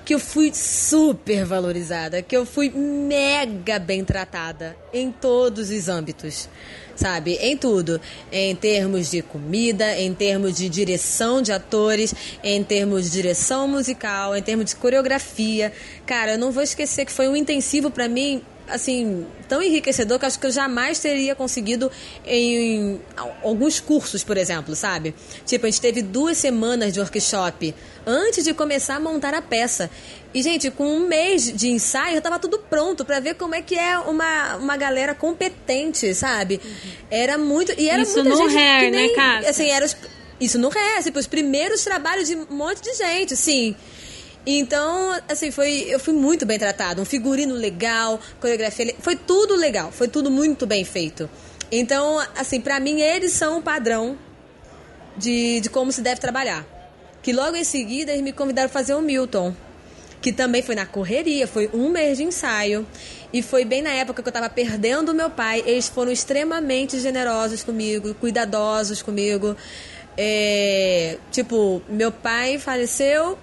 Que 0.02 0.14
eu 0.14 0.18
fui 0.18 0.50
super 0.54 1.44
valorizada, 1.44 2.22
que 2.22 2.36
eu 2.36 2.44
fui 2.46 2.70
mega 2.70 3.78
bem 3.78 4.04
tratada 4.04 4.76
em 4.92 5.10
todos 5.10 5.70
os 5.70 5.88
âmbitos 5.88 6.48
sabe? 6.96 7.34
Em 7.40 7.56
tudo. 7.56 8.00
Em 8.30 8.54
termos 8.54 9.10
de 9.10 9.22
comida, 9.22 9.98
em 9.98 10.14
termos 10.14 10.56
de 10.56 10.68
direção 10.68 11.42
de 11.42 11.52
atores, 11.52 12.14
em 12.42 12.62
termos 12.62 13.04
de 13.04 13.10
direção 13.10 13.66
musical, 13.68 14.36
em 14.36 14.42
termos 14.42 14.66
de 14.66 14.76
coreografia. 14.76 15.72
Cara, 16.06 16.32
eu 16.32 16.38
não 16.38 16.52
vou 16.52 16.62
esquecer 16.62 17.04
que 17.04 17.12
foi 17.12 17.28
um 17.28 17.36
intensivo 17.36 17.90
para 17.90 18.08
mim 18.08 18.42
assim, 18.68 19.26
tão 19.48 19.62
enriquecedor 19.62 20.18
que 20.18 20.26
acho 20.26 20.38
que 20.38 20.46
eu 20.46 20.50
jamais 20.50 20.98
teria 20.98 21.34
conseguido 21.34 21.90
em, 22.24 22.94
em, 22.94 23.00
alguns 23.42 23.80
cursos, 23.80 24.24
por 24.24 24.36
exemplo, 24.36 24.74
sabe? 24.74 25.14
Tipo, 25.44 25.66
a 25.66 25.70
gente 25.70 25.80
teve 25.80 26.02
duas 26.02 26.38
semanas 26.38 26.92
de 26.92 27.00
workshop 27.00 27.74
antes 28.06 28.44
de 28.44 28.54
começar 28.54 28.96
a 28.96 29.00
montar 29.00 29.34
a 29.34 29.42
peça. 29.42 29.90
E, 30.32 30.42
gente, 30.42 30.70
com 30.70 30.84
um 30.84 31.06
mês 31.06 31.52
de 31.52 31.68
ensaio, 31.68 32.20
tava 32.20 32.38
tudo 32.38 32.58
pronto 32.58 33.04
para 33.04 33.20
ver 33.20 33.34
como 33.34 33.54
é 33.54 33.62
que 33.62 33.78
é 33.78 33.96
uma, 33.98 34.56
uma 34.56 34.76
galera 34.76 35.14
competente, 35.14 36.12
sabe? 36.14 36.60
Era 37.10 37.38
muito. 37.38 37.72
E 37.78 37.88
era 37.88 38.02
Isso 38.02 38.14
muita 38.22 38.30
no 38.30 38.50
gente. 38.50 38.58
Hair, 38.58 38.90
nem, 38.90 39.08
né, 39.08 39.14
cara? 39.14 39.48
Assim, 39.48 39.70
era 39.70 39.84
os, 39.84 39.96
isso 40.40 40.58
no 40.58 40.68
Hair, 40.68 41.04
tipo, 41.04 41.18
os 41.18 41.26
primeiros 41.26 41.84
trabalhos 41.84 42.28
de 42.28 42.34
um 42.34 42.46
monte 42.50 42.82
de 42.82 42.94
gente, 42.94 43.36
sim. 43.36 43.76
Então, 44.46 45.18
assim, 45.28 45.50
foi, 45.50 45.86
eu 45.88 45.98
fui 45.98 46.12
muito 46.12 46.44
bem 46.44 46.58
tratado. 46.58 47.00
Um 47.00 47.04
figurino 47.04 47.54
legal, 47.54 48.20
coreografia. 48.40 48.94
Foi 49.00 49.16
tudo 49.16 49.56
legal, 49.56 49.90
foi 49.90 50.08
tudo 50.08 50.30
muito 50.30 50.66
bem 50.66 50.84
feito. 50.84 51.28
Então, 51.72 52.18
assim, 52.36 52.60
para 52.60 52.78
mim, 52.78 53.00
eles 53.00 53.32
são 53.32 53.58
o 53.58 53.62
padrão 53.62 54.18
de, 55.16 55.60
de 55.60 55.70
como 55.70 55.90
se 55.90 56.02
deve 56.02 56.20
trabalhar. 56.20 56.66
Que 57.22 57.32
logo 57.32 57.56
em 57.56 57.64
seguida 57.64 58.12
eles 58.12 58.22
me 58.22 58.32
convidaram 58.32 58.66
a 58.66 58.72
fazer 58.72 58.94
o 58.94 59.00
Milton 59.00 59.54
que 60.24 60.32
também 60.32 60.62
foi 60.62 60.74
na 60.74 60.86
correria, 60.86 61.46
foi 61.46 61.68
um 61.74 61.90
mês 61.90 62.16
de 62.16 62.24
ensaio. 62.24 62.86
E 63.30 63.42
foi 63.42 63.62
bem 63.62 63.82
na 63.82 63.90
época 63.90 64.22
que 64.22 64.28
eu 64.28 64.30
estava 64.30 64.48
perdendo 64.48 65.12
meu 65.12 65.28
pai. 65.28 65.62
Eles 65.66 65.86
foram 65.86 66.10
extremamente 66.10 66.98
generosos 66.98 67.62
comigo, 67.62 68.14
cuidadosos 68.14 69.02
comigo. 69.02 69.54
É, 70.16 71.18
tipo, 71.30 71.82
meu 71.90 72.10
pai 72.10 72.58
faleceu, 72.58 73.38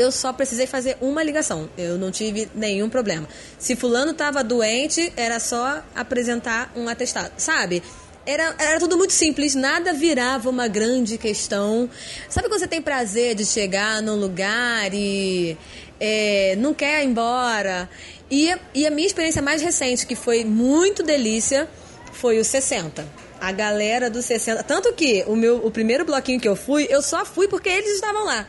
eu 0.00 0.10
só 0.10 0.32
precisei 0.32 0.66
fazer 0.66 0.96
uma 1.00 1.22
ligação. 1.22 1.68
Eu 1.76 1.98
não 1.98 2.10
tive 2.10 2.48
nenhum 2.54 2.88
problema. 2.88 3.28
Se 3.58 3.76
fulano 3.76 4.12
estava 4.12 4.42
doente, 4.42 5.12
era 5.16 5.38
só 5.38 5.82
apresentar 5.94 6.72
um 6.74 6.88
atestado, 6.88 7.32
sabe? 7.36 7.82
Era, 8.26 8.54
era 8.58 8.78
tudo 8.78 8.96
muito 8.96 9.12
simples, 9.12 9.54
nada 9.54 9.92
virava 9.92 10.48
uma 10.48 10.68
grande 10.68 11.18
questão. 11.18 11.88
Sabe 12.28 12.48
quando 12.48 12.60
você 12.60 12.68
tem 12.68 12.82
prazer 12.82 13.34
de 13.34 13.44
chegar 13.44 14.02
num 14.02 14.16
lugar 14.16 14.92
e 14.92 15.56
é, 15.98 16.54
não 16.56 16.74
quer 16.74 17.02
ir 17.02 17.06
embora. 17.06 17.88
E, 18.30 18.54
e 18.74 18.86
a 18.86 18.90
minha 18.90 19.06
experiência 19.06 19.42
mais 19.42 19.62
recente, 19.62 20.06
que 20.06 20.14
foi 20.14 20.44
muito 20.44 21.02
delícia, 21.02 21.68
foi 22.12 22.38
o 22.38 22.44
60 22.44 23.20
a 23.40 23.52
galera 23.52 24.10
do 24.10 24.20
60. 24.20 24.62
Tanto 24.64 24.92
que 24.92 25.24
o 25.26 25.34
meu 25.34 25.64
o 25.64 25.70
primeiro 25.70 26.04
bloquinho 26.04 26.38
que 26.38 26.46
eu 26.46 26.54
fui, 26.54 26.86
eu 26.90 27.00
só 27.00 27.24
fui 27.24 27.48
porque 27.48 27.70
eles 27.70 27.94
estavam 27.94 28.24
lá. 28.26 28.46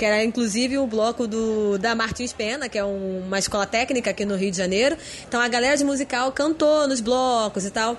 Que 0.00 0.06
era 0.06 0.24
inclusive 0.24 0.78
o 0.78 0.86
bloco 0.86 1.26
do, 1.26 1.76
da 1.76 1.94
Martins 1.94 2.32
Pena, 2.32 2.70
que 2.70 2.78
é 2.78 2.82
um, 2.82 3.22
uma 3.26 3.38
escola 3.38 3.66
técnica 3.66 4.08
aqui 4.08 4.24
no 4.24 4.34
Rio 4.34 4.50
de 4.50 4.56
Janeiro. 4.56 4.96
Então 5.28 5.38
a 5.38 5.46
galera 5.46 5.76
de 5.76 5.84
musical 5.84 6.32
cantou 6.32 6.88
nos 6.88 7.02
blocos 7.02 7.66
e 7.66 7.70
tal. 7.70 7.98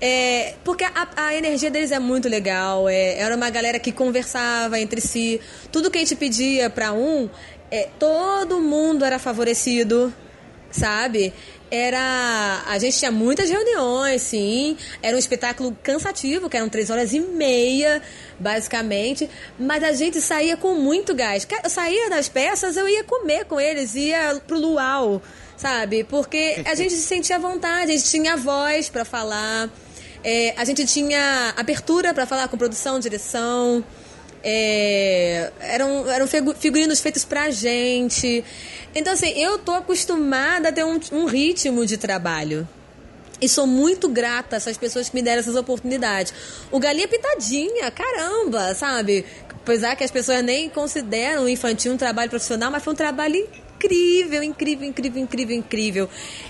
É, 0.00 0.54
porque 0.64 0.82
a, 0.82 1.08
a, 1.14 1.34
energia 1.34 1.70
deles 1.70 1.92
é 1.92 1.98
muito 1.98 2.26
legal. 2.26 2.88
É, 2.88 3.18
era 3.18 3.36
uma 3.36 3.50
galera 3.50 3.78
que 3.78 3.92
conversava 3.92 4.80
entre 4.80 4.98
si. 5.02 5.42
Tudo 5.70 5.90
que 5.90 5.98
a 5.98 6.00
gente 6.00 6.16
pedia 6.16 6.70
para 6.70 6.94
um, 6.94 7.28
é, 7.70 7.86
todo 7.98 8.58
mundo 8.58 9.04
era 9.04 9.18
favorecido, 9.18 10.10
sabe? 10.70 11.34
Era. 11.74 12.64
A 12.66 12.78
gente 12.78 12.98
tinha 12.98 13.10
muitas 13.10 13.48
reuniões, 13.48 14.20
sim. 14.20 14.76
Era 15.02 15.16
um 15.16 15.18
espetáculo 15.18 15.74
cansativo, 15.82 16.50
que 16.50 16.56
eram 16.58 16.68
três 16.68 16.90
horas 16.90 17.14
e 17.14 17.20
meia, 17.20 18.02
basicamente. 18.38 19.26
Mas 19.58 19.82
a 19.82 19.92
gente 19.94 20.20
saía 20.20 20.54
com 20.54 20.74
muito 20.74 21.14
gás. 21.14 21.48
Eu 21.64 21.70
saía 21.70 22.10
das 22.10 22.28
peças, 22.28 22.76
eu 22.76 22.86
ia 22.86 23.02
comer 23.04 23.46
com 23.46 23.58
eles, 23.58 23.94
ia 23.94 24.38
pro 24.46 24.58
luau, 24.58 25.22
sabe? 25.56 26.04
Porque 26.04 26.62
a 26.66 26.74
gente 26.74 26.92
se 26.92 27.06
sentia 27.06 27.36
à 27.36 27.38
vontade, 27.38 27.90
a 27.90 27.96
gente 27.96 28.04
tinha 28.04 28.36
voz 28.36 28.90
para 28.90 29.06
falar. 29.06 29.70
É, 30.22 30.52
a 30.58 30.66
gente 30.66 30.84
tinha 30.84 31.54
abertura 31.56 32.12
para 32.12 32.26
falar 32.26 32.48
com 32.48 32.58
produção, 32.58 33.00
direção. 33.00 33.82
É, 34.44 35.52
eram, 35.60 36.10
eram 36.10 36.26
figurinos 36.26 37.00
feitos 37.00 37.24
pra 37.24 37.50
gente. 37.50 38.44
Então, 38.94 39.12
assim, 39.12 39.30
eu 39.38 39.58
tô 39.58 39.72
acostumada 39.72 40.68
a 40.68 40.72
ter 40.72 40.84
um, 40.84 40.98
um 41.12 41.24
ritmo 41.26 41.86
de 41.86 41.96
trabalho. 41.96 42.68
E 43.40 43.48
sou 43.48 43.66
muito 43.66 44.08
grata 44.08 44.54
a 44.54 44.58
essas 44.58 44.76
pessoas 44.76 45.08
que 45.08 45.16
me 45.16 45.22
deram 45.22 45.40
essas 45.40 45.56
oportunidades. 45.56 46.32
O 46.70 46.78
Galinha 46.78 47.08
Pitadinha, 47.08 47.90
caramba, 47.90 48.72
sabe? 48.72 49.24
Apesar 49.50 49.96
que 49.96 50.04
as 50.04 50.12
pessoas 50.12 50.44
nem 50.44 50.68
consideram 50.68 51.44
o 51.44 51.48
infantil 51.48 51.92
um 51.92 51.96
trabalho 51.96 52.30
profissional, 52.30 52.70
mas 52.70 52.84
foi 52.84 52.92
um 52.92 52.96
trabalho 52.96 53.36
incrível, 53.36 54.44
incrível, 54.44 54.88
incrível, 54.88 55.22
incrível, 55.22 55.56
incrível. 55.56 56.08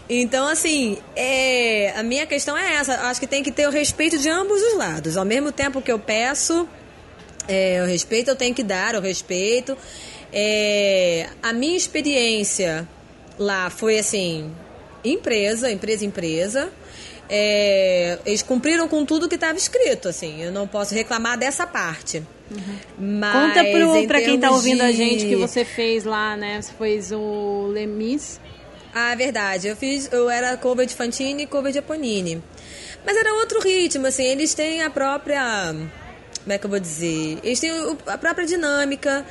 Então, 0.09 0.46
assim, 0.46 0.98
é, 1.16 1.94
a 1.96 2.02
minha 2.02 2.26
questão 2.26 2.57
é 2.57 2.74
essa. 2.74 2.94
Acho 3.09 3.20
que 3.20 3.26
tem 3.26 3.42
que 3.42 3.50
ter 3.50 3.66
o 3.66 3.70
respeito 3.70 4.18
de 4.18 4.28
ambos 4.28 4.61
os 4.61 4.76
lados. 4.76 5.16
Ao 5.16 5.24
mesmo 5.24 5.50
tempo 5.50 5.81
que 5.81 5.90
eu 5.90 5.98
peço 5.98 6.68
é, 7.48 7.83
o 7.83 7.87
respeito 7.87 8.31
eu 8.31 8.37
tenho 8.37 8.55
que 8.55 8.62
dar, 8.62 8.94
o 8.94 9.00
respeito. 9.00 9.76
É, 10.33 11.28
a 11.42 11.52
minha 11.52 11.76
experiência 11.76 12.88
lá 13.38 13.68
foi 13.68 13.98
assim, 13.98 14.50
empresa, 15.05 15.70
empresa, 15.70 16.05
empresa. 16.05 16.72
É, 17.28 18.18
eles 18.26 18.42
cumpriram 18.42 18.87
com 18.88 19.05
tudo 19.05 19.28
que 19.28 19.37
estava 19.37 19.57
escrito, 19.57 20.09
assim. 20.09 20.42
Eu 20.42 20.52
não 20.52 20.66
posso 20.66 20.94
reclamar 20.94 21.38
dessa 21.38 21.66
parte. 21.66 22.22
Uhum. 22.51 22.78
Mas, 22.99 23.55
Conta 23.55 23.64
pro, 23.70 24.07
pra 24.07 24.20
quem 24.20 24.38
tá 24.38 24.51
ouvindo 24.51 24.80
de... 24.80 24.84
a 24.84 24.93
gente 24.93 25.26
que 25.26 25.36
você 25.36 25.64
fez 25.64 26.05
lá, 26.05 26.36
né? 26.36 26.61
Você 26.61 26.72
fez 26.72 27.11
o 27.12 27.68
Lemis. 27.68 28.38
Ah, 28.95 29.14
verdade. 29.14 29.68
Eu 29.68 29.76
fiz, 29.76 30.11
eu 30.12 30.28
era 30.28 30.57
cover 30.57 30.84
de 30.84 30.95
Fantini 30.95 31.45
e 31.45 31.47
cover 31.47 31.72
de 31.72 31.78
Aponini. 31.78 32.43
Mas 33.05 33.16
era 33.16 33.34
outro 33.34 33.61
ritmo, 33.61 34.07
assim, 34.07 34.24
eles 34.24 34.55
têm 34.55 34.82
a 34.82 34.90
própria. 34.90 35.74
Como 36.43 36.53
é 36.53 36.59
que 36.59 36.66
eu 36.66 36.70
vou 36.70 36.80
dizer? 36.80 37.38
Eles 37.43 37.61
têm 37.61 37.70
a 38.07 38.18
própria 38.18 38.47
dinâmica, 38.47 39.24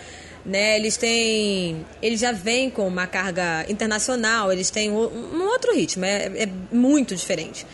né? 0.46 0.78
Eles 0.78 0.98
têm. 0.98 1.86
Eles 2.02 2.20
já 2.20 2.32
vêm 2.32 2.70
com 2.70 2.88
uma 2.88 3.08
carga 3.08 3.66
internacional, 3.70 4.52
eles 4.52 4.70
têm 4.70 4.92
um 4.92 5.44
outro 5.44 5.76
ritmo, 5.76 6.06
é, 6.06 6.26
é 6.36 6.50
muito 6.72 7.16
diferente. 7.16 7.66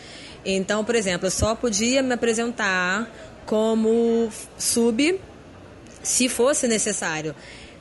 Então, 0.44 0.84
por 0.84 0.94
exemplo, 0.94 1.26
eu 1.26 1.30
só 1.30 1.54
podia 1.54 2.02
me 2.02 2.14
apresentar 2.14 3.10
como 3.46 4.30
sub 4.58 5.20
se 6.02 6.28
fosse 6.28 6.66
necessário. 6.68 7.34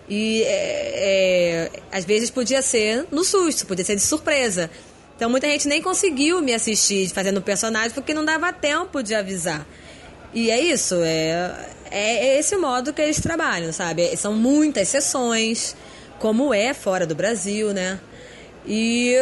E 0.09 0.43
é, 0.43 0.49
é, 0.49 1.71
às 1.91 2.05
vezes 2.05 2.29
podia 2.29 2.61
ser 2.61 3.05
no 3.11 3.23
susto, 3.23 3.65
podia 3.65 3.83
ser 3.83 3.95
de 3.95 4.01
surpresa. 4.01 4.69
Então 5.15 5.29
muita 5.29 5.47
gente 5.47 5.67
nem 5.67 5.81
conseguiu 5.81 6.41
me 6.41 6.53
assistir 6.53 7.09
fazendo 7.09 7.41
personagem 7.41 7.91
porque 7.91 8.13
não 8.13 8.23
dava 8.23 8.53
tempo 8.53 9.01
de 9.01 9.15
avisar. 9.15 9.67
E 10.33 10.51
é 10.51 10.59
isso, 10.59 10.95
é, 11.03 11.67
é, 11.89 12.27
é 12.27 12.39
esse 12.39 12.55
modo 12.57 12.93
que 12.93 13.01
eles 13.01 13.19
trabalham, 13.19 13.71
sabe? 13.71 14.15
São 14.17 14.33
muitas 14.33 14.87
sessões, 14.89 15.75
como 16.19 16.53
é 16.53 16.73
fora 16.73 17.05
do 17.05 17.15
Brasil, 17.15 17.73
né? 17.73 17.99
E 18.65 19.15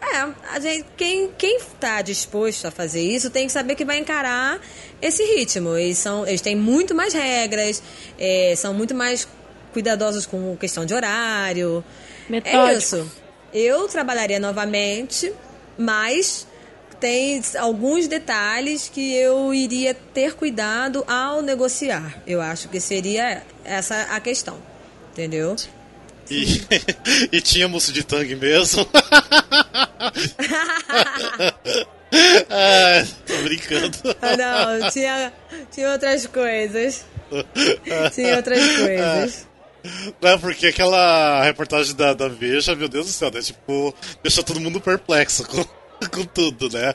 é, 0.00 0.28
a 0.54 0.60
gente, 0.60 0.84
quem, 0.96 1.30
quem 1.36 1.60
tá 1.78 2.02
disposto 2.02 2.66
a 2.66 2.70
fazer 2.70 3.02
isso 3.02 3.30
tem 3.30 3.46
que 3.46 3.52
saber 3.52 3.74
que 3.74 3.84
vai 3.84 3.98
encarar 3.98 4.60
esse 5.00 5.22
ritmo. 5.24 5.76
Eles, 5.76 5.98
são, 5.98 6.26
eles 6.26 6.40
têm 6.40 6.56
muito 6.56 6.94
mais 6.94 7.14
regras, 7.14 7.82
é, 8.18 8.54
são 8.56 8.72
muito 8.74 8.94
mais 8.94 9.26
cuidadosos 9.72 10.26
com 10.26 10.56
questão 10.56 10.84
de 10.84 10.94
horário. 10.94 11.84
Metódico. 12.28 12.58
É 12.58 12.74
isso. 12.74 13.10
Eu 13.52 13.88
trabalharia 13.88 14.40
novamente, 14.40 15.32
mas 15.78 16.46
tem 17.02 17.42
alguns 17.58 18.06
detalhes 18.06 18.88
que 18.88 19.12
eu 19.16 19.52
iria 19.52 19.92
ter 19.92 20.34
cuidado 20.34 21.04
ao 21.08 21.42
negociar. 21.42 22.22
Eu 22.24 22.40
acho 22.40 22.68
que 22.68 22.78
seria 22.78 23.42
essa 23.64 24.02
a 24.02 24.20
questão. 24.20 24.56
Entendeu? 25.10 25.56
E, 26.30 26.62
e 27.36 27.40
tinha 27.40 27.66
moço 27.66 27.92
de 27.92 28.04
tangue 28.04 28.36
mesmo. 28.36 28.86
ah, 32.48 33.04
tô 33.26 33.36
brincando. 33.42 33.98
Ah, 34.22 34.36
não, 34.36 34.88
tinha, 34.90 35.32
tinha 35.72 35.90
outras 35.90 36.24
coisas. 36.28 37.04
Tinha 38.14 38.36
outras 38.36 38.64
coisas. 38.78 39.48
Não, 40.20 40.30
é 40.30 40.38
porque 40.38 40.68
aquela 40.68 41.42
reportagem 41.42 41.96
da, 41.96 42.14
da 42.14 42.28
Veja, 42.28 42.76
meu 42.76 42.88
Deus 42.88 43.06
do 43.06 43.12
céu, 43.12 43.32
né? 43.32 43.42
Tipo, 43.42 43.92
deixou 44.22 44.44
todo 44.44 44.60
mundo 44.60 44.80
perplexo 44.80 45.44
com, 45.44 45.64
com 46.10 46.24
tudo, 46.24 46.68
né? 46.70 46.94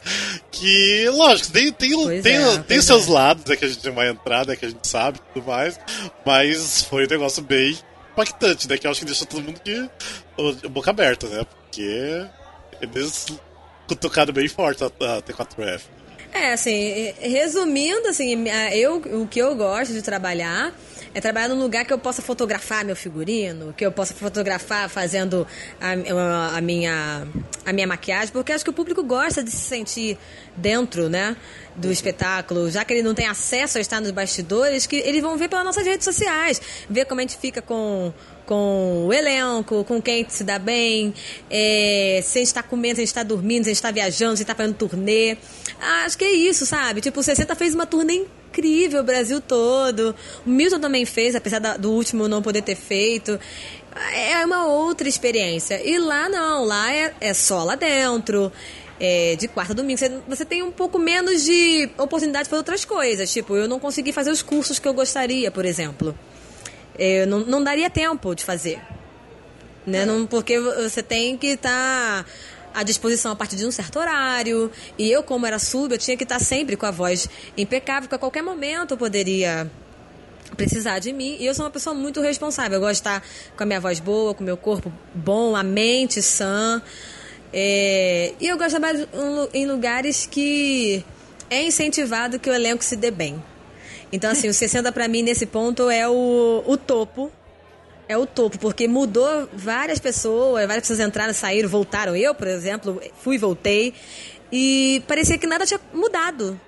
Que, 0.51 1.09
lógico, 1.09 1.51
tem, 1.51 1.71
tem, 1.71 2.21
tem, 2.21 2.35
é, 2.35 2.57
tem 2.59 2.81
seus 2.81 3.07
é. 3.07 3.11
lados, 3.11 3.45
né? 3.45 3.55
Que 3.55 3.65
a 3.65 3.67
gente 3.67 3.89
vai 3.89 4.09
entrar, 4.09 4.45
né? 4.45 4.55
Que 4.55 4.65
a 4.65 4.69
gente 4.69 4.87
sabe 4.87 5.19
e 5.19 5.33
tudo 5.33 5.47
mais. 5.47 5.79
Mas 6.25 6.83
foi 6.83 7.05
um 7.05 7.09
negócio 7.09 7.41
bem 7.43 7.77
impactante, 8.11 8.67
né? 8.67 8.77
Que 8.77 8.87
eu 8.87 8.91
acho 8.91 9.01
que 9.01 9.05
deixou 9.05 9.27
todo 9.27 9.43
mundo 9.43 9.61
de 9.63 10.69
boca 10.69 10.89
aberta, 10.89 11.27
né? 11.27 11.45
Porque 11.45 12.25
eles 12.81 13.27
cutucaram 13.87 14.33
bem 14.33 14.47
forte 14.47 14.83
a, 14.83 14.87
a 14.87 15.21
T4F. 15.21 15.81
É, 16.33 16.53
assim, 16.53 17.13
resumindo, 17.19 18.07
assim, 18.07 18.45
eu, 18.73 18.97
o 19.21 19.27
que 19.27 19.39
eu 19.39 19.55
gosto 19.55 19.93
de 19.93 20.01
trabalhar 20.01 20.73
é 21.13 21.21
trabalhar 21.21 21.47
num 21.47 21.61
lugar 21.61 21.85
que 21.85 21.93
eu 21.93 21.97
possa 21.97 22.21
fotografar 22.21 22.85
meu 22.85 22.95
figurino, 22.95 23.73
que 23.73 23.85
eu 23.85 23.91
possa 23.91 24.13
fotografar 24.13 24.89
fazendo 24.89 25.47
a, 25.79 26.57
a, 26.57 26.61
minha, 26.61 27.27
a 27.65 27.73
minha 27.73 27.87
maquiagem, 27.87 28.31
porque 28.31 28.51
acho 28.51 28.63
que 28.63 28.69
o 28.69 28.73
público 28.73 29.03
gosta 29.03 29.43
de 29.43 29.51
se 29.51 29.57
sentir 29.57 30.17
dentro, 30.55 31.09
né, 31.09 31.35
do 31.75 31.91
espetáculo, 31.91 32.69
já 32.69 32.83
que 32.83 32.93
ele 32.93 33.03
não 33.03 33.13
tem 33.13 33.27
acesso 33.27 33.77
a 33.77 33.81
estar 33.81 34.01
nos 34.01 34.11
bastidores, 34.11 34.87
que 34.87 34.95
eles 34.97 35.21
vão 35.21 35.37
ver 35.37 35.47
pelas 35.47 35.65
nossas 35.65 35.85
redes 35.85 36.03
sociais, 36.03 36.61
ver 36.89 37.05
como 37.05 37.21
a 37.21 37.23
gente 37.23 37.37
fica 37.37 37.61
com 37.61 38.13
com 38.47 39.05
o 39.05 39.13
elenco, 39.13 39.83
com 39.83 40.01
quem 40.01 40.25
se 40.29 40.43
dá 40.43 40.57
bem, 40.57 41.13
é, 41.51 42.21
se 42.23 42.37
a 42.37 42.39
gente 42.39 42.47
está 42.47 42.63
comendo, 42.63 42.95
se 42.95 43.01
a 43.01 43.03
gente 43.03 43.09
está 43.09 43.21
dormindo, 43.21 43.65
se 43.65 43.69
a 43.69 43.73
gente 43.73 43.75
está 43.75 43.91
viajando, 43.91 44.15
se 44.15 44.23
a 44.23 44.29
gente 44.37 44.41
está 44.43 44.55
fazendo 44.55 44.75
turnê. 44.75 45.37
Acho 45.79 46.17
que 46.17 46.25
é 46.25 46.31
isso, 46.31 46.65
sabe? 46.65 47.01
Tipo, 47.01 47.19
o 47.19 47.23
60 47.23 47.55
fez 47.55 47.75
uma 47.75 47.85
turnê 47.85 48.25
incrível, 48.57 49.01
o 49.01 49.03
Brasil 49.03 49.39
todo. 49.39 50.15
O 50.45 50.49
Milton 50.49 50.79
também 50.79 51.05
fez, 51.05 51.35
apesar 51.35 51.59
do 51.77 51.91
último 51.91 52.27
não 52.27 52.41
poder 52.41 52.61
ter 52.61 52.75
feito. 52.75 53.39
É 54.13 54.43
uma 54.45 54.65
outra 54.65 55.07
experiência. 55.07 55.81
E 55.83 55.97
lá 55.97 56.27
não, 56.29 56.63
lá 56.63 56.93
é, 56.93 57.13
é 57.21 57.33
só 57.33 57.63
lá 57.63 57.75
dentro. 57.75 58.51
É, 58.99 59.35
de 59.35 59.47
quarta 59.47 59.73
a 59.73 59.75
domingo, 59.75 59.99
você, 59.99 60.09
você, 60.27 60.43
tem 60.43 60.63
um 60.63 60.71
pouco 60.71 60.97
menos 60.97 61.43
de 61.43 61.87
oportunidade 61.99 62.49
para 62.49 62.57
outras 62.57 62.83
coisas. 62.83 63.31
Tipo, 63.31 63.55
eu 63.55 63.67
não 63.67 63.79
consegui 63.79 64.11
fazer 64.11 64.31
os 64.31 64.41
cursos 64.41 64.79
que 64.79 64.87
eu 64.87 64.93
gostaria, 64.93 65.51
por 65.51 65.65
exemplo. 65.65 66.17
Eu 66.97 67.27
não, 67.27 67.41
não 67.41 67.63
daria 67.63 67.91
tempo 67.91 68.33
de 68.33 68.43
fazer. 68.43 68.81
Né? 69.85 70.03
Não, 70.03 70.25
porque 70.25 70.59
você 70.59 71.03
tem 71.03 71.37
que 71.37 71.47
estar. 71.47 72.23
Tá 72.23 72.25
à 72.77 72.83
disposição 72.83 73.31
a 73.31 73.35
partir 73.35 73.55
de 73.55 73.65
um 73.65 73.71
certo 73.71 73.97
horário. 73.97 74.71
E 74.99 75.09
eu, 75.11 75.23
como 75.23 75.47
era 75.47 75.57
sub, 75.57 75.91
eu 75.91 75.97
tinha 75.97 76.15
que 76.15 76.23
estar 76.23 76.39
sempre 76.39 76.77
com 76.77 76.85
a 76.85 76.91
voz 76.91 77.27
impecável, 77.57 78.03
porque 78.03 78.15
a 78.15 78.19
qualquer 78.19 78.43
momento 78.43 78.91
eu 78.91 78.97
poderia 78.97 79.69
precisar 80.55 80.99
de 80.99 81.11
mim. 81.11 81.37
E 81.39 81.45
eu 81.47 81.55
sou 81.55 81.65
uma 81.65 81.71
pessoa 81.71 81.95
muito 81.95 82.21
responsável. 82.21 82.77
Eu 82.77 82.81
gosto 82.81 82.93
de 82.93 82.99
estar 82.99 83.23
com 83.55 83.63
a 83.63 83.65
minha 83.65 83.79
voz 83.79 83.99
boa, 83.99 84.35
com 84.35 84.43
o 84.43 84.45
meu 84.45 84.55
corpo 84.55 84.93
bom, 85.11 85.55
a 85.55 85.63
mente 85.63 86.21
sã. 86.21 86.79
É... 87.51 88.33
E 88.39 88.47
eu 88.47 88.55
gosto 88.57 88.75
de 88.75 88.79
trabalhar 88.79 89.07
em 89.55 89.65
lugares 89.65 90.27
que 90.27 91.03
é 91.49 91.63
incentivado 91.63 92.37
que 92.37 92.47
o 92.47 92.53
elenco 92.53 92.83
se 92.83 92.95
dê 92.95 93.09
bem. 93.09 93.43
Então, 94.11 94.29
assim, 94.29 94.47
o 94.47 94.53
60 94.53 94.91
para 94.91 95.07
mim 95.07 95.23
nesse 95.23 95.47
ponto 95.47 95.89
é 95.89 96.07
o, 96.07 96.63
o 96.65 96.77
topo 96.77 97.31
é 98.07 98.17
o 98.17 98.25
topo, 98.25 98.57
porque 98.57 98.87
mudou 98.87 99.49
várias 99.53 99.99
pessoas, 99.99 100.65
várias 100.65 100.87
pessoas 100.87 100.99
entraram, 100.99 101.33
saíram, 101.33 101.67
voltaram. 101.67 102.15
Eu, 102.15 102.33
por 102.33 102.47
exemplo, 102.47 103.01
fui 103.21 103.35
e 103.35 103.37
voltei. 103.37 103.93
E 104.51 105.03
parecia 105.07 105.37
que 105.37 105.45
nada 105.45 105.65
tinha 105.65 105.79
mudado, 105.93 106.59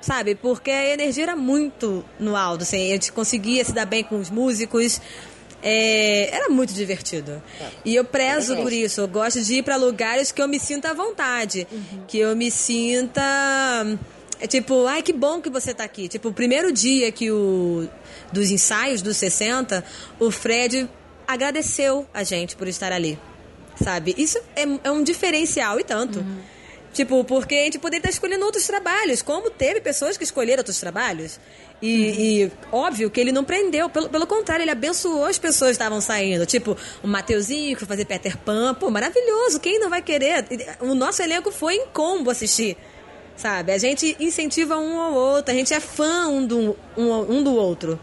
sabe? 0.00 0.34
Porque 0.34 0.70
a 0.70 0.94
energia 0.94 1.24
era 1.24 1.36
muito 1.36 2.04
no 2.18 2.34
alto, 2.34 2.62
assim, 2.62 2.88
a 2.90 2.94
gente 2.94 3.12
conseguia 3.12 3.64
se 3.64 3.72
dar 3.72 3.84
bem 3.84 4.02
com 4.02 4.18
os 4.18 4.30
músicos. 4.30 5.00
É, 5.62 6.34
era 6.34 6.48
muito 6.48 6.72
divertido. 6.72 7.42
e 7.84 7.94
eu 7.94 8.04
prezo 8.04 8.56
por 8.56 8.72
isso. 8.72 9.00
Eu 9.00 9.08
gosto 9.08 9.42
de 9.42 9.54
ir 9.56 9.62
para 9.62 9.76
lugares 9.76 10.32
que 10.32 10.40
eu 10.40 10.48
me 10.48 10.58
sinta 10.58 10.90
à 10.90 10.94
vontade. 10.94 11.66
Uhum. 11.70 12.04
Que 12.06 12.18
eu 12.18 12.34
me 12.34 12.50
sinta. 12.50 13.22
É 14.40 14.46
tipo, 14.46 14.86
ai 14.86 15.02
que 15.02 15.12
bom 15.12 15.40
que 15.40 15.50
você 15.50 15.72
está 15.72 15.82
aqui. 15.82 16.08
Tipo, 16.08 16.28
o 16.28 16.32
primeiro 16.32 16.72
dia 16.72 17.10
que 17.10 17.30
o 17.30 17.88
dos 18.32 18.50
ensaios 18.50 19.02
dos 19.02 19.16
60, 19.16 19.84
o 20.18 20.30
Fred 20.30 20.88
agradeceu 21.26 22.06
a 22.12 22.22
gente 22.24 22.56
por 22.56 22.68
estar 22.68 22.92
ali. 22.92 23.18
Sabe? 23.82 24.14
Isso 24.16 24.38
é, 24.56 24.64
é 24.84 24.90
um 24.90 25.02
diferencial 25.02 25.78
e 25.78 25.84
tanto. 25.84 26.20
Uhum. 26.20 26.38
Tipo, 26.92 27.22
porque 27.22 27.54
a 27.54 27.64
gente 27.64 27.78
poderia 27.78 27.98
estar 27.98 28.10
escolhendo 28.10 28.44
outros 28.44 28.66
trabalhos, 28.66 29.22
como 29.22 29.50
teve 29.50 29.80
pessoas 29.80 30.16
que 30.16 30.24
escolheram 30.24 30.60
outros 30.60 30.80
trabalhos. 30.80 31.38
E, 31.80 31.94
uhum. 31.94 32.14
e, 32.18 32.52
óbvio 32.72 33.10
que 33.10 33.20
ele 33.20 33.30
não 33.30 33.44
prendeu, 33.44 33.88
pelo, 33.88 34.08
pelo 34.08 34.26
contrário, 34.26 34.64
ele 34.64 34.70
abençoou 34.70 35.24
as 35.24 35.38
pessoas 35.38 35.70
que 35.70 35.74
estavam 35.74 36.00
saindo. 36.00 36.44
Tipo, 36.44 36.76
o 37.02 37.06
Mateuzinho 37.06 37.74
que 37.74 37.80
foi 37.80 37.86
fazer 37.86 38.04
Peter 38.04 38.36
Pan, 38.38 38.74
pô, 38.74 38.90
maravilhoso, 38.90 39.60
quem 39.60 39.78
não 39.78 39.88
vai 39.88 40.02
querer? 40.02 40.44
O 40.80 40.94
nosso 40.94 41.22
elenco 41.22 41.52
foi 41.52 41.74
em 41.76 41.86
combo 41.88 42.30
assistir, 42.30 42.76
sabe? 43.36 43.70
A 43.70 43.78
gente 43.78 44.16
incentiva 44.18 44.76
um 44.76 44.98
ao 44.98 45.12
outro, 45.12 45.52
a 45.52 45.56
gente 45.56 45.72
é 45.72 45.78
fã 45.78 46.26
um 46.28 46.44
do, 46.44 46.76
um, 46.96 47.12
um 47.36 47.42
do 47.44 47.54
outro. 47.54 48.00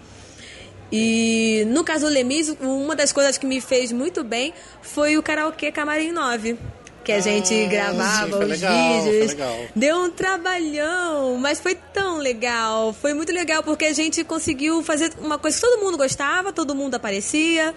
E 0.92 1.64
no 1.68 1.84
caso 1.84 2.06
do 2.08 2.12
Lemis, 2.12 2.56
uma 2.60 2.96
das 2.96 3.12
coisas 3.12 3.38
que 3.38 3.46
me 3.46 3.60
fez 3.60 3.92
muito 3.92 4.24
bem 4.24 4.54
foi 4.82 5.18
o 5.18 5.24
karaokê 5.24 5.72
Camarim 5.72 6.12
9 6.12 6.58
que 7.06 7.12
a 7.12 7.20
gente 7.20 7.54
ah, 7.54 7.68
gravava 7.68 8.32
sim, 8.32 8.44
os 8.44 8.50
legal, 8.50 9.04
vídeos. 9.04 9.36
Deu 9.76 9.96
um 9.98 10.10
trabalhão, 10.10 11.38
mas 11.38 11.60
foi 11.60 11.76
tão 11.76 12.18
legal. 12.18 12.94
Foi 12.94 13.14
muito 13.14 13.32
legal 13.32 13.62
porque 13.62 13.86
a 13.86 13.94
gente 13.94 14.24
conseguiu 14.24 14.82
fazer 14.82 15.14
uma 15.20 15.38
coisa 15.38 15.56
que 15.56 15.62
todo 15.62 15.80
mundo 15.84 15.98
gostava, 15.98 16.52
todo 16.52 16.74
mundo 16.74 16.96
aparecia. 16.96 17.76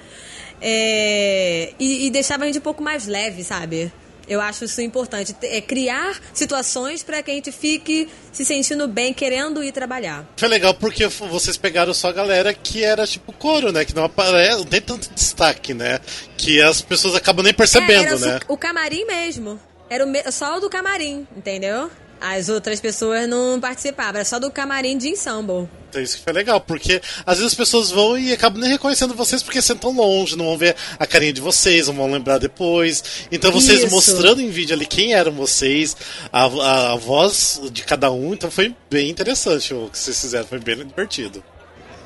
É, 0.62 1.74
e, 1.78 2.06
e 2.06 2.10
deixava 2.10 2.44
a 2.44 2.46
gente 2.46 2.58
um 2.58 2.62
pouco 2.62 2.82
mais 2.82 3.06
leve, 3.06 3.44
sabe? 3.44 3.92
Eu 4.28 4.40
acho 4.40 4.64
isso 4.64 4.80
importante. 4.80 5.34
É 5.42 5.60
criar 5.60 6.20
situações 6.34 7.02
para 7.02 7.22
que 7.22 7.30
a 7.30 7.34
gente 7.34 7.50
fique 7.50 8.08
se 8.30 8.44
sentindo 8.44 8.86
bem, 8.86 9.14
querendo 9.14 9.62
ir 9.64 9.72
trabalhar. 9.72 10.26
Foi 10.36 10.48
legal 10.48 10.74
porque 10.74 11.06
vocês 11.06 11.56
pegaram 11.56 11.94
só 11.94 12.08
a 12.08 12.12
galera 12.12 12.52
que 12.52 12.84
era 12.84 13.06
tipo 13.06 13.32
coro, 13.32 13.72
né? 13.72 13.84
Que 13.84 13.94
não 13.94 14.04
aparece, 14.04 14.58
não 14.58 14.64
tem 14.64 14.80
tanto 14.80 15.12
destaque, 15.14 15.72
né? 15.72 15.98
Que 16.36 16.60
as 16.60 16.82
pessoas 16.82 17.14
acabam 17.14 17.42
nem 17.42 17.54
percebendo, 17.54 18.14
é, 18.14 18.18
né? 18.18 18.40
O, 18.48 18.56
camarim 18.56 19.04
mesmo. 19.06 19.58
Era 19.88 20.04
o, 20.06 20.32
só 20.32 20.58
o 20.58 20.60
do 20.60 20.68
camarim, 20.68 21.26
entendeu? 21.36 21.90
As 22.20 22.48
outras 22.48 22.80
pessoas 22.80 23.28
não 23.28 23.60
participavam, 23.60 24.16
era 24.16 24.24
só 24.24 24.38
do 24.38 24.50
camarim 24.50 24.98
de 24.98 25.08
ensemble. 25.08 25.68
Então 25.88 26.02
isso 26.02 26.18
que 26.18 26.24
foi 26.24 26.32
legal, 26.32 26.60
porque 26.60 27.00
às 27.24 27.38
vezes 27.38 27.52
as 27.52 27.54
pessoas 27.54 27.90
vão 27.90 28.18
e 28.18 28.32
acabam 28.32 28.60
nem 28.60 28.70
reconhecendo 28.70 29.14
vocês 29.14 29.42
porque 29.42 29.62
sentam 29.62 29.92
longe, 29.92 30.36
não 30.36 30.44
vão 30.44 30.58
ver 30.58 30.76
a 30.98 31.06
carinha 31.06 31.32
de 31.32 31.40
vocês, 31.40 31.86
não 31.86 31.94
vão 31.94 32.10
lembrar 32.10 32.38
depois. 32.38 33.26
Então 33.32 33.50
vocês 33.50 33.82
isso. 33.82 33.90
mostrando 33.90 34.40
em 34.40 34.50
vídeo 34.50 34.74
ali 34.74 34.84
quem 34.84 35.14
eram 35.14 35.32
vocês, 35.32 35.96
a, 36.32 36.44
a, 36.44 36.92
a, 36.92 36.96
voz 36.96 37.60
de 37.72 37.82
cada 37.84 38.10
um, 38.10 38.34
então 38.34 38.50
foi 38.50 38.74
bem 38.90 39.08
interessante 39.08 39.72
o 39.72 39.88
que 39.88 39.98
vocês 39.98 40.20
fizeram, 40.20 40.46
foi 40.46 40.58
bem 40.58 40.76
divertido. 40.76 41.42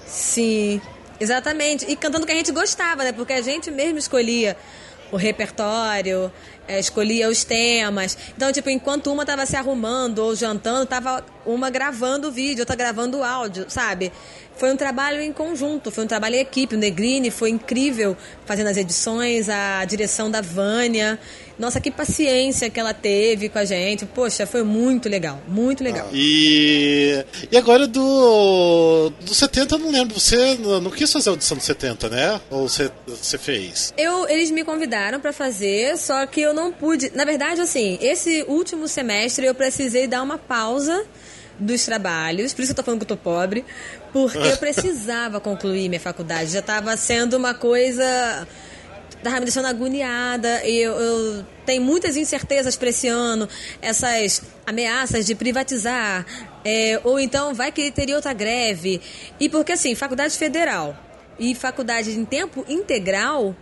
Sim, 0.07 0.81
exatamente. 1.19 1.85
E 1.89 1.97
cantando 1.97 2.25
o 2.25 2.27
que 2.27 2.33
a 2.33 2.37
gente 2.37 2.53
gostava, 2.53 3.03
né? 3.03 3.13
Porque 3.13 3.33
a 3.33 3.43
gente 3.43 3.71
mesmo 3.71 3.99
escolhia 3.99 4.57
o 5.11 5.17
repertório, 5.17 6.33
é, 6.67 6.79
escolhia 6.79 7.29
os 7.29 7.45
temas. 7.45 8.17
Então, 8.37 8.53
tipo, 8.53 8.71
enquanto 8.71 9.13
uma 9.13 9.25
tava 9.25 9.45
se 9.47 9.57
arrumando 9.57 10.21
ou 10.21 10.35
jantando, 10.35 10.87
tava 10.87 11.25
uma 11.45 11.71
gravando 11.71 12.29
o 12.29 12.33
vídeo, 12.33 12.63
outra 12.63 12.77
gravando 12.77 13.19
o 13.19 13.25
áudio, 13.25 13.67
sabe? 13.69 14.13
Foi 14.57 14.71
um 14.71 14.77
trabalho 14.77 15.21
em 15.21 15.33
conjunto, 15.33 15.91
foi 15.91 16.05
um 16.05 16.07
trabalho 16.07 16.37
em 16.37 16.41
equipe. 16.41 16.75
O 16.75 16.79
Negrini 16.79 17.31
foi 17.31 17.51
incrível 17.51 18.17
fazendo 18.45 18.69
as 18.69 18.77
edições, 18.77 19.49
a 19.49 19.85
direção 19.85 20.31
da 20.31 20.41
Vânia. 20.41 21.19
Nossa, 21.63 21.81
que 21.81 21.93
paciência 21.93 22.69
que 22.69 22.81
ela 22.81 22.93
teve 22.93 23.49
com 23.49 23.57
a 23.57 23.65
gente. 23.65 24.05
Poxa, 24.05 24.45
foi 24.45 24.65
muito 24.65 25.09
legal, 25.09 25.41
muito 25.47 25.85
legal. 25.85 26.09
Ah, 26.09 26.13
e, 26.13 27.25
e 27.53 27.57
agora 27.57 27.87
do, 27.87 29.13
do 29.21 29.33
70, 29.33 29.77
eu 29.77 29.79
não 29.79 29.93
lembro. 29.93 30.19
Você 30.19 30.57
não 30.57 30.91
quis 30.91 31.13
fazer 31.13 31.31
a 31.31 31.33
audição 31.35 31.57
do 31.57 31.63
70, 31.63 32.09
né? 32.09 32.41
Ou 32.51 32.69
você, 32.69 32.91
você 33.07 33.39
fez? 33.39 33.95
Eu, 33.97 34.29
eles 34.29 34.51
me 34.51 34.65
convidaram 34.65 35.21
para 35.21 35.33
fazer, 35.33 35.97
só 35.99 36.27
que 36.27 36.41
eu 36.41 36.53
não 36.53 36.73
pude. 36.73 37.13
Na 37.15 37.25
verdade, 37.25 37.61
assim, 37.61 37.97
esse 38.03 38.45
último 38.49 38.89
semestre 38.89 39.47
eu 39.47 39.55
precisei 39.55 40.09
dar 40.09 40.21
uma 40.21 40.39
pausa 40.39 41.07
dos 41.61 41.85
trabalhos, 41.85 42.53
por 42.53 42.63
isso 42.63 42.73
eu 42.73 42.77
tô 42.77 42.83
falando 42.83 42.99
que 42.99 43.05
eu 43.05 43.17
tô 43.17 43.23
pobre, 43.23 43.65
porque 44.13 44.37
eu 44.37 44.57
precisava 44.59 45.39
concluir 45.39 45.89
minha 45.89 46.01
faculdade. 46.01 46.51
Já 46.51 46.59
estava 46.59 46.97
sendo 46.97 47.37
uma 47.37 47.55
coisa 47.55 48.49
estava 49.23 49.37
me 49.37 49.47
deixando 49.47 49.67
agoniada. 49.67 50.65
E 50.65 50.79
eu, 50.79 50.93
eu 50.93 51.47
tenho 51.65 51.83
muitas 51.83 52.17
incertezas 52.17 52.77
para 52.77 52.89
esse 52.89 53.09
ano, 53.09 53.49
essas 53.81 54.43
ameaças 54.67 55.25
de 55.25 55.35
privatizar, 55.35 56.27
é, 56.65 57.01
ou 57.05 57.19
então 57.19 57.55
vai 57.55 57.73
que 57.73 57.91
teria 57.91 58.17
outra 58.17 58.33
greve. 58.33 59.01
E 59.41 59.49
porque, 59.49 59.73
assim, 59.73 59.95
faculdade 59.95 60.37
federal 60.37 60.97
e 61.39 61.55
faculdade 61.55 62.11
em 62.11 62.25
tempo 62.25 62.65
integral 62.69 63.57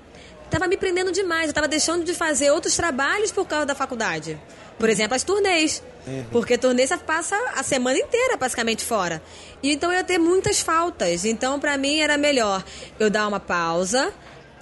estava 0.44 0.66
me 0.66 0.76
prendendo 0.76 1.12
demais. 1.12 1.44
Eu 1.44 1.50
estava 1.50 1.68
deixando 1.68 2.04
de 2.04 2.14
fazer 2.14 2.50
outros 2.50 2.74
trabalhos 2.74 3.30
por 3.30 3.46
causa 3.46 3.66
da 3.66 3.74
faculdade. 3.74 4.38
Por 4.78 4.88
exemplo, 4.88 5.14
as 5.14 5.22
turnês. 5.22 5.82
Uhum. 6.06 6.24
Porque 6.32 6.56
turnê 6.56 6.86
você 6.86 6.96
passa 6.96 7.36
a 7.54 7.62
semana 7.62 7.98
inteira 7.98 8.38
praticamente 8.38 8.82
fora. 8.82 9.22
E 9.62 9.70
então 9.70 9.92
eu 9.92 9.98
ia 9.98 10.04
ter 10.04 10.18
muitas 10.18 10.60
faltas. 10.60 11.24
Então, 11.24 11.60
para 11.60 11.76
mim, 11.76 12.00
era 12.00 12.16
melhor 12.16 12.64
eu 12.98 13.10
dar 13.10 13.28
uma 13.28 13.38
pausa, 13.38 14.12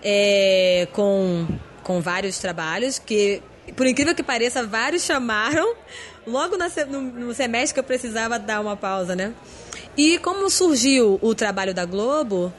é, 0.03 0.89
com, 0.93 1.47
com 1.83 2.01
vários 2.01 2.39
trabalhos 2.39 2.99
que, 2.99 3.43
por 3.77 3.87
incrível 3.87 4.15
que 4.15 4.23
pareça, 4.23 4.67
vários 4.67 5.03
chamaram 5.03 5.75
logo 6.27 6.57
no, 6.57 7.01
no 7.01 7.35
semestre 7.35 7.75
que 7.75 7.81
eu 7.81 7.85
precisava 7.85 8.39
dar 8.39 8.61
uma 8.61 8.77
pausa, 8.77 9.17
né? 9.17 9.33
E 9.97 10.19
como 10.19 10.49
surgiu 10.49 11.19
o 11.21 11.35
trabalho 11.35 11.75
da 11.75 11.85
Globo, 11.85 12.53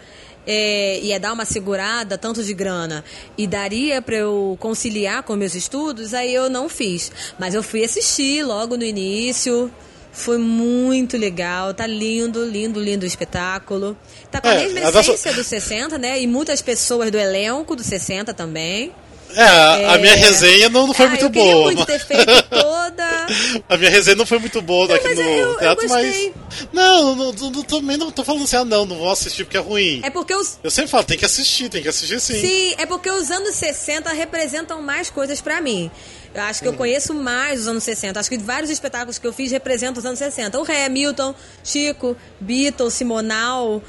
é, 0.46 1.00
ia 1.00 1.20
dar 1.20 1.32
uma 1.32 1.46
segurada 1.46 2.18
tanto 2.18 2.44
de 2.44 2.54
grana 2.54 3.04
e 3.38 3.46
daria 3.46 4.02
para 4.02 4.16
eu 4.16 4.58
conciliar 4.60 5.24
com 5.24 5.36
meus 5.36 5.56
estudos, 5.56 6.14
aí 6.14 6.34
eu 6.34 6.50
não 6.50 6.68
fiz. 6.68 7.12
Mas 7.38 7.54
eu 7.54 7.62
fui 7.62 7.84
assistir 7.84 8.44
logo 8.44 8.76
no 8.76 8.84
início. 8.84 9.72
Foi 10.12 10.38
muito 10.38 11.18
legal, 11.18 11.74
tá 11.74 11.86
lindo, 11.86 12.44
lindo, 12.44 12.80
lindo 12.80 13.04
o 13.04 13.08
espetáculo. 13.08 13.96
Tá 14.32 14.42
com 14.42 14.48
é, 14.48 14.66
a 14.66 14.70
mesma 14.70 15.00
essência 15.00 15.34
do 15.34 15.44
60, 15.44 15.98
né? 15.98 16.20
E 16.20 16.28
muitas 16.28 16.62
pessoas 16.62 17.12
do 17.12 17.18
elenco 17.18 17.76
do 17.76 17.84
60 17.84 18.34
também. 18.34 18.92
É, 19.36 19.44
a, 19.44 19.96
é... 19.96 19.98
minha 20.00 20.16
resenha 20.16 20.70
não, 20.70 20.88
não 20.88 20.94
foi 20.94 21.06
ah, 21.06 21.10
muito 21.10 21.26
eu 21.26 21.30
boa. 21.30 21.64
Muito 21.66 21.86
ter 21.86 22.00
feito 22.00 22.44
toda. 22.50 23.28
a 23.70 23.78
minha 23.78 23.92
resenha 23.92 24.16
não 24.16 24.26
foi 24.26 24.40
muito 24.40 24.62
boa 24.62 24.88
não, 24.88 24.96
aqui 24.96 25.14
no 25.14 25.22
eu, 25.22 25.58
teatro, 25.58 25.86
eu 25.86 25.90
mas. 25.90 26.32
Não, 26.74 27.16
não, 27.16 27.32
não, 27.32 27.52
não, 27.52 27.64
também 27.64 27.98
não 27.98 28.12
tô 28.12 28.24
falando 28.24 28.44
assim, 28.44 28.56
ah, 28.56 28.66
não, 28.66 28.86
não 28.86 28.98
vou 28.98 29.12
assistir 29.12 29.44
porque 29.44 29.58
é 29.58 29.62
ruim. 29.62 30.02
É 30.04 30.10
porque 30.10 30.34
os. 30.34 30.58
Eu 30.64 30.72
sempre 30.72 30.90
falo, 30.90 31.04
tem 31.04 31.18
que 31.18 31.26
assistir, 31.26 31.70
tem 31.70 31.82
que 31.82 31.88
assistir 31.88 32.20
sim. 32.20 32.42
Sim, 32.42 32.74
é 32.78 32.86
porque 32.86 33.10
os 33.12 33.30
anos 33.30 33.56
60 33.56 34.12
representam 34.14 34.82
mais 34.82 35.10
coisas 35.10 35.40
para 35.40 35.62
mim. 35.62 35.92
Eu 36.34 36.42
acho 36.44 36.62
que 36.62 36.68
eu 36.68 36.74
conheço 36.74 37.14
mais 37.14 37.62
os 37.62 37.68
anos 37.68 37.84
60. 37.84 38.20
Acho 38.20 38.30
que 38.30 38.38
vários 38.38 38.70
espetáculos 38.70 39.18
que 39.18 39.26
eu 39.26 39.34
fiz 39.34 39.52
representam 39.52 40.00
os 40.00 40.06
anos 40.06 40.20
60. 40.20 40.60
O 40.60 40.64
Ré, 40.64 40.88
Milton, 40.88 41.34
Chico, 41.64 42.16
Beatles, 42.40 42.94
Simonal. 42.94 43.82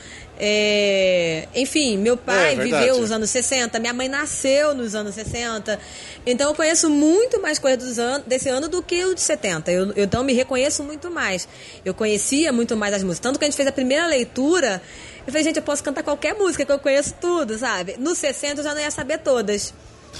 É... 0.42 1.46
Enfim, 1.54 1.98
meu 1.98 2.16
pai 2.16 2.54
é, 2.54 2.56
viveu 2.56 2.98
os 2.98 3.12
anos 3.12 3.28
60, 3.28 3.78
minha 3.78 3.92
mãe 3.92 4.08
nasceu 4.08 4.74
nos 4.74 4.94
anos 4.94 5.14
60. 5.14 5.78
Então 6.24 6.48
eu 6.48 6.54
conheço 6.54 6.88
muito 6.88 7.42
mais 7.42 7.58
coisas 7.58 7.98
desse 8.26 8.48
ano 8.48 8.66
do 8.66 8.82
que 8.82 9.04
o 9.04 9.14
de 9.14 9.20
70. 9.20 9.70
Eu, 9.70 9.92
eu, 9.92 10.04
então 10.04 10.24
me 10.24 10.32
reconheço 10.32 10.82
muito 10.82 11.10
mais. 11.10 11.46
Eu 11.84 11.92
conhecia 11.92 12.52
muito 12.52 12.74
mais 12.74 12.94
as 12.94 13.02
músicas. 13.02 13.20
Tanto 13.20 13.38
que 13.38 13.44
a 13.44 13.48
gente 13.48 13.56
fez 13.56 13.68
a 13.68 13.72
primeira 13.72 14.06
leitura, 14.06 14.80
eu 15.26 15.26
falei, 15.26 15.44
gente, 15.44 15.58
eu 15.58 15.62
posso 15.62 15.84
cantar 15.84 16.02
qualquer 16.02 16.34
música 16.34 16.64
que 16.64 16.72
eu 16.72 16.78
conheço 16.78 17.14
tudo, 17.20 17.58
sabe? 17.58 17.96
No 17.98 18.14
60 18.14 18.60
eu 18.60 18.64
já 18.64 18.72
não 18.72 18.80
ia 18.80 18.90
saber 18.90 19.18
todas. 19.18 19.74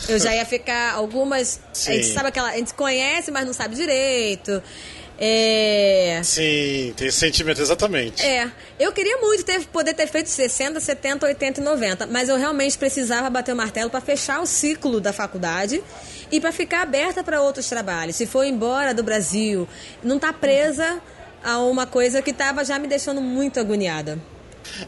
Eu 0.08 0.18
já 0.18 0.34
ia 0.34 0.44
ficar 0.44 0.94
algumas. 0.94 1.60
Sim. 1.72 1.90
A 1.90 1.94
gente 1.94 2.12
sabe 2.12 2.28
aquela. 2.28 2.50
A 2.50 2.56
gente 2.56 2.74
conhece, 2.74 3.30
mas 3.30 3.46
não 3.46 3.52
sabe 3.52 3.74
direito. 3.74 4.62
É... 5.22 6.18
Sim, 6.24 6.94
tem 6.96 7.08
esse 7.08 7.18
sentimento 7.18 7.60
exatamente. 7.60 8.22
É. 8.22 8.50
Eu 8.78 8.90
queria 8.90 9.18
muito 9.18 9.44
ter, 9.44 9.60
poder 9.66 9.92
ter 9.92 10.06
feito 10.06 10.30
60, 10.30 10.80
70, 10.80 11.26
80 11.26 11.60
e 11.60 11.62
90, 11.62 12.06
mas 12.06 12.30
eu 12.30 12.38
realmente 12.38 12.78
precisava 12.78 13.28
bater 13.28 13.52
o 13.52 13.56
martelo 13.56 13.90
para 13.90 14.00
fechar 14.00 14.40
o 14.40 14.46
ciclo 14.46 14.98
da 14.98 15.12
faculdade 15.12 15.84
e 16.32 16.40
para 16.40 16.50
ficar 16.52 16.80
aberta 16.80 17.22
para 17.22 17.42
outros 17.42 17.68
trabalhos. 17.68 18.16
Se 18.16 18.24
for 18.24 18.44
embora 18.44 18.94
do 18.94 19.02
Brasil, 19.02 19.68
não 20.02 20.18
tá 20.18 20.32
presa 20.32 21.02
a 21.44 21.58
uma 21.58 21.86
coisa 21.86 22.22
que 22.22 22.32
tava 22.32 22.64
já 22.64 22.78
me 22.78 22.88
deixando 22.88 23.20
muito 23.20 23.60
agoniada. 23.60 24.18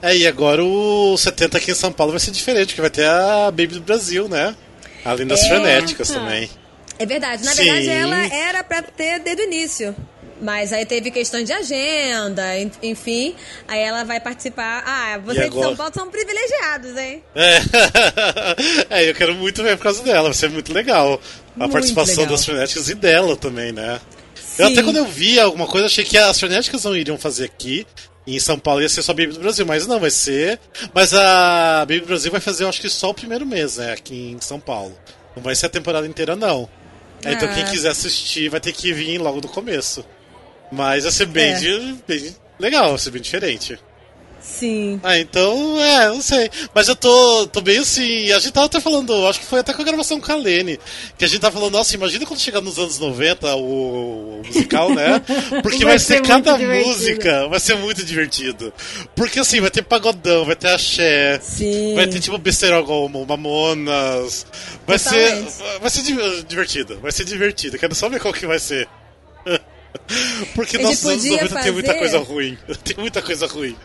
É, 0.01 0.17
e 0.17 0.27
agora 0.27 0.65
o 0.65 1.15
70 1.15 1.59
aqui 1.59 1.73
em 1.73 1.75
São 1.75 1.93
Paulo 1.93 2.13
vai 2.13 2.21
ser 2.21 2.31
diferente, 2.31 2.75
que 2.75 2.81
vai 2.81 2.91
ter 2.91 3.07
a 3.07 3.51
Baby 3.51 3.75
do 3.75 3.81
Brasil, 3.81 4.29
né? 4.29 4.57
Além 5.05 5.27
das 5.27 5.43
é... 5.45 5.49
frenéticas 5.49 6.09
também. 6.09 6.49
É 6.99 7.07
verdade. 7.07 7.45
Na 7.45 7.53
Sim. 7.53 7.65
verdade, 7.65 7.91
ela 7.91 8.27
era 8.27 8.65
para 8.65 8.83
ter 8.83 9.19
desde 9.21 9.43
o 9.43 9.47
início. 9.47 9.97
Mas 10.41 10.73
aí 10.73 10.85
teve 10.85 11.13
questões 11.13 11.47
de 11.47 11.53
agenda, 11.53 12.43
enfim. 12.83 13.35
Aí 13.69 13.81
ela 13.81 14.03
vai 14.03 14.19
participar. 14.19 14.83
Ah, 14.85 15.19
vocês 15.25 15.49
de 15.49 15.57
São 15.57 15.77
Paulo 15.77 15.93
são 15.95 16.11
privilegiados, 16.11 16.97
hein? 16.97 17.23
É. 17.33 17.61
é, 18.91 19.11
eu 19.11 19.15
quero 19.15 19.37
muito 19.37 19.63
ver 19.63 19.77
por 19.77 19.85
causa 19.85 20.03
dela. 20.03 20.25
Vai 20.25 20.35
ser 20.35 20.51
muito 20.51 20.73
legal. 20.73 21.21
A 21.55 21.59
muito 21.61 21.73
participação 21.73 22.25
legal. 22.25 22.33
das 22.33 22.45
frenéticas 22.45 22.89
e 22.89 22.95
dela 22.95 23.37
também, 23.37 23.71
né? 23.71 24.01
Eu 24.59 24.67
até 24.67 24.83
quando 24.83 24.97
eu 24.97 25.07
vi 25.07 25.39
alguma 25.39 25.67
coisa, 25.67 25.87
achei 25.87 26.05
que 26.05 26.19
as 26.19 26.39
frenéticas 26.39 26.83
não 26.85 26.97
iriam 26.97 27.17
fazer 27.17 27.45
aqui. 27.45 27.87
Em 28.27 28.39
São 28.39 28.59
Paulo 28.59 28.81
ia 28.81 28.89
ser 28.89 29.03
só 29.03 29.13
Baby 29.13 29.33
do 29.33 29.41
Brasil, 29.41 29.67
mas 29.67 29.87
não, 29.87 29.99
vai 29.99 30.11
ser. 30.11 30.61
Mas 30.95 31.13
a 31.13 31.81
Baby 31.81 32.01
do 32.01 32.07
Brasil 32.07 32.31
vai 32.31 32.41
fazer, 32.41 32.65
eu 32.65 32.69
acho 32.69 32.81
que 32.81 32.89
só 32.89 33.11
o 33.11 33.15
primeiro 33.15 33.45
mês, 33.45 33.79
né? 33.79 33.93
Aqui 33.93 34.31
em 34.31 34.41
São 34.41 34.61
Paulo. 34.61 34.97
Não 35.35 35.43
vai 35.43 35.55
ser 35.55 35.67
a 35.67 35.71
temporada 35.71 36.07
inteira, 36.07 36.37
não. 36.37 36.69
É, 37.25 37.33
então 37.33 37.53
quem 37.53 37.63
ah. 37.63 37.71
quiser 37.71 37.91
assistir 37.91 38.49
vai 38.49 38.61
ter 38.61 38.73
que 38.73 38.93
vir 38.93 39.19
logo 39.19 39.41
do 39.41 39.49
começo. 39.49 40.05
Mas 40.71 41.03
vai 41.03 41.13
ser 41.13 41.27
bem, 41.27 41.53
é. 41.53 41.59
de, 41.59 41.97
bem 42.07 42.37
legal, 42.59 42.91
vai 42.91 42.99
ser 42.99 43.11
bem 43.11 43.23
diferente. 43.23 43.79
Sim. 44.43 45.01
Ah, 45.05 45.19
então, 45.19 45.81
é, 45.81 46.09
não 46.09 46.21
sei. 46.21 46.51
Mas 46.75 46.89
eu 46.89 46.97
tô, 46.97 47.47
tô 47.47 47.61
bem 47.61 47.79
assim. 47.79 48.33
A 48.33 48.41
gente 48.41 48.53
tava 48.53 48.67
até 48.67 48.81
falando, 48.81 49.27
acho 49.29 49.39
que 49.39 49.47
foi 49.47 49.61
até 49.61 49.73
com 49.73 49.83
a 49.83 49.85
gravação 49.85 50.21
com 50.21 50.33
a 50.33 50.35
Lene, 50.35 50.81
que 51.17 51.25
a 51.25 51.29
gente 51.29 51.41
tava 51.41 51.55
falando, 51.55 51.75
nossa, 51.75 51.95
imagina 51.95 52.27
quando 52.27 52.41
chegar 52.41 52.61
nos 52.61 52.77
anos 52.77 52.99
90 52.99 53.55
o, 53.55 54.41
o 54.41 54.43
musical, 54.45 54.93
né? 54.93 55.23
Porque 55.63 55.85
vai, 55.85 55.95
vai 55.95 55.99
ser, 56.01 56.17
ser 56.17 56.23
cada 56.23 56.59
música, 56.59 57.47
vai 57.49 57.61
ser 57.61 57.77
muito 57.77 58.05
divertido. 58.05 58.73
Porque 59.15 59.39
assim, 59.39 59.61
vai 59.61 59.71
ter 59.71 59.83
pagodão, 59.83 60.45
vai 60.45 60.57
ter 60.57 60.69
axé, 60.69 61.39
Sim. 61.41 61.95
vai 61.95 62.09
ter 62.09 62.19
tipo 62.19 62.37
besterol 62.37 63.09
mamonas. 63.09 64.45
Vai 64.87 64.99
Totalmente. 64.99 65.53
ser. 65.53 65.79
Vai 65.81 65.91
ser 65.91 66.03
divertido, 66.49 66.99
vai 67.01 67.13
ser 67.13 67.25
divertido. 67.25 67.79
Quero 67.79 67.95
só 67.95 68.09
ver 68.09 68.21
qual 68.21 68.35
que 68.35 68.47
vai 68.47 68.59
ser. 68.59 68.89
Porque 70.55 70.79
nossos 70.79 71.05
anos 71.07 71.25
90 71.25 71.49
fazer... 71.49 71.63
tem 71.63 71.73
muita 71.73 71.95
coisa 71.95 72.19
ruim. 72.19 72.59
Tem 72.83 72.97
muita 72.97 73.23
coisa 73.23 73.47
ruim. 73.47 73.77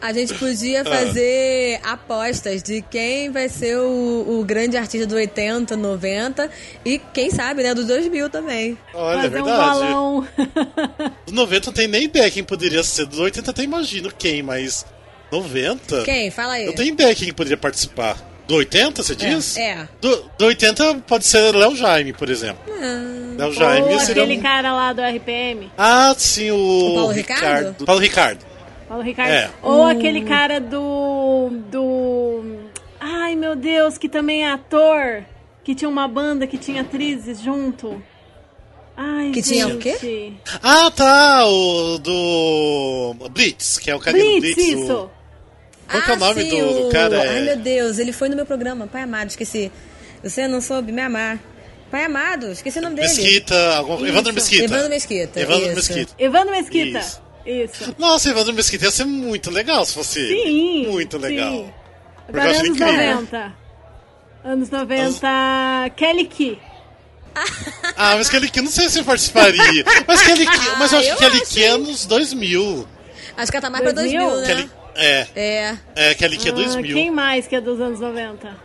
A 0.00 0.12
gente 0.12 0.34
podia 0.34 0.82
ah. 0.82 0.84
fazer 0.84 1.80
ah. 1.82 1.92
apostas 1.92 2.62
de 2.62 2.82
quem 2.82 3.30
vai 3.30 3.48
ser 3.48 3.78
o, 3.78 4.38
o, 4.40 4.44
grande 4.44 4.76
artista 4.76 5.06
do 5.06 5.14
80, 5.14 5.76
90 5.76 6.50
e 6.84 6.98
quem 6.98 7.30
sabe, 7.30 7.62
né, 7.62 7.74
do 7.74 7.84
2000 7.84 8.30
também. 8.30 8.78
Olha, 8.94 9.18
é 9.18 9.22
fazer 9.22 9.26
é 9.26 9.30
verdade. 9.30 9.50
Um 9.50 9.56
balão. 9.56 10.28
Do 11.26 11.32
90 11.32 11.66
não 11.66 11.74
tem 11.74 11.88
nem 11.88 12.04
ideia 12.04 12.30
quem 12.30 12.44
poderia 12.44 12.82
ser. 12.82 13.06
Do 13.06 13.22
80 13.22 13.50
até 13.50 13.62
imagino 13.62 14.12
quem, 14.16 14.42
mas 14.42 14.84
90? 15.32 16.04
Quem? 16.04 16.30
Fala 16.30 16.54
aí. 16.54 16.66
Eu 16.66 16.74
tenho 16.74 16.92
ideia 16.92 17.14
quem 17.14 17.32
poderia 17.32 17.56
participar. 17.56 18.16
Do 18.46 18.54
80, 18.54 19.02
você 19.02 19.16
diz? 19.16 19.56
É. 19.56 19.88
Do, 20.00 20.30
do 20.38 20.46
80 20.46 21.02
pode 21.06 21.24
ser 21.24 21.52
Léo 21.52 21.74
Jaime, 21.74 22.12
por 22.12 22.30
exemplo. 22.30 22.62
Ah. 22.80 23.34
Léo 23.36 23.52
Jaime 23.52 23.92
Ou 23.92 24.00
seria 24.00 24.22
aquele 24.22 24.38
um... 24.38 24.42
cara 24.42 24.72
lá 24.72 24.92
do 24.92 25.02
RPM. 25.02 25.70
Ah, 25.76 26.14
sim, 26.16 26.50
o, 26.52 26.56
O 26.56 26.94
Paulo 26.94 27.12
Ricardo? 27.12 27.84
Paulo 27.84 28.00
Ricardo. 28.00 28.45
Paulo 28.88 29.02
Ricardo. 29.02 29.30
É. 29.32 29.50
Ou 29.62 29.84
aquele 29.84 30.22
cara 30.24 30.60
do. 30.60 31.50
do. 31.70 32.42
Ai 33.00 33.34
meu 33.34 33.54
Deus, 33.56 33.98
que 33.98 34.08
também 34.08 34.44
é 34.44 34.50
ator. 34.52 35.24
Que 35.64 35.74
tinha 35.74 35.88
uma 35.88 36.06
banda 36.06 36.46
que 36.46 36.56
tinha 36.56 36.82
atrizes 36.82 37.40
junto. 37.40 38.00
Ai, 38.96 39.30
Que 39.30 39.42
gente. 39.42 39.48
tinha 39.52 39.66
o 39.68 39.78
quê? 39.78 40.32
Ah, 40.62 40.90
tá, 40.90 41.44
o 41.46 41.98
do 41.98 43.14
Blitz, 43.30 43.78
que 43.78 43.90
é 43.90 43.94
o 43.94 43.98
carinho 43.98 44.40
Blitz, 44.40 44.56
do 44.56 44.62
Blitz. 44.62 44.80
isso. 44.82 44.92
O... 44.94 45.10
Qual 45.90 46.02
que 46.02 46.10
é 46.10 46.14
o 46.14 46.16
nome 46.18 46.42
sim, 46.42 46.60
do, 46.60 46.84
do 46.84 46.88
cara? 46.88 47.20
Ai, 47.20 47.38
É... 47.38 47.40
meu 47.42 47.56
Deus, 47.58 47.98
ele 47.98 48.12
foi 48.12 48.28
no 48.30 48.36
meu 48.36 48.46
programa, 48.46 48.86
Pai 48.86 49.02
Amado, 49.02 49.28
esqueci. 49.28 49.70
Você 50.22 50.48
não 50.48 50.60
soube 50.62 50.92
me 50.92 51.02
amar. 51.02 51.38
Pai 51.90 52.04
Amado, 52.04 52.50
esqueci 52.52 52.78
o 52.78 52.82
nome 52.82 52.96
dele. 52.96 53.08
Mesquita, 53.08 53.76
algum... 53.76 54.04
Evandro 54.06 54.32
Mesquita. 54.32 54.64
Evandro 54.64 54.88
Mesquita, 54.88 55.40
Evandro 55.40 55.66
isso. 55.66 55.74
Mesquita. 55.74 56.14
Evandro 56.18 56.50
Mesquita. 56.52 56.98
Isso. 57.00 57.22
Isso. 57.46 57.94
Nossa, 57.98 58.28
Evandro 58.30 58.52
Mesquita 58.52 58.86
ia 58.86 58.90
ser 58.90 59.04
muito 59.04 59.50
legal 59.50 59.84
se 59.84 59.94
fosse. 59.94 60.26
Sim. 60.28 60.86
Muito 60.88 61.16
legal. 61.18 61.52
Sim. 61.52 61.72
Porque 62.26 62.38
eu 62.38 62.42
Agora 62.42 62.58
anos 62.58 62.68
incrível. 62.68 63.14
90. 63.14 63.54
Anos 64.44 64.70
90. 64.70 65.28
Kelly 65.96 66.26
Key. 66.26 66.58
Ah, 67.96 68.16
mas 68.16 68.28
Kelly 68.30 68.48
Key, 68.50 68.62
não 68.62 68.70
sei 68.70 68.88
se 68.88 68.98
eu 68.98 69.04
participaria. 69.04 69.84
Mas 70.06 70.22
Kelly 70.22 70.46
Key, 70.46 70.58
mas 70.78 70.92
eu 70.92 70.98
acho 70.98 71.08
Ah, 71.08 71.12
eu 71.12 71.16
que 71.16 71.22
Kelly 71.30 71.46
Key 71.46 71.62
é 71.64 71.68
anos 71.68 72.06
2000. 72.06 72.88
Acho 73.36 73.50
que 73.50 73.56
ela 73.56 73.62
tá 73.62 73.70
mais 73.70 73.82
pra 73.84 73.92
2000? 73.92 74.20
2000, 74.30 74.40
né? 74.40 74.46
Kelly... 74.46 74.70
É, 74.98 75.26
É. 75.36 75.76
é, 75.94 76.14
Kelly 76.14 76.36
Key 76.38 76.48
é 76.48 76.52
Ah, 76.52 76.54
2000. 76.54 76.96
quem 76.96 77.10
mais 77.10 77.46
que 77.46 77.54
é 77.54 77.60
dos 77.60 77.80
anos 77.80 78.00
90? 78.00 78.56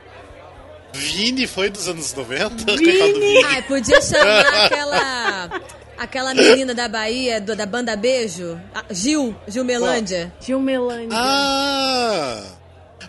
Vini 0.94 1.46
foi 1.48 1.70
dos 1.70 1.88
anos 1.88 2.14
90? 2.14 2.56
Vini! 2.78 2.84
Coitado 2.92 3.14
do 3.14 3.20
Vini. 3.20 3.44
Ai, 3.46 3.62
podia 3.64 4.02
chamar 4.02 4.46
aquela. 4.66 5.62
Aquela 6.02 6.34
menina 6.34 6.74
da 6.74 6.88
Bahia, 6.88 7.40
do- 7.40 7.56
da 7.56 7.66
banda 7.66 7.96
Beijo. 7.96 8.60
a 8.74 8.92
Gil, 8.92 9.36
Gil 9.48 9.64
Melândia. 9.64 10.34
Gil 10.42 10.60
Melândia. 10.60 11.10
Ah! 11.16 12.42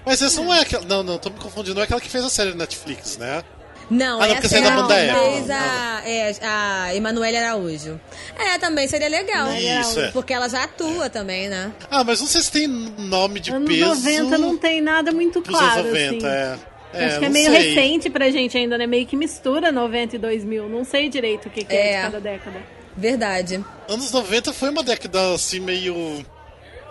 Mas 0.05 0.21
essa 0.21 0.43
não 0.43 0.53
é 0.53 0.61
aquela. 0.61 0.85
Não, 0.85 1.03
não, 1.03 1.17
tô 1.19 1.31
me 1.31 1.39
confundindo. 1.39 1.75
Não 1.75 1.81
é 1.83 1.85
aquela 1.85 2.01
que 2.01 2.09
fez 2.11 2.23
a 2.25 2.29
série 2.29 2.51
na 2.51 2.57
Netflix, 2.57 3.17
né? 3.17 3.43
Não, 3.91 4.21
Ah, 4.21 4.27
não, 4.27 4.35
essa 4.37 4.49
você 4.49 4.57
é 4.59 4.61
da 4.61 4.69
é 4.69 4.71
a 4.73 4.77
banda 4.77 4.95
que 4.95 5.01
Eva. 5.01 5.19
fez 5.21 5.51
a, 5.51 6.03
é, 6.05 6.35
a 6.43 6.95
Emanuele 6.95 7.37
Araújo. 7.37 8.01
É, 8.39 8.59
também 8.59 8.87
seria 8.89 9.09
legal. 9.09 9.49
Isso, 9.55 10.01
é. 10.01 10.11
Porque 10.13 10.33
ela 10.33 10.49
já 10.49 10.65
atua 10.65 11.09
também, 11.11 11.49
né? 11.49 11.73
Ah, 11.91 12.03
mas 12.05 12.21
não 12.21 12.27
sei 12.27 12.41
se 12.43 12.51
tem 12.53 12.67
nome 12.69 13.41
de 13.41 13.53
anos 13.53 13.69
peso. 13.69 13.87
90 13.87 14.39
não 14.39 14.57
tem 14.59 14.81
nada 14.81 15.13
muito 15.13 15.41
claro, 15.43 15.81
anos 15.81 15.93
90, 15.93 16.17
assim. 16.17 16.27
é. 16.27 16.73
É, 16.95 17.07
Acho 17.07 17.19
que 17.21 17.25
é 17.25 17.29
não 17.29 17.33
meio 17.33 17.51
sei. 17.51 17.75
recente 17.75 18.11
pra 18.11 18.31
gente 18.31 18.57
ainda, 18.59 18.77
né? 18.77 18.87
Meio 18.87 19.07
que 19.07 19.17
mistura 19.17 19.73
90 19.73 20.17
e 20.17 20.19
2000. 20.19 20.69
Não 20.69 20.85
sei 20.85 21.09
direito 21.09 21.49
o 21.49 21.51
que, 21.51 21.65
que 21.65 21.75
é. 21.75 21.93
É. 21.93 21.97
de 21.97 22.03
cada 22.03 22.21
década. 22.21 22.82
Verdade. 22.97 23.65
Anos 23.89 24.11
90 24.11 24.53
foi 24.53 24.71
uma 24.71 24.83
década 24.83 25.35
assim 25.35 25.61
meio. 25.61 26.25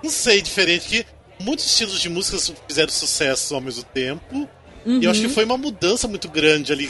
Não 0.03 0.09
sei, 0.09 0.41
diferente. 0.41 0.87
Que 0.87 1.05
muitos 1.43 1.65
estilos 1.65 1.99
de 1.99 2.09
música 2.09 2.37
fizeram 2.67 2.91
sucesso 2.91 3.53
ao 3.55 3.61
mesmo 3.61 3.83
tempo. 3.83 4.47
E 4.85 5.05
eu 5.05 5.11
acho 5.11 5.19
que 5.21 5.27
Uhum. 5.27 5.33
foi 5.33 5.45
uma 5.45 5.57
mudança 5.57 6.07
muito 6.07 6.27
grande 6.27 6.73
ali. 6.73 6.89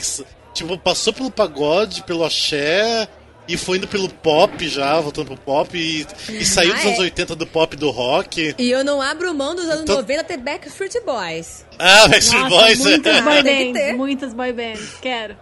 Tipo, 0.53 0.77
passou 0.77 1.11
pelo 1.13 1.29
pagode, 1.31 2.03
pelo 2.03 2.23
axé. 2.23 3.07
E 3.47 3.57
foi 3.57 3.77
indo 3.79 3.87
pelo 3.87 4.07
pop 4.07 4.65
já, 4.69 4.97
voltando 5.01 5.27
pro 5.27 5.35
pop. 5.37 5.77
E, 5.77 6.05
e 6.29 6.45
saiu 6.45 6.71
Ah, 6.71 6.75
dos 6.77 6.85
anos 6.85 6.99
é? 6.99 7.01
80 7.01 7.35
do 7.35 7.45
pop 7.45 7.75
do 7.75 7.89
rock. 7.89 8.55
E 8.57 8.71
eu 8.71 8.83
não 8.85 9.01
abro 9.01 9.33
mão 9.33 9.53
dos 9.55 9.65
anos 9.65 9.81
Então- 9.81 9.97
90 9.97 10.23
ter 10.23 10.37
Backstreet 10.37 10.93
Boys. 11.03 11.65
Ah, 11.77 12.07
Backstreet 12.07 12.43
Nossa, 12.43 12.55
Boys, 12.55 12.79
muitas 12.79 13.15
é. 13.17 13.21
boy 13.21 13.33
Ah, 13.39 13.43
bands, 13.43 13.97
muitas 13.97 14.33
boy 14.33 14.53
bands. 14.53 14.93
Quero. 15.01 15.35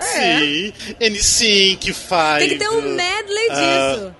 Sim. 0.00 0.72
NSYNC, 1.00 1.92
faz. 1.92 2.40
Tem 2.40 2.50
que 2.50 2.58
ter 2.58 2.68
um 2.68 2.82
medley 2.82 3.48
Ah. 3.50 3.54
disso. 3.94 4.16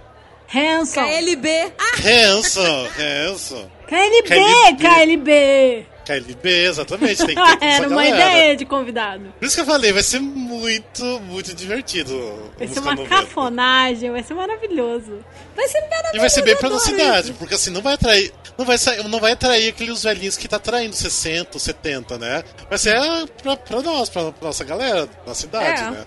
Hanson. 0.55 1.05
KLB. 1.05 1.73
Ah, 1.79 1.97
Hanson, 2.09 2.89
Hanson. 2.99 3.71
KLB, 3.87 4.23
KLB. 4.29 4.83
KLB. 4.83 5.87
KLB, 6.09 6.67
exatamente. 6.67 7.25
Tem 7.27 7.35
que 7.35 7.35
ter 7.59 7.65
Era 7.67 7.89
uma 7.89 7.97
galera. 8.03 8.17
ideia 8.31 8.57
de 8.57 8.65
convidado. 8.65 9.33
Por 9.39 9.45
isso 9.47 9.55
que 9.55 9.61
eu 9.61 9.67
falei, 9.67 9.93
vai 9.93 10.03
ser 10.03 10.21
muito, 10.21 11.05
muito 11.21 11.55
divertido. 11.55 12.51
Vai 12.59 12.67
ser 12.69 12.81
uma 12.81 12.95
90. 12.95 13.09
cafonagem, 13.15 14.11
vai 14.11 14.23
ser 14.23 14.35
maravilhoso. 14.35 15.19
vai 15.55 15.69
ser 15.69 15.81
maravilhoso. 15.83 16.17
E 16.17 16.19
vai 16.19 16.31
ser 16.31 16.43
bem 16.43 16.57
pra 16.57 16.69
eu 16.69 16.73
nossa 16.73 16.91
adoro 16.91 17.03
idade, 17.09 17.31
isso. 17.31 17.39
porque 17.39 17.55
assim, 17.55 17.71
não 17.71 17.83
vai 17.83 17.95
atrair. 17.95 18.33
Não 18.57 18.65
vai, 18.65 18.77
não 19.09 19.21
vai 19.21 19.33
atrair 19.33 19.69
aqueles 19.69 20.03
velhinhos 20.03 20.37
que 20.37 20.49
tá 20.49 20.57
atraindo 20.57 20.95
60, 20.97 21.59
70, 21.59 22.19
né? 22.19 22.43
Vai 22.69 22.79
ser 22.79 22.97
pra, 23.43 23.57
pra 23.57 23.83
nós, 23.83 24.09
pra, 24.09 24.33
pra 24.33 24.47
nossa 24.49 24.65
galera, 24.65 25.09
nossa 25.27 25.47
idade, 25.47 25.81
É. 25.83 25.91
né? 25.91 26.05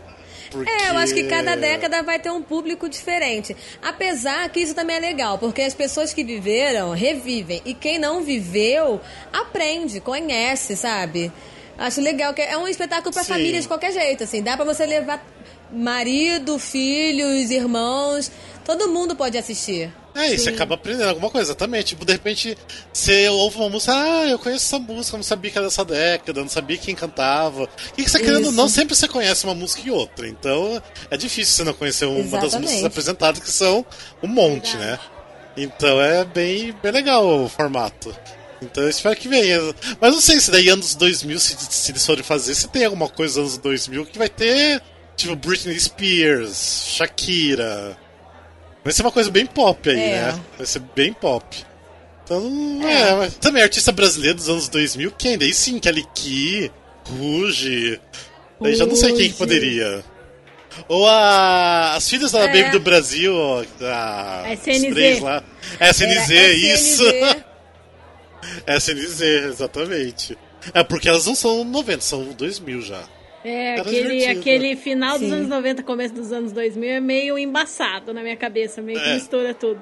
Porque... 0.52 0.70
É, 0.70 0.90
eu 0.90 0.98
acho 0.98 1.14
que 1.14 1.24
cada 1.24 1.56
década 1.56 2.04
vai 2.04 2.20
ter 2.20 2.30
um 2.30 2.42
público 2.42 2.90
diferente. 2.90 3.56
Apesar 3.82 4.48
que 4.50 4.60
isso 4.60 4.76
também 4.76 4.98
é 4.98 5.00
legal, 5.00 5.40
porque 5.40 5.62
as 5.62 5.74
pessoas 5.74 6.14
que 6.14 6.24
viveram 6.24 6.92
revivem. 6.92 7.62
E 7.66 7.74
quem 7.74 7.98
não 7.98 8.22
viveu, 8.22 9.00
aprende, 9.32 10.02
conhece, 10.02 10.76
sabe? 10.76 11.32
Acho 11.78 12.02
legal 12.02 12.34
que 12.34 12.42
é 12.42 12.58
um 12.58 12.68
espetáculo 12.68 13.14
Sim. 13.24 13.24
família 13.24 13.62
de 13.62 13.68
qualquer 13.68 13.94
jeito, 13.94 14.26
assim. 14.26 14.44
Dá 14.44 14.56
pra 14.56 14.66
você 14.66 14.86
levar 14.86 15.26
marido, 15.72 16.60
filhos, 16.60 17.50
irmãos. 17.50 18.30
Todo 18.66 18.90
mundo 18.90 19.16
pode 19.16 19.38
assistir. 19.38 19.92
É, 20.14 20.34
e 20.34 20.38
você 20.38 20.50
acaba 20.50 20.76
aprendendo 20.76 21.10
alguma 21.10 21.30
coisa, 21.30 21.52
exatamente. 21.52 21.88
Tipo, 21.88 22.06
de 22.06 22.14
repente, 22.14 22.58
você 22.92 23.30
ouve 23.30 23.58
uma 23.58 23.70
música, 23.70 23.94
ah, 23.94 24.28
eu 24.28 24.38
conheço 24.38 24.66
essa 24.66 24.80
música, 24.80 25.18
não 25.18 25.24
sabia 25.24 25.52
que 25.52 25.58
era 25.58 25.68
dessa 25.68 25.86
década, 25.86 26.42
não 26.42 26.50
sabia 26.50 26.78
quem 26.78 26.96
cantava. 26.96 27.70
E 27.98 28.04
que 28.04 28.10
você 28.10 28.20
querendo 28.20 28.46
ou 28.46 28.52
Isso. 28.52 28.52
não, 28.54 28.68
sempre 28.68 28.96
você 28.96 29.08
conhece 29.08 29.46
uma 29.46 29.56
música 29.56 29.82
e 29.86 29.92
outra. 29.92 30.28
Então, 30.28 30.82
é 31.10 31.18
difícil 31.18 31.56
você 31.56 31.64
não 31.64 31.74
conhecer 31.74 32.06
uma 32.06 32.24
das 32.24 32.44
Exatamente. 32.44 32.62
músicas 32.62 32.86
apresentadas, 32.86 33.42
que 33.42 33.52
são 33.52 33.86
um 34.22 34.28
monte, 34.28 34.76
né? 34.78 35.00
Então 35.56 36.02
é 36.02 36.24
bem, 36.24 36.74
bem 36.82 36.92
legal 36.92 37.44
o 37.44 37.50
formato. 37.50 38.16
Então 38.62 38.84
eu 38.84 38.90
espero 38.90 39.16
que 39.16 39.28
venha. 39.28 39.60
Mas 40.00 40.14
não 40.14 40.22
sei 40.22 40.40
se 40.40 40.52
daí 40.52 40.70
anos 40.70 40.96
2000, 40.96 41.40
se, 41.40 41.56
se 41.70 41.92
eles 41.92 42.06
forem 42.06 42.24
fazer, 42.24 42.54
se 42.56 42.68
tem 42.68 42.86
alguma 42.86 43.10
coisa 43.10 43.40
anos 43.42 43.58
2000 43.58 44.06
que 44.06 44.18
vai 44.18 44.30
ter, 44.30 44.82
tipo, 45.16 45.36
Britney 45.36 45.80
Spears, 45.80 46.94
Shakira. 46.96 47.98
Vai 48.84 48.92
ser 48.94 49.02
uma 49.04 49.12
coisa 49.12 49.30
bem 49.30 49.46
pop 49.46 49.90
aí, 49.90 50.00
É. 50.00 50.22
né? 50.32 50.40
Vai 50.58 50.66
ser 50.66 50.80
bem 50.96 51.14
pop. 51.14 51.46
Então, 52.24 52.80
é, 52.88 53.14
mas 53.16 53.36
também 53.36 53.62
artista 53.62 53.92
brasileiro 53.92 54.36
dos 54.38 54.48
anos 54.50 54.70
2000, 54.70 55.12
quem? 55.18 55.38
Daí 55.38 55.54
sim, 55.54 55.80
Kelly 55.80 56.06
Key, 56.16 56.72
Ruge. 57.10 58.00
Daí 58.60 58.76
já 58.76 58.86
não 58.86 58.96
sei 58.96 59.14
quem 59.14 59.30
que 59.32 59.38
poderia. 59.38 60.04
Ou 60.88 61.06
a, 61.08 61.96
as 61.96 62.10
filhas 62.10 62.32
da 62.32 62.40
É. 62.42 62.48
Baby 62.48 62.72
do 62.72 62.80
Brasil, 62.80 63.34
a, 63.82 64.44
A 64.48 64.54
os 64.54 64.60
SNZ. 64.68 64.94
três 64.94 65.20
lá. 65.20 65.44
SNZ, 65.80 66.32
Era 66.32 66.54
isso! 66.54 67.04
SNZ. 67.04 67.44
SNZ, 68.96 69.22
exatamente. 69.22 70.38
É 70.74 70.84
porque 70.84 71.10
elas 71.10 71.26
não 71.26 71.36
são 71.36 71.64
90, 71.64 72.02
são 72.02 72.24
2000 72.34 72.82
já. 72.82 73.04
É, 73.44 73.74
Era 73.74 73.82
aquele, 73.82 74.10
divertido. 74.20 74.40
aquele 74.40 74.76
final 74.76 75.18
dos 75.18 75.28
Sim. 75.28 75.34
anos 75.34 75.48
90, 75.50 75.84
começo 75.84 76.14
dos 76.14 76.32
anos 76.32 76.52
2000 76.52 76.90
é 76.92 77.00
meio 77.00 77.38
embaçado 77.38 78.14
na 78.14 78.22
minha 78.22 78.36
cabeça, 78.38 78.82
meio 78.82 79.00
que 79.00 79.10
É. 79.10 79.14
mistura 79.16 79.54
tudo. 79.54 79.80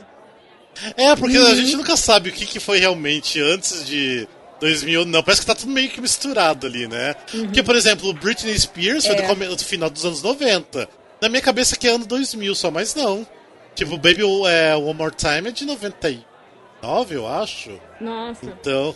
É, 0.95 1.15
porque 1.15 1.37
Uhum. 1.37 1.47
a 1.47 1.55
gente 1.55 1.75
nunca 1.75 1.97
sabe 1.97 2.29
o 2.29 2.31
que, 2.33 2.45
que 2.45 2.59
foi 2.59 2.79
realmente 2.79 3.41
antes 3.41 3.85
de 3.85 4.27
2000, 4.61 5.03
não. 5.05 5.21
Parece 5.23 5.41
que 5.41 5.47
tá 5.47 5.55
tudo 5.55 5.71
meio 5.71 5.89
que 5.89 5.99
misturado 5.99 6.67
ali, 6.67 6.87
né? 6.87 7.15
Porque, 7.29 7.61
por 7.63 7.75
exemplo, 7.75 8.13
Britney 8.13 8.57
Spears 8.57 9.05
foi 9.05 9.15
Uhum. 9.15 9.19
É. 9.19 9.23
do, 9.23 9.27
come- 9.27 9.47
do 9.47 9.63
final 9.65 9.89
dos 9.89 10.05
anos 10.05 10.21
90. 10.23 10.87
Na 11.21 11.27
minha 11.27 11.41
cabeça 11.41 11.75
que 11.75 11.85
é 11.87 11.91
ano 11.91 12.05
2000 12.05 12.55
só, 12.55 12.71
mas 12.71 12.95
não. 12.95 13.27
Tipo, 13.75 13.97
Baby 13.97 14.21
é, 14.47 14.75
One 14.75 14.93
More 14.93 15.13
Time 15.13 15.49
é 15.49 15.51
de 15.51 15.65
99, 15.65 17.15
eu 17.15 17.27
acho. 17.27 17.71
Nossa. 17.99 18.45
Então, 18.45 18.95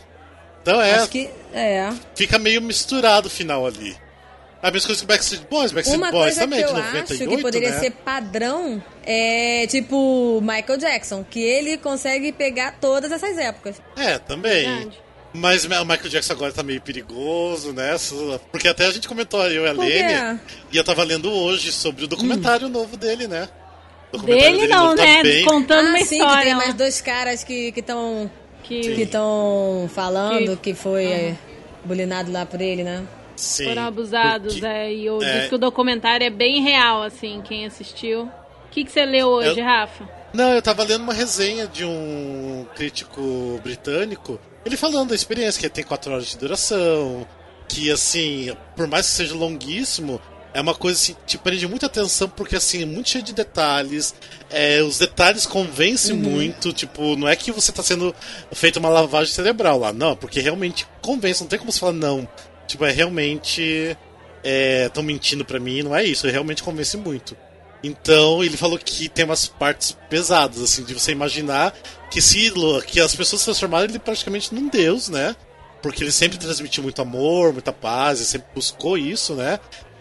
então 0.62 0.82
é, 0.82 0.96
Acho 0.96 1.10
que. 1.10 1.30
É. 1.54 1.90
fica 2.16 2.40
meio 2.40 2.62
misturado 2.62 3.28
o 3.28 3.32
final 3.32 3.66
ali. 3.66 3.96
A 4.64 4.72
mesma 4.72 4.88
coisa 4.88 5.02
que 5.02 5.08
Backstreet 5.08 5.44
Boys, 5.50 5.72
Backstreet 5.74 5.98
Uma 6.02 6.10
Boys 6.12 6.24
coisa 6.24 6.40
que 6.40 6.46
também, 6.46 6.60
eu 6.62 6.68
de 6.70 6.74
98, 6.74 7.12
acho 7.12 7.36
que 7.36 7.42
poderia 7.42 7.70
né? 7.72 7.80
ser 7.80 7.92
padrão 7.92 8.82
é 9.06 9.68
tipo 9.68 10.40
Michael 10.42 10.80
Jackson, 10.80 11.26
que 11.30 11.42
ele 11.42 11.78
consegue 11.78 12.32
pegar 12.32 12.78
todas 12.80 13.12
essas 13.12 13.38
épocas. 13.38 13.82
É, 13.98 14.18
também. 14.18 14.66
Verdade. 14.66 15.04
Mas 15.34 15.66
o 15.66 15.68
Michael 15.68 16.10
Jackson 16.10 16.34
agora 16.34 16.54
tá 16.54 16.64
meio 16.64 16.80
perigoso, 16.80 17.74
né? 17.74 17.96
Porque 18.52 18.68
até 18.68 18.86
a 18.86 18.92
gente 18.92 19.08
comentou, 19.08 19.46
eu 19.50 19.66
e 19.66 19.68
a? 19.68 19.74
Lene, 19.74 20.40
e 20.72 20.78
eu 20.78 20.84
tava 20.84 21.04
lendo 21.04 21.30
hoje 21.30 21.72
sobre 21.72 22.06
o 22.06 22.08
documentário 22.08 22.70
novo 22.70 22.96
dele, 22.96 23.28
né? 23.28 23.50
Documentário 24.14 24.58
Dele 24.60 24.68
não, 24.68 24.96
tá 24.96 25.04
né? 25.04 25.24
bem- 25.24 25.44
Contando 25.44 25.88
uma 25.90 25.98
ah, 25.98 26.02
sim, 26.02 26.08
que 26.08 26.16
história. 26.16 26.44
tem 26.44 26.54
lá. 26.54 26.58
mais 26.60 26.74
dois 26.76 27.02
caras 27.02 27.44
que 27.44 27.74
estão 27.76 28.30
que 28.64 28.80
que 28.96 29.02
estão 29.02 29.90
falando 29.94 30.56
que, 30.56 30.72
Que- 30.72 30.74
foi 30.76 31.06
é, 31.06 31.36
bulinado 31.84 32.32
lá 32.32 32.46
por 32.46 32.62
ele, 32.62 32.84
né? 32.84 33.04
Sim, 33.36 33.66
foram 33.66 33.84
abusados, 33.84 34.54
porque- 34.54 34.66
é, 34.66 34.94
e 34.94 35.06
eu 35.06 35.22
é. 35.22 35.38
disse 35.38 35.50
que 35.50 35.56
o 35.56 35.60
documentário 35.60 36.26
é 36.26 36.30
bem 36.30 36.62
real, 36.62 37.04
assim, 37.04 37.42
quem 37.44 37.66
assistiu. 37.66 38.24
O 38.24 38.70
que, 38.72 38.84
que 38.84 38.92
você 38.92 39.06
leu 39.06 39.28
hoje, 39.28 39.60
Eu- 39.60 39.66
Rafa? 39.66 40.08
Não, 40.34 40.52
eu 40.54 40.62
tava 40.64 40.84
lendo 40.84 41.04
uma 41.04 41.14
resenha 41.14 41.68
de 41.68 41.86
um 41.86 42.66
crítico 42.76 43.60
britânico, 43.64 44.40
ele 44.66 44.76
falando 44.76 45.10
da 45.10 45.16
experiência, 45.16 45.62
que 45.62 45.70
tem 45.70 45.84
quatro 45.84 46.12
horas 46.12 46.26
de 46.26 46.38
duração, 46.38 47.28
que 47.68 47.92
assim, 47.92 48.56
por 48.76 48.88
mais 48.88 49.06
que 49.08 49.14
seja 49.14 49.36
longuíssimo, 49.36 50.20
é 50.52 50.62
uma 50.62 50.74
coisa 50.74 51.00
assim, 51.00 51.16
te 51.26 51.38
prende 51.38 51.68
muita 51.68 51.88
atenção 51.88 52.30
porque 52.30 52.56
assim, 52.56 52.84
é 52.84 52.86
muito 52.86 53.10
cheio 53.10 53.24
de 53.24 53.34
detalhes. 53.34 54.14
É, 54.50 54.82
os 54.82 54.98
detalhes 55.00 55.46
convencem 55.46 56.16
uhum. 56.16 56.22
muito, 56.22 56.72
tipo, 56.74 57.16
não 57.16 57.28
é 57.28 57.36
que 57.36 57.52
você 57.52 57.72
está 57.72 57.82
sendo 57.84 58.16
feito 58.52 58.78
uma 58.78 58.90
lavagem 58.90 59.34
cerebral 59.34 59.80
lá, 59.80 59.92
não, 59.92 60.16
porque 60.16 60.40
realmente 60.40 60.88
convence, 61.02 61.42
não 61.42 61.48
tem 61.48 61.60
como 61.60 61.72
você 61.72 61.80
falar 61.80 61.94
não. 61.94 62.28
Tipo, 62.68 62.86
é 62.86 62.92
realmente 62.92 63.98
estão 64.86 65.04
é, 65.04 65.06
mentindo 65.06 65.46
para 65.46 65.60
mim, 65.60 65.84
não 65.84 65.96
é 65.96 66.04
isso, 66.04 66.28
realmente 66.28 66.64
convence 66.64 66.98
muito. 66.98 67.36
Então 67.84 68.44
ele 68.44 68.56
falou 68.56 68.78
que 68.78 69.10
tem 69.10 69.26
umas 69.26 69.46
partes 69.46 69.98
pesadas, 70.10 70.62
assim, 70.62 70.84
de 70.84 70.94
você 70.94 71.12
imaginar 71.12 71.74
que 72.10 72.22
se 72.22 72.52
que 72.88 73.00
as 73.00 73.16
pessoas 73.16 73.42
se 73.42 73.46
transformaram 73.46 73.86
ele 73.86 74.00
praticamente 74.00 74.54
num 74.54 74.70
deus, 74.70 75.10
né? 75.10 75.36
Porque 75.82 76.02
ele 76.02 76.12
sempre 76.12 76.38
transmitiu 76.38 76.82
muito 76.82 77.02
amor, 77.02 77.52
muita 77.52 77.74
paz, 77.74 78.20
ele 78.20 78.28
sempre 78.28 78.48
buscou 78.56 78.98
isso, 78.98 79.34
né? 79.34 79.60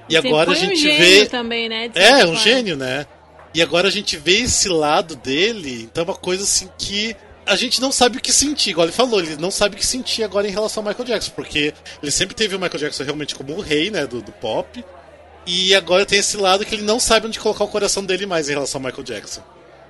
E 0.09 0.17
agora 0.17 0.53
a 0.53 0.55
gente 0.55 0.89
um 0.89 0.97
vê. 0.97 1.27
Também, 1.27 1.69
né? 1.69 1.91
É, 1.95 2.25
um 2.27 2.37
gênio, 2.37 2.77
né? 2.77 3.07
E 3.55 3.61
agora 3.61 3.89
a 3.89 3.91
gente 3.91 4.17
vê 4.17 4.43
esse 4.43 4.69
lado 4.69 5.17
dele, 5.17 5.83
então 5.83 6.03
é 6.03 6.07
uma 6.07 6.15
coisa 6.15 6.45
assim 6.45 6.69
que 6.79 7.17
a 7.47 7.57
gente 7.57 7.81
não 7.81 7.91
sabe 7.91 8.19
o 8.19 8.21
que 8.21 8.33
sentir, 8.33 8.71
igual 8.71 8.87
ele 8.87 8.93
falou, 8.93 9.21
ele 9.21 9.37
não 9.37 9.51
sabe 9.51 9.75
o 9.75 9.79
que 9.79 9.87
sentir 9.87 10.23
agora 10.23 10.47
em 10.47 10.51
relação 10.51 10.83
ao 10.83 10.89
Michael 10.89 11.09
Jackson, 11.09 11.33
porque 11.35 11.75
ele 12.03 12.13
sempre 12.13 12.35
teve 12.35 12.55
o 12.55 12.59
Michael 12.59 12.79
Jackson 12.79 13.05
realmente 13.05 13.35
como 13.35 13.55
o 13.55 13.61
rei, 13.61 13.91
né, 13.91 14.07
do, 14.07 14.23
do 14.23 14.33
pop, 14.33 14.85
e 15.47 15.75
agora 15.75 16.07
tem 16.07 16.19
esse 16.19 16.37
lado 16.37 16.65
que 16.65 16.75
ele 16.75 16.85
não 16.85 17.01
sabe 17.01 17.27
onde 17.27 17.41
colocar 17.41 17.65
o 17.65 17.69
coração 17.69 18.05
dele 18.05 18.27
mais 18.27 18.49
em 18.49 18.53
relação 18.53 18.81
ao 18.81 18.87
Michael 18.87 19.05
Jackson. 19.05 19.43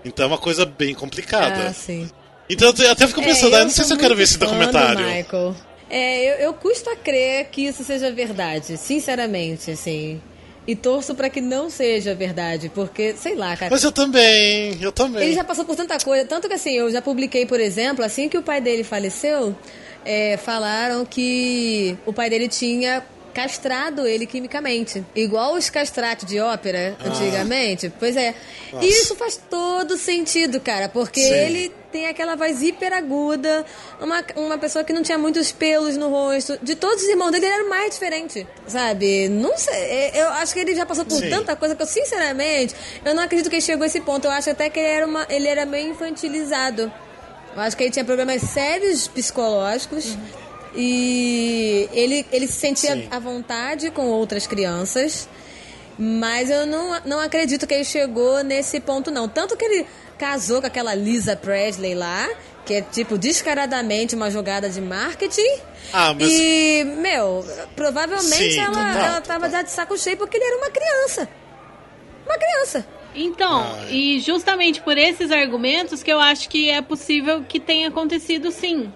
Então 0.04 0.24
é 0.24 0.28
uma 0.28 0.38
coisa 0.38 0.64
bem 0.64 0.94
complicada. 0.94 1.68
Ah, 1.68 1.72
sim. 1.72 2.10
Então 2.48 2.72
eu 2.76 2.90
até 2.90 3.06
fico 3.06 3.20
é, 3.20 3.24
pensando, 3.24 3.54
é, 3.54 3.58
eu 3.58 3.62
ah, 3.62 3.64
não 3.64 3.70
sei 3.70 3.84
se 3.84 3.92
eu 3.92 3.98
quero 3.98 4.16
ver 4.16 4.24
esse 4.24 4.38
documentário. 4.38 5.06
Michael. 5.06 5.54
É, 5.88 6.24
eu, 6.24 6.46
eu 6.46 6.54
custo 6.54 6.88
a 6.88 6.96
crer 6.96 7.48
que 7.50 7.66
isso 7.66 7.84
seja 7.84 8.10
verdade, 8.10 8.78
sinceramente, 8.78 9.70
assim. 9.70 10.20
E 10.66 10.76
torço 10.76 11.14
para 11.14 11.28
que 11.28 11.40
não 11.40 11.68
seja 11.68 12.14
verdade, 12.14 12.70
porque, 12.72 13.14
sei 13.14 13.34
lá, 13.34 13.56
cara. 13.56 13.70
Mas 13.70 13.82
eu 13.82 13.90
também, 13.90 14.78
eu 14.80 14.92
também. 14.92 15.24
Ele 15.24 15.34
já 15.34 15.42
passou 15.42 15.64
por 15.64 15.74
tanta 15.74 15.98
coisa, 15.98 16.24
tanto 16.24 16.48
que 16.48 16.54
assim, 16.54 16.72
eu 16.72 16.90
já 16.90 17.02
publiquei, 17.02 17.44
por 17.44 17.58
exemplo, 17.58 18.04
assim 18.04 18.28
que 18.28 18.38
o 18.38 18.42
pai 18.42 18.60
dele 18.60 18.84
faleceu, 18.84 19.56
é, 20.04 20.36
falaram 20.36 21.04
que 21.04 21.96
o 22.06 22.12
pai 22.12 22.30
dele 22.30 22.46
tinha 22.46 23.02
castrado 23.32 24.06
ele 24.06 24.26
quimicamente. 24.26 25.04
Igual 25.14 25.54
os 25.54 25.70
castratos 25.70 26.26
de 26.28 26.38
ópera 26.40 26.96
ah. 27.00 27.08
antigamente. 27.08 27.92
Pois 27.98 28.16
é. 28.16 28.34
Nossa. 28.72 28.86
Isso 28.86 29.16
faz 29.16 29.40
todo 29.50 29.96
sentido, 29.96 30.60
cara, 30.60 30.88
porque 30.88 31.20
Sim. 31.20 31.32
ele 31.32 31.74
tem 31.92 32.06
aquela 32.06 32.34
voz 32.34 32.62
hiper 32.62 32.92
aguda, 32.92 33.66
uma, 34.00 34.24
uma 34.36 34.56
pessoa 34.56 34.82
que 34.82 34.94
não 34.94 35.02
tinha 35.02 35.18
muitos 35.18 35.52
pelos 35.52 35.96
no 35.96 36.08
rosto. 36.08 36.58
De 36.62 36.74
todos 36.74 37.02
os 37.02 37.08
irmãos 37.08 37.30
dele, 37.30 37.44
ele 37.44 37.54
era 37.54 37.64
o 37.64 37.68
mais 37.68 37.92
diferente, 37.92 38.46
sabe? 38.66 39.28
Não 39.28 39.58
sei, 39.58 39.74
é, 39.74 40.22
eu 40.22 40.28
acho 40.30 40.54
que 40.54 40.60
ele 40.60 40.74
já 40.74 40.86
passou 40.86 41.04
por 41.04 41.18
Sim. 41.18 41.28
tanta 41.28 41.54
coisa 41.54 41.76
que 41.76 41.82
eu, 41.82 41.86
sinceramente, 41.86 42.74
eu 43.04 43.14
não 43.14 43.22
acredito 43.22 43.50
que 43.50 43.56
ele 43.56 43.62
chegou 43.62 43.84
a 43.84 43.86
esse 43.86 44.00
ponto. 44.00 44.26
Eu 44.26 44.30
acho 44.30 44.48
até 44.48 44.70
que 44.70 44.80
ele 44.80 44.88
era, 44.88 45.06
uma, 45.06 45.26
ele 45.28 45.46
era 45.46 45.66
meio 45.66 45.90
infantilizado. 45.90 46.90
Eu 47.54 47.60
acho 47.60 47.76
que 47.76 47.82
ele 47.82 47.90
tinha 47.90 48.04
problemas 48.04 48.40
sérios 48.40 49.06
psicológicos. 49.06 50.14
Uhum. 50.14 50.41
E 50.74 51.88
ele, 51.92 52.26
ele 52.32 52.46
se 52.46 52.54
sentia 52.54 52.94
Sim. 52.94 53.08
à 53.10 53.18
vontade 53.18 53.90
com 53.90 54.06
outras 54.06 54.46
crianças. 54.46 55.28
Mas 55.98 56.50
eu 56.50 56.66
não, 56.66 57.00
não 57.04 57.20
acredito 57.20 57.66
que 57.66 57.74
ele 57.74 57.84
chegou 57.84 58.42
nesse 58.42 58.80
ponto, 58.80 59.10
não. 59.10 59.28
Tanto 59.28 59.56
que 59.56 59.64
ele 59.64 59.86
casou 60.18 60.60
com 60.60 60.66
aquela 60.66 60.94
Lisa 60.94 61.36
Presley 61.36 61.94
lá, 61.94 62.28
que 62.64 62.74
é, 62.74 62.80
tipo, 62.80 63.18
descaradamente 63.18 64.14
uma 64.14 64.30
jogada 64.30 64.68
de 64.68 64.80
marketing. 64.80 65.60
Ah, 65.92 66.14
mas... 66.14 66.30
E, 66.32 66.84
meu, 66.84 67.44
provavelmente 67.76 68.52
Sim, 68.52 68.60
ela, 68.60 69.06
ela 69.06 69.20
tava 69.20 69.50
já 69.50 69.62
de 69.62 69.70
saco 69.70 69.98
cheio 69.98 70.16
porque 70.16 70.36
ele 70.36 70.44
era 70.44 70.56
uma 70.56 70.70
criança. 70.70 71.28
Uma 72.24 72.38
criança. 72.38 72.86
Então, 73.14 73.60
ah, 73.60 73.84
é. 73.88 73.92
e 73.92 74.20
justamente 74.20 74.80
por 74.80 74.96
esses 74.96 75.30
argumentos 75.30 76.02
que 76.02 76.10
eu 76.10 76.18
acho 76.18 76.48
que 76.48 76.70
é 76.70 76.80
possível 76.80 77.44
que 77.46 77.60
tenha 77.60 77.88
acontecido 77.88 78.50
sim. 78.50 78.92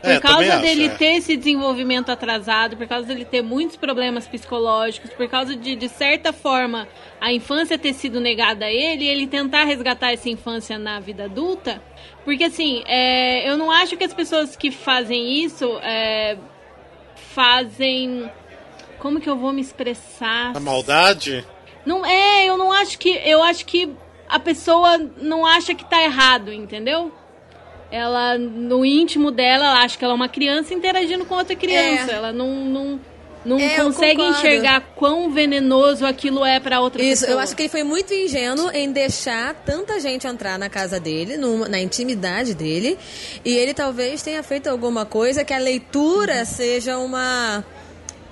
Por 0.00 0.10
é, 0.10 0.20
causa 0.20 0.58
dele 0.58 0.86
acho, 0.86 0.94
é. 0.94 0.98
ter 0.98 1.14
esse 1.16 1.36
desenvolvimento 1.36 2.10
atrasado, 2.10 2.76
por 2.76 2.86
causa 2.86 3.06
dele 3.06 3.24
ter 3.24 3.42
muitos 3.42 3.76
problemas 3.76 4.26
psicológicos, 4.28 5.10
por 5.10 5.28
causa 5.28 5.56
de, 5.56 5.74
de 5.74 5.88
certa 5.88 6.32
forma, 6.32 6.86
a 7.20 7.32
infância 7.32 7.78
ter 7.78 7.92
sido 7.94 8.20
negada 8.20 8.66
a 8.66 8.70
ele, 8.70 9.06
ele 9.06 9.26
tentar 9.26 9.64
resgatar 9.64 10.12
essa 10.12 10.28
infância 10.28 10.78
na 10.78 11.00
vida 11.00 11.24
adulta. 11.24 11.82
Porque, 12.24 12.44
assim, 12.44 12.82
é, 12.86 13.48
eu 13.48 13.56
não 13.56 13.70
acho 13.70 13.96
que 13.96 14.04
as 14.04 14.12
pessoas 14.12 14.54
que 14.54 14.70
fazem 14.70 15.44
isso 15.44 15.78
é, 15.82 16.36
fazem. 17.14 18.30
Como 18.98 19.20
que 19.20 19.28
eu 19.28 19.36
vou 19.36 19.52
me 19.52 19.60
expressar? 19.60 20.56
A 20.56 20.60
maldade? 20.60 21.44
Não 21.84 22.04
é, 22.04 22.46
eu 22.46 22.56
não 22.56 22.72
acho 22.72 22.98
que. 22.98 23.10
Eu 23.24 23.42
acho 23.42 23.64
que 23.64 23.94
a 24.28 24.38
pessoa 24.38 24.98
não 24.98 25.46
acha 25.46 25.74
que 25.74 25.84
tá 25.84 26.02
errado, 26.02 26.52
entendeu? 26.52 27.12
Ela 27.96 28.36
no 28.38 28.84
íntimo 28.84 29.30
dela, 29.30 29.64
ela 29.64 29.82
acha 29.82 29.96
que 29.96 30.04
ela 30.04 30.12
é 30.12 30.16
uma 30.16 30.28
criança 30.28 30.74
interagindo 30.74 31.24
com 31.24 31.34
outra 31.34 31.56
criança. 31.56 32.12
É. 32.12 32.14
Ela 32.14 32.32
não, 32.32 32.48
não, 32.64 33.00
não 33.44 33.58
é, 33.58 33.76
consegue 33.76 34.22
enxergar 34.22 34.80
quão 34.94 35.30
venenoso 35.30 36.04
aquilo 36.04 36.44
é 36.44 36.58
para 36.60 36.80
outra 36.80 37.02
Isso, 37.02 37.22
pessoa. 37.22 37.36
eu 37.36 37.40
acho 37.40 37.54
que 37.54 37.62
ele 37.62 37.68
foi 37.68 37.84
muito 37.84 38.12
ingênuo 38.12 38.70
em 38.72 38.90
deixar 38.90 39.54
tanta 39.54 39.98
gente 40.00 40.26
entrar 40.26 40.58
na 40.58 40.68
casa 40.68 40.98
dele, 40.98 41.36
no, 41.36 41.68
na 41.68 41.80
intimidade 41.80 42.54
dele, 42.54 42.98
e 43.44 43.56
ele 43.56 43.72
talvez 43.72 44.20
tenha 44.22 44.42
feito 44.42 44.68
alguma 44.68 45.06
coisa 45.06 45.44
que 45.44 45.54
a 45.54 45.58
leitura 45.58 46.40
uhum. 46.40 46.44
seja 46.44 46.98
uma 46.98 47.64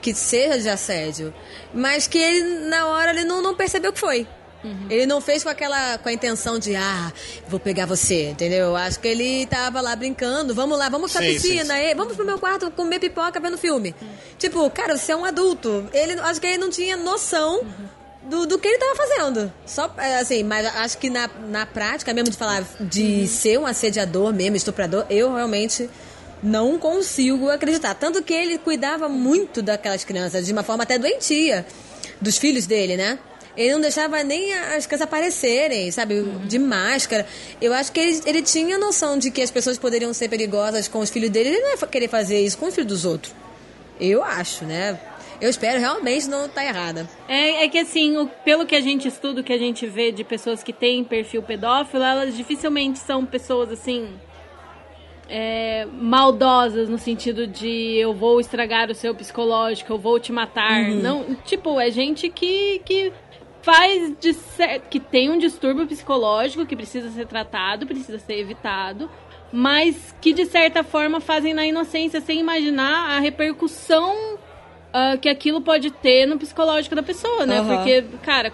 que 0.02 0.12
seja 0.12 0.58
de 0.58 0.68
assédio, 0.68 1.32
mas 1.72 2.06
que 2.06 2.18
ele 2.18 2.68
na 2.68 2.88
hora 2.88 3.12
ele 3.12 3.24
não, 3.24 3.40
não 3.40 3.54
percebeu 3.54 3.90
que 3.90 4.00
foi. 4.00 4.26
Uhum. 4.64 4.86
Ele 4.88 5.04
não 5.04 5.20
fez 5.20 5.44
com 5.44 5.50
aquela 5.50 5.98
com 5.98 6.08
a 6.08 6.12
intenção 6.12 6.58
de 6.58 6.74
ah, 6.74 7.12
vou 7.46 7.60
pegar 7.60 7.84
você, 7.84 8.30
entendeu? 8.30 8.74
Acho 8.74 8.98
que 8.98 9.06
ele 9.06 9.46
tava 9.46 9.80
lá 9.82 9.94
brincando, 9.94 10.54
vamos 10.54 10.78
lá, 10.78 10.88
vamos 10.88 11.12
pra 11.12 11.20
sim, 11.20 11.34
piscina, 11.34 11.74
sim, 11.74 11.88
sim. 11.88 11.94
vamos 11.94 12.16
pro 12.16 12.24
meu 12.24 12.38
quarto 12.38 12.70
comer 12.70 12.98
pipoca 12.98 13.38
vendo 13.38 13.58
filme. 13.58 13.94
Uhum. 14.00 14.08
Tipo, 14.38 14.70
cara, 14.70 14.96
você 14.96 15.12
é 15.12 15.16
um 15.16 15.24
adulto. 15.24 15.86
Ele 15.92 16.14
acho 16.14 16.40
que 16.40 16.46
ele 16.46 16.58
não 16.58 16.70
tinha 16.70 16.96
noção 16.96 17.60
uhum. 17.60 18.04
Do, 18.24 18.46
do 18.46 18.58
que 18.58 18.66
ele 18.66 18.78
tava 18.78 18.96
fazendo. 18.96 19.52
Só, 19.66 19.94
é, 19.98 20.16
assim, 20.16 20.42
mas 20.42 20.64
acho 20.64 20.96
que 20.96 21.10
na, 21.10 21.28
na 21.46 21.66
prática 21.66 22.10
mesmo 22.14 22.30
de 22.30 22.38
falar 22.38 22.64
de 22.80 23.20
uhum. 23.20 23.26
ser 23.26 23.58
um 23.58 23.66
assediador 23.66 24.32
mesmo, 24.32 24.56
estuprador, 24.56 25.04
eu 25.10 25.34
realmente 25.34 25.90
não 26.42 26.78
consigo 26.78 27.50
acreditar. 27.50 27.94
Tanto 27.94 28.22
que 28.22 28.32
ele 28.32 28.56
cuidava 28.56 29.10
muito 29.10 29.60
daquelas 29.60 30.04
crianças, 30.04 30.46
de 30.46 30.52
uma 30.52 30.62
forma 30.62 30.84
até 30.84 30.98
doentia, 30.98 31.66
dos 32.18 32.38
filhos 32.38 32.66
dele, 32.66 32.96
né? 32.96 33.18
Ele 33.56 33.72
não 33.72 33.80
deixava 33.80 34.22
nem 34.22 34.52
as 34.52 34.86
crianças 34.86 35.02
aparecerem, 35.02 35.90
sabe? 35.90 36.14
Uhum. 36.14 36.46
De 36.46 36.58
máscara. 36.58 37.26
Eu 37.60 37.72
acho 37.72 37.92
que 37.92 38.00
ele, 38.00 38.20
ele 38.26 38.42
tinha 38.42 38.76
noção 38.78 39.18
de 39.18 39.30
que 39.30 39.42
as 39.42 39.50
pessoas 39.50 39.78
poderiam 39.78 40.12
ser 40.12 40.28
perigosas 40.28 40.88
com 40.88 40.98
os 40.98 41.10
filhos 41.10 41.30
dele. 41.30 41.50
Ele 41.50 41.60
não 41.60 41.70
ia 41.70 41.86
querer 41.86 42.08
fazer 42.08 42.40
isso 42.40 42.58
com 42.58 42.66
os 42.66 42.74
filhos 42.74 42.88
dos 42.88 43.04
outros. 43.04 43.34
Eu 44.00 44.24
acho, 44.24 44.64
né? 44.64 44.98
Eu 45.40 45.50
espero 45.50 45.78
realmente 45.78 46.28
não 46.28 46.46
estar 46.46 46.62
tá 46.62 46.66
errada. 46.66 47.08
É, 47.28 47.64
é 47.64 47.68
que 47.68 47.78
assim, 47.78 48.16
o, 48.16 48.26
pelo 48.44 48.66
que 48.66 48.74
a 48.74 48.80
gente 48.80 49.08
estuda, 49.08 49.40
o 49.40 49.44
que 49.44 49.52
a 49.52 49.58
gente 49.58 49.86
vê 49.86 50.10
de 50.10 50.24
pessoas 50.24 50.62
que 50.62 50.72
têm 50.72 51.04
perfil 51.04 51.42
pedófilo, 51.42 52.02
elas 52.02 52.36
dificilmente 52.36 52.98
são 52.98 53.24
pessoas 53.24 53.70
assim. 53.70 54.08
É, 55.26 55.86
maldosas 55.90 56.86
no 56.86 56.98
sentido 56.98 57.46
de 57.46 57.96
eu 57.96 58.12
vou 58.12 58.38
estragar 58.40 58.90
o 58.90 58.94
seu 58.94 59.14
psicológico, 59.14 59.92
eu 59.92 59.98
vou 59.98 60.20
te 60.20 60.30
matar. 60.30 60.82
Uhum. 60.82 61.00
Não, 61.00 61.34
tipo, 61.44 61.80
é 61.80 61.90
gente 61.90 62.28
que, 62.28 62.80
que 62.84 63.12
faz 63.64 64.12
de 64.20 64.36
que 64.90 65.00
tem 65.00 65.30
um 65.30 65.38
distúrbio 65.38 65.86
psicológico 65.86 66.66
que 66.66 66.76
precisa 66.76 67.08
ser 67.10 67.26
tratado, 67.26 67.86
precisa 67.86 68.18
ser 68.18 68.38
evitado, 68.38 69.10
mas 69.50 70.14
que 70.20 70.34
de 70.34 70.44
certa 70.44 70.84
forma 70.84 71.18
fazem 71.18 71.54
na 71.54 71.64
inocência 71.64 72.20
sem 72.20 72.38
imaginar 72.38 73.16
a 73.16 73.20
repercussão 73.20 74.34
uh, 74.34 75.18
que 75.18 75.30
aquilo 75.30 75.62
pode 75.62 75.90
ter 75.90 76.26
no 76.26 76.38
psicológico 76.38 76.94
da 76.94 77.02
pessoa, 77.02 77.46
né? 77.46 77.62
Uhum. 77.62 77.68
Porque, 77.68 78.04
cara, 78.22 78.52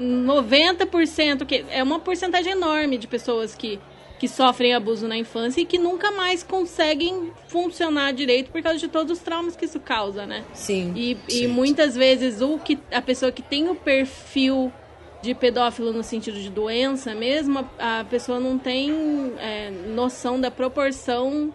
90%, 0.00 1.44
que 1.44 1.66
é 1.68 1.82
uma 1.82 2.00
porcentagem 2.00 2.52
enorme 2.52 2.96
de 2.96 3.06
pessoas 3.06 3.54
que 3.54 3.78
que 4.20 4.28
sofrem 4.28 4.74
abuso 4.74 5.08
na 5.08 5.16
infância 5.16 5.62
e 5.62 5.64
que 5.64 5.78
nunca 5.78 6.12
mais 6.12 6.42
conseguem 6.42 7.32
funcionar 7.48 8.12
direito 8.12 8.50
por 8.50 8.60
causa 8.60 8.78
de 8.78 8.86
todos 8.86 9.16
os 9.16 9.24
traumas 9.24 9.56
que 9.56 9.64
isso 9.64 9.80
causa, 9.80 10.26
né? 10.26 10.44
Sim. 10.52 10.92
E, 10.94 11.16
Sim. 11.26 11.44
e 11.44 11.48
muitas 11.48 11.94
vezes 11.94 12.42
o 12.42 12.58
que 12.58 12.78
a 12.92 13.00
pessoa 13.00 13.32
que 13.32 13.40
tem 13.40 13.70
o 13.70 13.74
perfil 13.74 14.70
de 15.22 15.34
pedófilo 15.34 15.90
no 15.90 16.02
sentido 16.02 16.38
de 16.38 16.50
doença 16.50 17.14
mesmo, 17.14 17.66
a, 17.78 18.00
a 18.00 18.04
pessoa 18.04 18.38
não 18.38 18.58
tem 18.58 18.92
é, 19.38 19.70
noção 19.70 20.38
da 20.38 20.50
proporção 20.50 21.50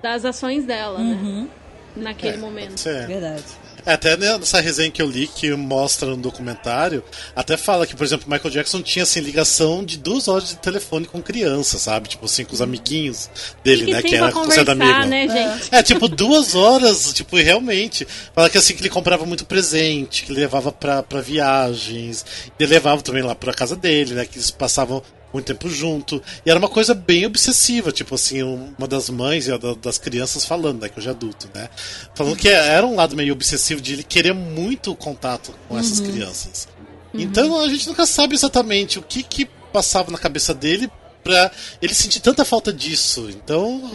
das 0.00 0.24
ações 0.24 0.64
dela, 0.64 0.98
né? 0.98 1.12
uhum. 1.12 1.42
né? 1.42 1.48
Naquele 1.94 2.36
é, 2.36 2.40
momento. 2.40 2.82
Verdade. 3.06 3.44
É, 3.84 3.92
até 3.94 4.16
nessa 4.16 4.60
resenha 4.60 4.90
que 4.90 5.02
eu 5.02 5.10
li, 5.10 5.26
que 5.26 5.50
mostra 5.54 6.08
no 6.08 6.16
documentário, 6.16 7.02
até 7.34 7.56
fala 7.56 7.86
que, 7.86 7.96
por 7.96 8.04
exemplo, 8.04 8.30
Michael 8.30 8.50
Jackson 8.50 8.82
tinha 8.82 9.02
assim, 9.02 9.20
ligação 9.20 9.84
de 9.84 9.98
duas 9.98 10.28
horas 10.28 10.50
de 10.50 10.56
telefone 10.56 11.06
com 11.06 11.22
criança, 11.22 11.78
sabe? 11.78 12.08
Tipo 12.08 12.26
assim, 12.26 12.44
com 12.44 12.54
os 12.54 12.60
amiguinhos 12.60 13.30
dele, 13.64 13.86
que 13.86 13.92
né? 13.92 14.02
Que 14.02 14.14
era 14.16 14.32
conversar, 14.32 14.70
amigo. 14.70 15.06
Né, 15.06 15.28
gente? 15.28 15.74
É, 15.74 15.82
tipo, 15.82 16.08
duas 16.08 16.54
horas, 16.54 17.12
tipo, 17.12 17.36
realmente. 17.36 18.06
Fala 18.34 18.48
que 18.48 18.58
assim 18.58 18.74
que 18.74 18.82
ele 18.82 18.88
comprava 18.88 19.26
muito 19.26 19.44
presente, 19.44 20.24
que 20.24 20.32
ele 20.32 20.40
levava 20.40 20.70
pra, 20.70 21.02
pra 21.02 21.20
viagens, 21.20 22.24
ele 22.58 22.70
levava 22.70 23.02
também 23.02 23.22
lá 23.22 23.34
pra 23.34 23.52
casa 23.52 23.76
dele, 23.76 24.14
né? 24.14 24.24
Que 24.24 24.36
eles 24.36 24.50
passavam 24.50 25.02
muito 25.32 25.46
tempo 25.46 25.68
junto. 25.68 26.22
E 26.44 26.50
era 26.50 26.58
uma 26.58 26.68
coisa 26.68 26.94
bem 26.94 27.26
obsessiva, 27.26 27.90
tipo 27.90 28.14
assim, 28.14 28.42
uma 28.42 28.86
das 28.86 29.08
mães 29.08 29.48
e 29.48 29.58
das 29.80 29.98
crianças 29.98 30.44
falando, 30.44 30.82
né, 30.82 30.88
que 30.88 30.98
hoje 30.98 31.08
é 31.08 31.10
adulto, 31.10 31.48
né? 31.54 31.68
Falando 32.14 32.36
que 32.36 32.48
era 32.48 32.86
um 32.86 32.94
lado 32.94 33.16
meio 33.16 33.32
obsessivo 33.32 33.80
de 33.80 33.94
ele 33.94 34.02
querer 34.02 34.34
muito 34.34 34.94
contato 34.94 35.54
com 35.68 35.78
essas 35.78 36.00
uhum. 36.00 36.06
crianças. 36.06 36.68
Uhum. 37.14 37.20
Então 37.20 37.60
a 37.60 37.68
gente 37.68 37.86
nunca 37.88 38.06
sabe 38.06 38.34
exatamente 38.34 38.98
o 38.98 39.02
que 39.02 39.22
que 39.22 39.44
passava 39.72 40.10
na 40.10 40.18
cabeça 40.18 40.52
dele 40.52 40.90
pra 41.22 41.50
ele 41.80 41.94
sentir 41.94 42.20
tanta 42.20 42.44
falta 42.44 42.72
disso. 42.72 43.28
Então, 43.30 43.90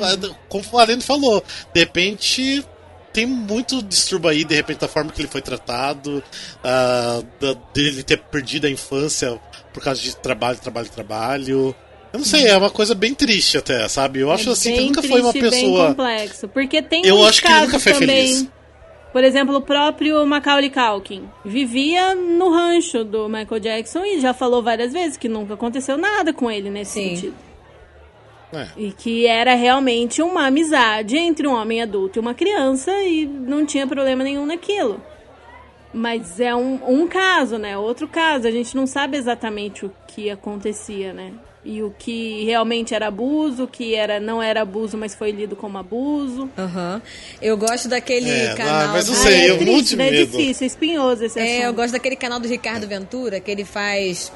como 0.48 0.64
o 0.72 0.80
Alendo 0.80 1.04
falou, 1.04 1.44
de 1.74 1.80
repente 1.80 2.66
tem 3.18 3.26
muito 3.26 3.82
distúrbio 3.82 4.30
aí, 4.30 4.46
de 4.46 4.54
repente, 4.54 4.82
da 4.82 4.88
forma 4.88 5.12
que 5.12 5.20
ele 5.20 5.28
foi 5.28 5.42
tratado, 5.42 6.24
uh, 6.60 7.26
da, 7.42 7.54
dele 7.74 8.04
ter 8.04 8.20
perdido 8.20 8.68
a 8.68 8.70
infância 8.70 9.40
por 9.74 9.84
causa 9.84 10.00
de 10.00 10.16
trabalho, 10.16 10.60
trabalho, 10.60 10.88
trabalho. 10.88 11.76
Eu 12.14 12.20
não 12.20 12.24
sei, 12.24 12.46
é 12.46 12.56
uma 12.56 12.70
coisa 12.70 12.94
bem 12.94 13.16
triste 13.16 13.58
até, 13.58 13.88
sabe? 13.88 14.20
Eu 14.20 14.32
acho 14.32 14.50
é 14.50 14.52
assim 14.52 14.72
que 14.72 14.82
nunca 14.82 15.02
foi 15.02 15.20
uma 15.20 15.34
pessoa. 15.34 15.88
Bem 15.88 15.96
complexo, 15.96 16.48
porque 16.48 16.80
tem 16.80 17.04
Eu 17.08 17.26
acho 17.26 17.42
que 17.42 17.48
ele 17.48 17.62
nunca 17.62 17.80
foi 17.80 17.94
também, 17.94 18.08
feliz. 18.08 18.48
Por 19.12 19.24
exemplo, 19.24 19.56
o 19.56 19.62
próprio 19.62 20.24
Macaulay 20.24 20.70
Culkin 20.70 21.28
vivia 21.44 22.14
no 22.14 22.52
rancho 22.52 23.04
do 23.04 23.28
Michael 23.28 23.60
Jackson 23.60 24.06
e 24.06 24.22
já 24.22 24.32
falou 24.32 24.62
várias 24.62 24.94
vezes 24.94 25.18
que 25.18 25.28
nunca 25.28 25.56
aconteceu 25.56 25.98
nada 25.98 26.32
com 26.32 26.52
ele 26.52 26.70
nesse 26.70 26.92
Sim. 26.92 27.16
sentido. 27.16 27.48
É. 28.54 28.68
E 28.78 28.92
que 28.92 29.26
era 29.26 29.56
realmente 29.56 30.22
uma 30.22 30.48
amizade 30.48 31.18
entre 31.18 31.48
um 31.48 31.54
homem 31.54 31.82
adulto 31.82 32.18
e 32.18 32.22
uma 32.22 32.34
criança 32.34 32.92
e 33.04 33.26
não 33.26 33.66
tinha 33.66 33.86
problema 33.86 34.24
nenhum 34.24 34.46
naquilo. 34.46 35.02
Mas 35.94 36.40
é 36.40 36.56
um, 36.56 36.80
um 36.88 37.08
caso, 37.08 37.58
né? 37.58 37.78
Outro 37.78 38.08
caso. 38.08 38.48
A 38.48 38.52
gente 38.52 38.76
não 38.76 38.86
sabe 38.86 39.18
exatamente 39.18 39.86
o 39.86 39.92
que 40.08 40.30
acontecia, 40.30 41.14
né? 41.14 41.34
E 41.66 41.82
o 41.84 41.94
que 41.98 42.46
realmente 42.46 42.94
era 42.94 43.08
abuso, 43.08 43.64
o 43.64 43.68
que 43.68 43.94
era, 43.94 44.20
não 44.20 44.42
era 44.42 44.62
abuso, 44.62 44.98
mas 44.98 45.14
foi 45.14 45.32
lido 45.32 45.56
como 45.56 45.78
abuso. 45.78 46.50
Aham. 46.58 46.96
Uhum. 46.96 47.02
Eu 47.42 47.58
gosto 47.58 47.90
daquele 47.90 48.30
é, 48.30 48.54
canal. 48.54 48.94
mas 48.94 49.08
não 49.08 49.16
sei, 49.16 49.36
ah, 49.36 49.44
é 49.44 49.50
eu 49.50 49.58
triste, 49.58 49.96
né? 49.98 50.08
É 50.08 50.26
difícil, 50.26 50.64
é 50.64 50.68
espinhoso 50.68 51.26
esse 51.26 51.40
É, 51.40 51.66
eu 51.66 51.74
gosto 51.74 51.92
daquele 51.92 52.16
canal 52.16 52.40
do 52.40 52.48
Ricardo 52.48 52.88
Ventura, 52.88 53.42
que 53.42 53.52
ele 53.52 53.66
faz 53.66 54.32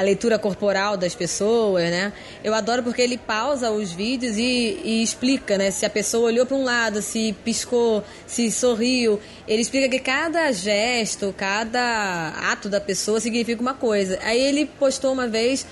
a 0.00 0.02
leitura 0.02 0.38
corporal 0.38 0.96
das 0.96 1.14
pessoas, 1.14 1.90
né? 1.90 2.12
Eu 2.42 2.54
adoro 2.54 2.82
porque 2.82 3.02
ele 3.02 3.18
pausa 3.18 3.70
os 3.70 3.92
vídeos 3.92 4.38
e, 4.38 4.80
e 4.82 5.02
explica, 5.02 5.58
né? 5.58 5.70
Se 5.70 5.84
a 5.84 5.90
pessoa 5.90 6.26
olhou 6.26 6.46
para 6.46 6.56
um 6.56 6.64
lado, 6.64 7.02
se 7.02 7.34
piscou, 7.44 8.02
se 8.26 8.50
sorriu. 8.50 9.20
Ele 9.46 9.60
explica 9.60 9.88
que 9.90 9.98
cada 9.98 10.50
gesto, 10.52 11.34
cada 11.36 12.30
ato 12.50 12.68
da 12.68 12.80
pessoa 12.80 13.20
significa 13.20 13.60
uma 13.60 13.74
coisa. 13.74 14.18
Aí 14.22 14.40
ele 14.40 14.64
postou 14.64 15.12
uma 15.12 15.28
vez, 15.28 15.66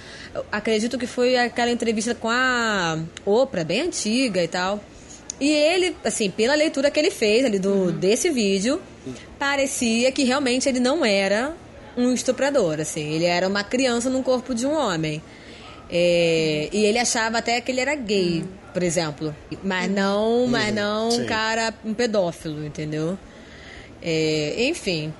acredito 0.52 0.98
que 0.98 1.06
foi 1.06 1.36
aquela 1.36 1.70
entrevista 1.70 2.14
com 2.14 2.28
a 2.28 2.98
Oprah, 3.24 3.64
bem 3.64 3.80
antiga 3.80 4.44
e 4.44 4.48
tal. 4.48 4.78
E 5.40 5.48
ele, 5.50 5.96
assim, 6.04 6.30
pela 6.30 6.54
leitura 6.54 6.90
que 6.90 7.00
ele 7.00 7.10
fez 7.10 7.46
ali 7.46 7.58
do, 7.58 7.72
uhum. 7.72 7.92
desse 7.92 8.28
vídeo, 8.28 8.78
parecia 9.38 10.12
que 10.12 10.24
realmente 10.24 10.68
ele 10.68 10.80
não 10.80 11.02
era 11.04 11.54
um 11.98 12.12
estuprador, 12.12 12.80
assim. 12.80 13.12
Ele 13.14 13.24
era 13.24 13.46
uma 13.48 13.64
criança 13.64 14.08
no 14.08 14.22
corpo 14.22 14.54
de 14.54 14.66
um 14.66 14.72
homem. 14.72 15.22
É, 15.90 16.68
e 16.72 16.84
ele 16.84 16.98
achava 16.98 17.38
até 17.38 17.60
que 17.60 17.72
ele 17.72 17.80
era 17.80 17.94
gay, 17.94 18.44
por 18.72 18.82
exemplo. 18.82 19.34
Mas 19.62 19.90
não, 19.90 20.46
mas 20.46 20.74
não 20.74 21.08
um 21.08 21.26
cara, 21.26 21.72
um 21.84 21.94
pedófilo, 21.94 22.64
entendeu? 22.64 23.18
É, 24.02 24.66
enfim. 24.66 25.12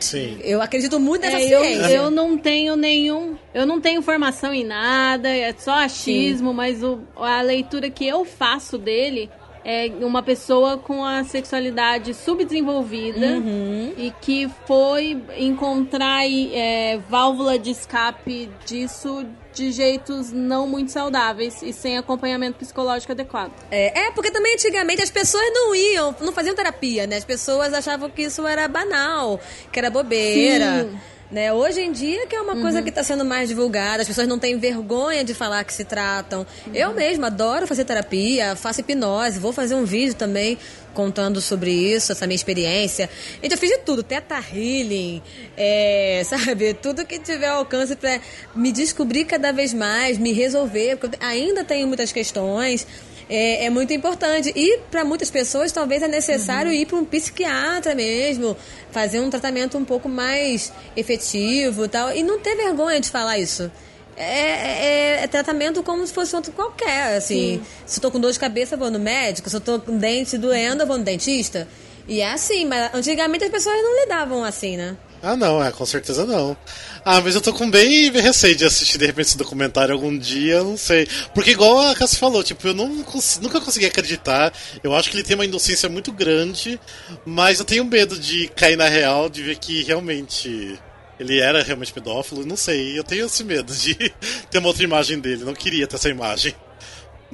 Sim. 0.00 0.38
Eu 0.42 0.60
acredito 0.60 1.00
muito 1.00 1.22
nessa 1.22 1.38
é, 1.38 1.46
ciência. 1.46 1.94
Eu, 1.94 2.04
eu 2.04 2.10
não 2.10 2.36
tenho 2.36 2.76
nenhum. 2.76 3.36
Eu 3.54 3.64
não 3.64 3.80
tenho 3.80 4.02
formação 4.02 4.52
em 4.52 4.64
nada, 4.64 5.28
é 5.28 5.54
só 5.56 5.72
achismo, 5.72 6.50
Sim. 6.50 6.56
mas 6.56 6.82
o, 6.82 7.00
a 7.16 7.40
leitura 7.40 7.88
que 7.88 8.06
eu 8.06 8.24
faço 8.24 8.76
dele 8.76 9.30
é 9.68 9.90
uma 10.00 10.22
pessoa 10.22 10.78
com 10.78 11.04
a 11.04 11.24
sexualidade 11.24 12.14
subdesenvolvida 12.14 13.26
uhum. 13.26 13.92
e 13.96 14.12
que 14.20 14.48
foi 14.64 15.20
encontrar 15.36 16.22
é, 16.24 16.98
válvula 17.08 17.58
de 17.58 17.72
escape 17.72 18.48
disso 18.64 19.26
de 19.52 19.72
jeitos 19.72 20.30
não 20.30 20.68
muito 20.68 20.92
saudáveis 20.92 21.62
e 21.62 21.72
sem 21.72 21.98
acompanhamento 21.98 22.58
psicológico 22.58 23.10
adequado. 23.10 23.50
É, 23.68 24.06
é, 24.06 24.10
porque 24.12 24.30
também 24.30 24.54
antigamente 24.54 25.02
as 25.02 25.10
pessoas 25.10 25.50
não 25.52 25.74
iam, 25.74 26.14
não 26.20 26.32
faziam 26.32 26.54
terapia, 26.54 27.04
né? 27.06 27.16
As 27.16 27.24
pessoas 27.24 27.74
achavam 27.74 28.08
que 28.08 28.22
isso 28.22 28.46
era 28.46 28.68
banal, 28.68 29.40
que 29.72 29.78
era 29.80 29.90
bobeira. 29.90 30.84
Sim. 30.84 31.15
Né? 31.30 31.52
Hoje 31.52 31.80
em 31.80 31.90
dia, 31.90 32.26
que 32.26 32.36
é 32.36 32.40
uma 32.40 32.54
uhum. 32.54 32.62
coisa 32.62 32.80
que 32.82 32.88
está 32.88 33.02
sendo 33.02 33.24
mais 33.24 33.48
divulgada, 33.48 34.02
as 34.02 34.08
pessoas 34.08 34.28
não 34.28 34.38
têm 34.38 34.56
vergonha 34.58 35.24
de 35.24 35.34
falar 35.34 35.64
que 35.64 35.72
se 35.72 35.84
tratam. 35.84 36.46
Uhum. 36.66 36.74
Eu 36.74 36.94
mesma 36.94 37.26
adoro 37.26 37.66
fazer 37.66 37.84
terapia, 37.84 38.54
faço 38.54 38.80
hipnose, 38.80 39.40
vou 39.40 39.52
fazer 39.52 39.74
um 39.74 39.84
vídeo 39.84 40.14
também 40.14 40.56
contando 40.94 41.42
sobre 41.42 41.70
isso, 41.70 42.10
essa 42.12 42.26
minha 42.26 42.36
experiência. 42.36 43.10
Gente, 43.42 43.52
eu 43.52 43.58
fiz 43.58 43.70
de 43.70 43.78
tudo, 43.78 44.02
teta 44.02 44.36
healing, 44.38 45.20
é, 45.56 46.22
sabe? 46.24 46.72
Tudo 46.74 47.04
que 47.04 47.18
tiver 47.18 47.48
alcance 47.48 47.94
para 47.96 48.18
me 48.54 48.72
descobrir 48.72 49.26
cada 49.26 49.52
vez 49.52 49.74
mais, 49.74 50.16
me 50.16 50.32
resolver, 50.32 50.96
porque 50.96 51.18
ainda 51.20 51.64
tenho 51.64 51.86
muitas 51.86 52.12
questões 52.12 52.86
é, 53.28 53.66
é 53.66 53.70
muito 53.70 53.92
importante. 53.92 54.52
E 54.54 54.78
para 54.90 55.04
muitas 55.04 55.30
pessoas, 55.30 55.72
talvez 55.72 56.02
é 56.02 56.08
necessário 56.08 56.70
uhum. 56.70 56.76
ir 56.76 56.86
para 56.86 56.96
um 56.96 57.04
psiquiatra 57.04 57.94
mesmo, 57.94 58.56
fazer 58.90 59.20
um 59.20 59.30
tratamento 59.30 59.76
um 59.76 59.84
pouco 59.84 60.08
mais 60.08 60.72
efetivo 60.96 61.88
tal. 61.88 62.12
E 62.12 62.22
não 62.22 62.38
ter 62.38 62.54
vergonha 62.56 63.00
de 63.00 63.10
falar 63.10 63.38
isso. 63.38 63.70
É, 64.16 65.18
é, 65.18 65.24
é, 65.24 65.26
tratamento 65.26 65.82
como 65.82 66.06
se 66.06 66.12
fosse 66.12 66.34
outro 66.34 66.50
qualquer, 66.52 67.16
assim. 67.16 67.58
Sim. 67.58 67.62
Se 67.84 67.98
eu 67.98 68.02
tô 68.02 68.10
com 68.10 68.18
dor 68.18 68.32
de 68.32 68.38
cabeça, 68.38 68.76
vou 68.76 68.90
no 68.90 68.98
médico. 68.98 69.50
Se 69.50 69.56
eu 69.56 69.60
tô 69.60 69.78
com 69.78 69.98
dente 69.98 70.38
doendo, 70.38 70.82
eu 70.82 70.86
vou 70.86 70.96
no 70.96 71.04
dentista. 71.04 71.68
E 72.08 72.20
é 72.20 72.32
assim, 72.32 72.64
mas 72.64 72.94
antigamente 72.94 73.44
as 73.44 73.50
pessoas 73.50 73.76
não 73.82 74.00
lidavam 74.00 74.44
assim, 74.44 74.76
né? 74.76 74.96
Ah, 75.26 75.34
não, 75.34 75.62
é, 75.62 75.72
com 75.72 75.84
certeza 75.84 76.24
não. 76.24 76.56
Ah, 77.04 77.20
mas 77.20 77.34
eu 77.34 77.40
tô 77.40 77.52
com 77.52 77.68
bem 77.68 78.12
receio 78.12 78.54
de 78.54 78.64
assistir 78.64 78.96
de 78.96 79.06
repente 79.06 79.26
esse 79.26 79.36
documentário 79.36 79.92
algum 79.92 80.16
dia, 80.16 80.62
não 80.62 80.76
sei. 80.76 81.08
Porque, 81.34 81.50
igual 81.50 81.80
a 81.80 81.96
Cassie 81.96 82.16
falou, 82.16 82.44
tipo, 82.44 82.64
eu 82.64 82.72
não, 82.72 82.86
nunca 82.86 83.60
consegui 83.60 83.86
acreditar. 83.86 84.52
Eu 84.84 84.94
acho 84.94 85.10
que 85.10 85.16
ele 85.16 85.24
tem 85.24 85.34
uma 85.34 85.44
inocência 85.44 85.88
muito 85.88 86.12
grande, 86.12 86.78
mas 87.24 87.58
eu 87.58 87.64
tenho 87.64 87.84
medo 87.84 88.16
de 88.16 88.46
cair 88.54 88.76
na 88.76 88.86
real, 88.86 89.28
de 89.28 89.42
ver 89.42 89.58
que 89.58 89.82
realmente 89.82 90.78
ele 91.18 91.40
era 91.40 91.60
realmente 91.60 91.92
pedófilo. 91.92 92.46
Não 92.46 92.56
sei, 92.56 92.96
eu 92.96 93.02
tenho 93.02 93.26
esse 93.26 93.42
medo 93.42 93.74
de 93.74 93.96
ter 94.48 94.58
uma 94.58 94.68
outra 94.68 94.84
imagem 94.84 95.18
dele. 95.18 95.42
Não 95.44 95.54
queria 95.54 95.88
ter 95.88 95.96
essa 95.96 96.08
imagem. 96.08 96.54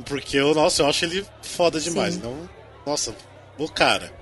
Porque 0.07 0.39
eu, 0.39 0.55
nossa, 0.55 0.81
eu 0.81 0.87
acho 0.87 1.05
ele 1.05 1.27
foda 1.43 1.79
demais. 1.79 2.17
Não, 2.17 2.49
nossa, 2.87 3.15
o 3.59 3.69
cara. 3.69 4.22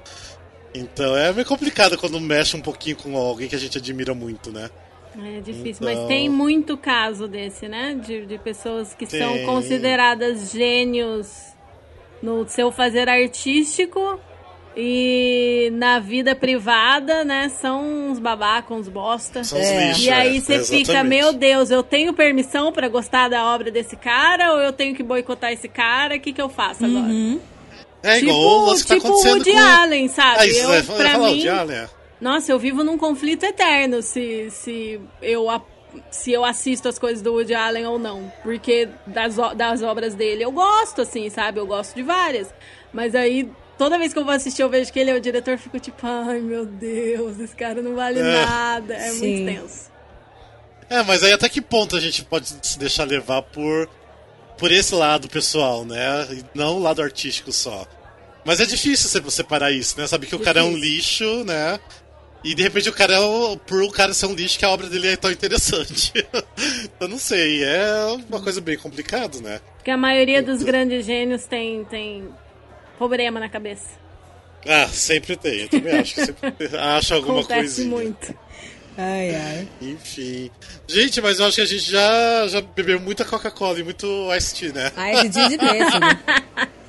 Então 0.75 1.17
é 1.17 1.33
meio 1.33 1.47
complicado 1.47 1.99
quando 1.99 2.21
mexe 2.21 2.57
um 2.57 2.61
pouquinho 2.61 2.97
com 2.97 3.17
alguém 3.17 3.49
que 3.49 3.57
a 3.57 3.59
gente 3.59 3.79
admira 3.79 4.15
muito, 4.15 4.53
né? 4.53 4.71
É 5.19 5.41
difícil, 5.41 5.89
então... 5.89 6.03
mas 6.03 6.09
tem 6.09 6.29
muito 6.29 6.77
caso 6.77 7.27
desse, 7.27 7.67
né? 7.67 7.95
De, 7.95 8.27
de 8.27 8.39
pessoas 8.39 8.95
que 8.95 9.07
tem. 9.07 9.21
são 9.21 9.45
consideradas 9.45 10.53
gênios 10.53 11.51
no 12.23 12.47
seu 12.49 12.71
fazer 12.71 13.09
artístico 13.09 14.21
e 14.77 15.69
na 15.73 15.99
vida 15.99 16.35
privada, 16.35 17.25
né? 17.25 17.49
São 17.49 18.11
uns 18.11 18.19
babacos, 18.19 18.77
uns 18.77 18.89
bosta. 18.89 19.43
São 19.43 19.59
é. 19.59 19.89
lixo, 19.89 20.05
e 20.05 20.11
aí 20.11 20.41
você 20.41 20.55
é, 20.55 20.65
fica, 20.65 21.03
meu 21.03 21.33
Deus, 21.33 21.71
eu 21.71 21.83
tenho 21.83 22.15
permissão 22.15 22.73
para 22.73 22.89
gostar 22.89 23.29
da 23.29 23.45
obra 23.53 23.71
desse 23.71 23.97
cara 23.97 24.53
ou 24.53 24.61
eu 24.61 24.73
tenho 24.73 24.95
que 24.95 25.03
boicotar 25.03 25.53
esse 25.53 25.69
cara? 25.69 26.17
O 26.17 26.21
que, 26.21 26.33
que 26.33 26.41
eu 26.41 26.49
faço 26.49 26.85
agora? 26.85 27.07
Uhum. 27.07 27.41
É 28.03 28.19
tipo, 28.19 28.31
igual 28.31 28.67
você 28.67 28.85
tá 28.87 28.95
tipo 28.95 29.07
acontecendo 29.07 29.33
o 29.33 29.37
Woody 29.37 29.53
com... 29.53 29.59
Allen, 29.59 30.09
sabe? 30.09 30.41
Ah, 30.41 30.47
isso, 30.47 30.61
eu, 30.61 30.73
é, 30.73 30.83
pra 30.83 31.19
mim, 31.19 31.25
Woody 31.25 31.49
Allen, 31.49 31.77
é. 31.77 31.89
Nossa, 32.21 32.53
eu 32.53 32.59
vivo 32.59 32.85
num 32.85 32.99
conflito 32.99 33.45
eterno 33.45 34.03
se, 34.03 34.51
se, 34.51 35.01
eu, 35.23 35.47
se 36.11 36.33
eu 36.33 36.45
assisto 36.45 36.89
as 36.89 36.99
coisas 36.99 37.23
do 37.23 37.33
Woody 37.33 37.55
Allen 37.55 37.87
ou 37.87 37.99
não. 37.99 38.31
Porque 38.43 38.89
das, 39.07 39.37
das 39.57 39.83
obras 39.83 40.15
dele 40.15 40.45
eu 40.45 40.53
gosto, 40.53 41.03
assim, 41.03 41.31
sabe? 41.31 41.61
Eu 41.61 41.67
gosto 41.67 41.95
de 41.95 42.03
várias. 42.03 42.53
Mas 42.93 43.15
aí, 43.15 43.51
toda 43.79 43.99
vez 43.99 44.13
que 44.13 44.19
eu 44.19 44.25
vou 44.25 44.35
assistir, 44.35 44.63
eu 44.63 44.69
vejo 44.69 44.93
que 44.93 44.99
ele 44.99 45.11
é 45.11 45.15
o 45.15 45.21
diretor, 45.21 45.57
fico 45.57 45.81
tipo, 45.81 46.07
ai 46.07 46.41
meu 46.41 46.67
Deus, 46.67 47.39
esse 47.41 47.57
cara 47.57 47.81
não 47.81 47.95
vale 47.95 48.21
é. 48.21 48.23
nada. 48.23 48.95
É 48.95 49.11
Sim. 49.11 49.45
muito 49.45 49.61
tenso. 49.61 49.91
É, 50.91 51.03
mas 51.05 51.23
aí 51.23 51.33
até 51.33 51.49
que 51.49 51.61
ponto 51.61 51.97
a 51.97 52.01
gente 52.01 52.25
pode 52.25 52.49
se 52.63 52.79
deixar 52.79 53.05
levar 53.05 53.43
por 53.43 53.89
por 54.61 54.71
esse 54.71 54.95
lado 54.95 55.27
pessoal, 55.27 55.87
né? 55.87 56.29
E 56.31 56.45
não 56.57 56.77
o 56.77 56.83
lado 56.83 57.03
artístico 57.03 57.51
só. 57.51 57.87
Mas 58.45 58.61
é 58.61 58.67
difícil 58.67 59.09
você 59.09 59.31
separar 59.31 59.73
isso, 59.73 59.99
né? 59.99 60.07
Sabe 60.07 60.27
que 60.27 60.37
o 60.37 60.39
cara 60.39 60.61
é 60.61 60.63
um 60.63 60.77
lixo, 60.77 61.43
né? 61.45 61.81
E 62.45 62.55
de 62.55 62.63
repente 62.63 62.89
o 62.89 62.93
cara, 62.93 63.15
é 63.15 63.57
por 63.67 63.83
o 63.83 63.91
cara 63.91 64.15
ser 64.15 64.27
um 64.27 64.35
lixo, 64.35 64.59
que 64.59 64.65
a 64.65 64.71
obra 64.71 64.89
dele 64.89 65.09
é 65.09 65.17
tão 65.17 65.31
interessante. 65.31 66.13
eu 67.01 67.09
não 67.09 67.19
sei, 67.19 67.65
é 67.65 68.17
uma 68.29 68.41
coisa 68.41 68.61
bem 68.61 68.77
complicada, 68.77 69.41
né? 69.41 69.61
Porque 69.77 69.91
a 69.91 69.97
maioria 69.97 70.43
dos 70.43 70.63
grandes 70.63 71.07
gênios 71.07 71.47
tem, 71.47 71.85
tem 71.85 72.29
problema 72.99 73.41
na 73.41 73.49
cabeça. 73.49 73.89
Ah, 74.67 74.89
sempre 74.89 75.37
tem, 75.37 75.63
eu 75.63 75.69
também 75.69 75.99
acho 75.99 76.15
que 76.15 76.27
sempre 76.27 76.55
acha 76.77 77.15
alguma 77.15 77.41
Acontece 77.41 77.61
coisinha. 77.61 77.89
muito. 77.89 78.35
Ai, 78.99 79.35
ai. 79.35 79.69
Enfim. 79.81 80.51
Gente, 80.87 81.21
mas 81.21 81.39
eu 81.39 81.47
acho 81.47 81.57
que 81.57 81.63
a 81.63 81.67
gente 81.67 81.91
já, 81.91 82.47
já 82.49 82.61
bebeu 82.61 83.01
muita 83.01 83.25
Coca-Cola 83.25 83.79
e 83.79 83.83
muito 83.83 84.07
Ice 84.37 84.55
Tea, 84.55 84.73
né? 84.73 84.93
Ai, 84.97 85.23
de 85.23 85.29
dia 85.29 85.49
de 85.49 85.59
pêssego. 85.59 86.07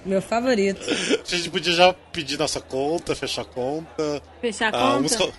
Meu 0.06 0.22
favorito. 0.22 0.82
A 0.90 1.36
gente 1.36 1.50
podia 1.50 1.74
já 1.74 1.94
pedir 1.94 2.38
nossa 2.38 2.60
conta, 2.60 3.16
fechar 3.16 3.44
a 3.44 3.46
conta. 3.46 4.22
Fechar 4.42 4.74
a 4.74 4.96
Ah, 4.96 4.98
conta? 4.98 5.32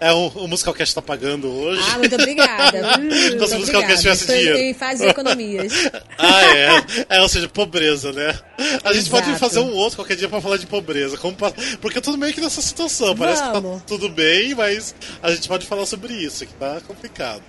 É, 0.00 0.12
o, 0.12 0.28
o 0.28 0.48
Musicalcast 0.48 0.94
tá 0.94 1.02
pagando 1.02 1.48
hoje. 1.50 1.82
Ah, 1.92 1.98
muito 1.98 2.14
obrigada. 2.14 2.78
Hum, 2.98 3.02
muito 3.04 3.36
Nossa, 3.38 3.58
musical 3.58 3.80
obrigada. 3.80 4.00
tivesse 4.00 4.22
Estou 4.22 4.36
dinheiro. 4.36 4.58
em 4.58 4.74
fase 4.74 5.02
de 5.04 5.08
economias. 5.10 5.72
Ah, 6.18 6.42
é. 6.56 7.16
é. 7.16 7.20
Ou 7.20 7.28
seja, 7.28 7.48
pobreza, 7.48 8.12
né? 8.12 8.36
A 8.84 8.92
gente 8.92 9.08
pode 9.08 9.28
Exato. 9.28 9.38
fazer 9.38 9.60
um 9.60 9.72
outro 9.72 9.96
qualquer 9.98 10.16
dia 10.16 10.28
pra 10.28 10.40
falar 10.40 10.56
de 10.56 10.66
pobreza. 10.66 11.16
como 11.16 11.36
Porque 11.80 11.98
eu 11.98 12.02
tô 12.02 12.16
meio 12.16 12.32
que 12.34 12.40
nessa 12.40 12.60
situação. 12.60 13.16
Parece 13.16 13.42
que 13.42 13.48
Vamos. 13.52 13.78
tá 13.78 13.84
tudo 13.86 14.08
bem, 14.08 14.54
mas 14.54 14.94
a 15.22 15.30
gente 15.30 15.46
pode 15.46 15.66
falar 15.66 15.86
sobre 15.86 16.12
isso, 16.14 16.44
que 16.44 16.52
tá 16.54 16.80
complicado. 16.86 17.42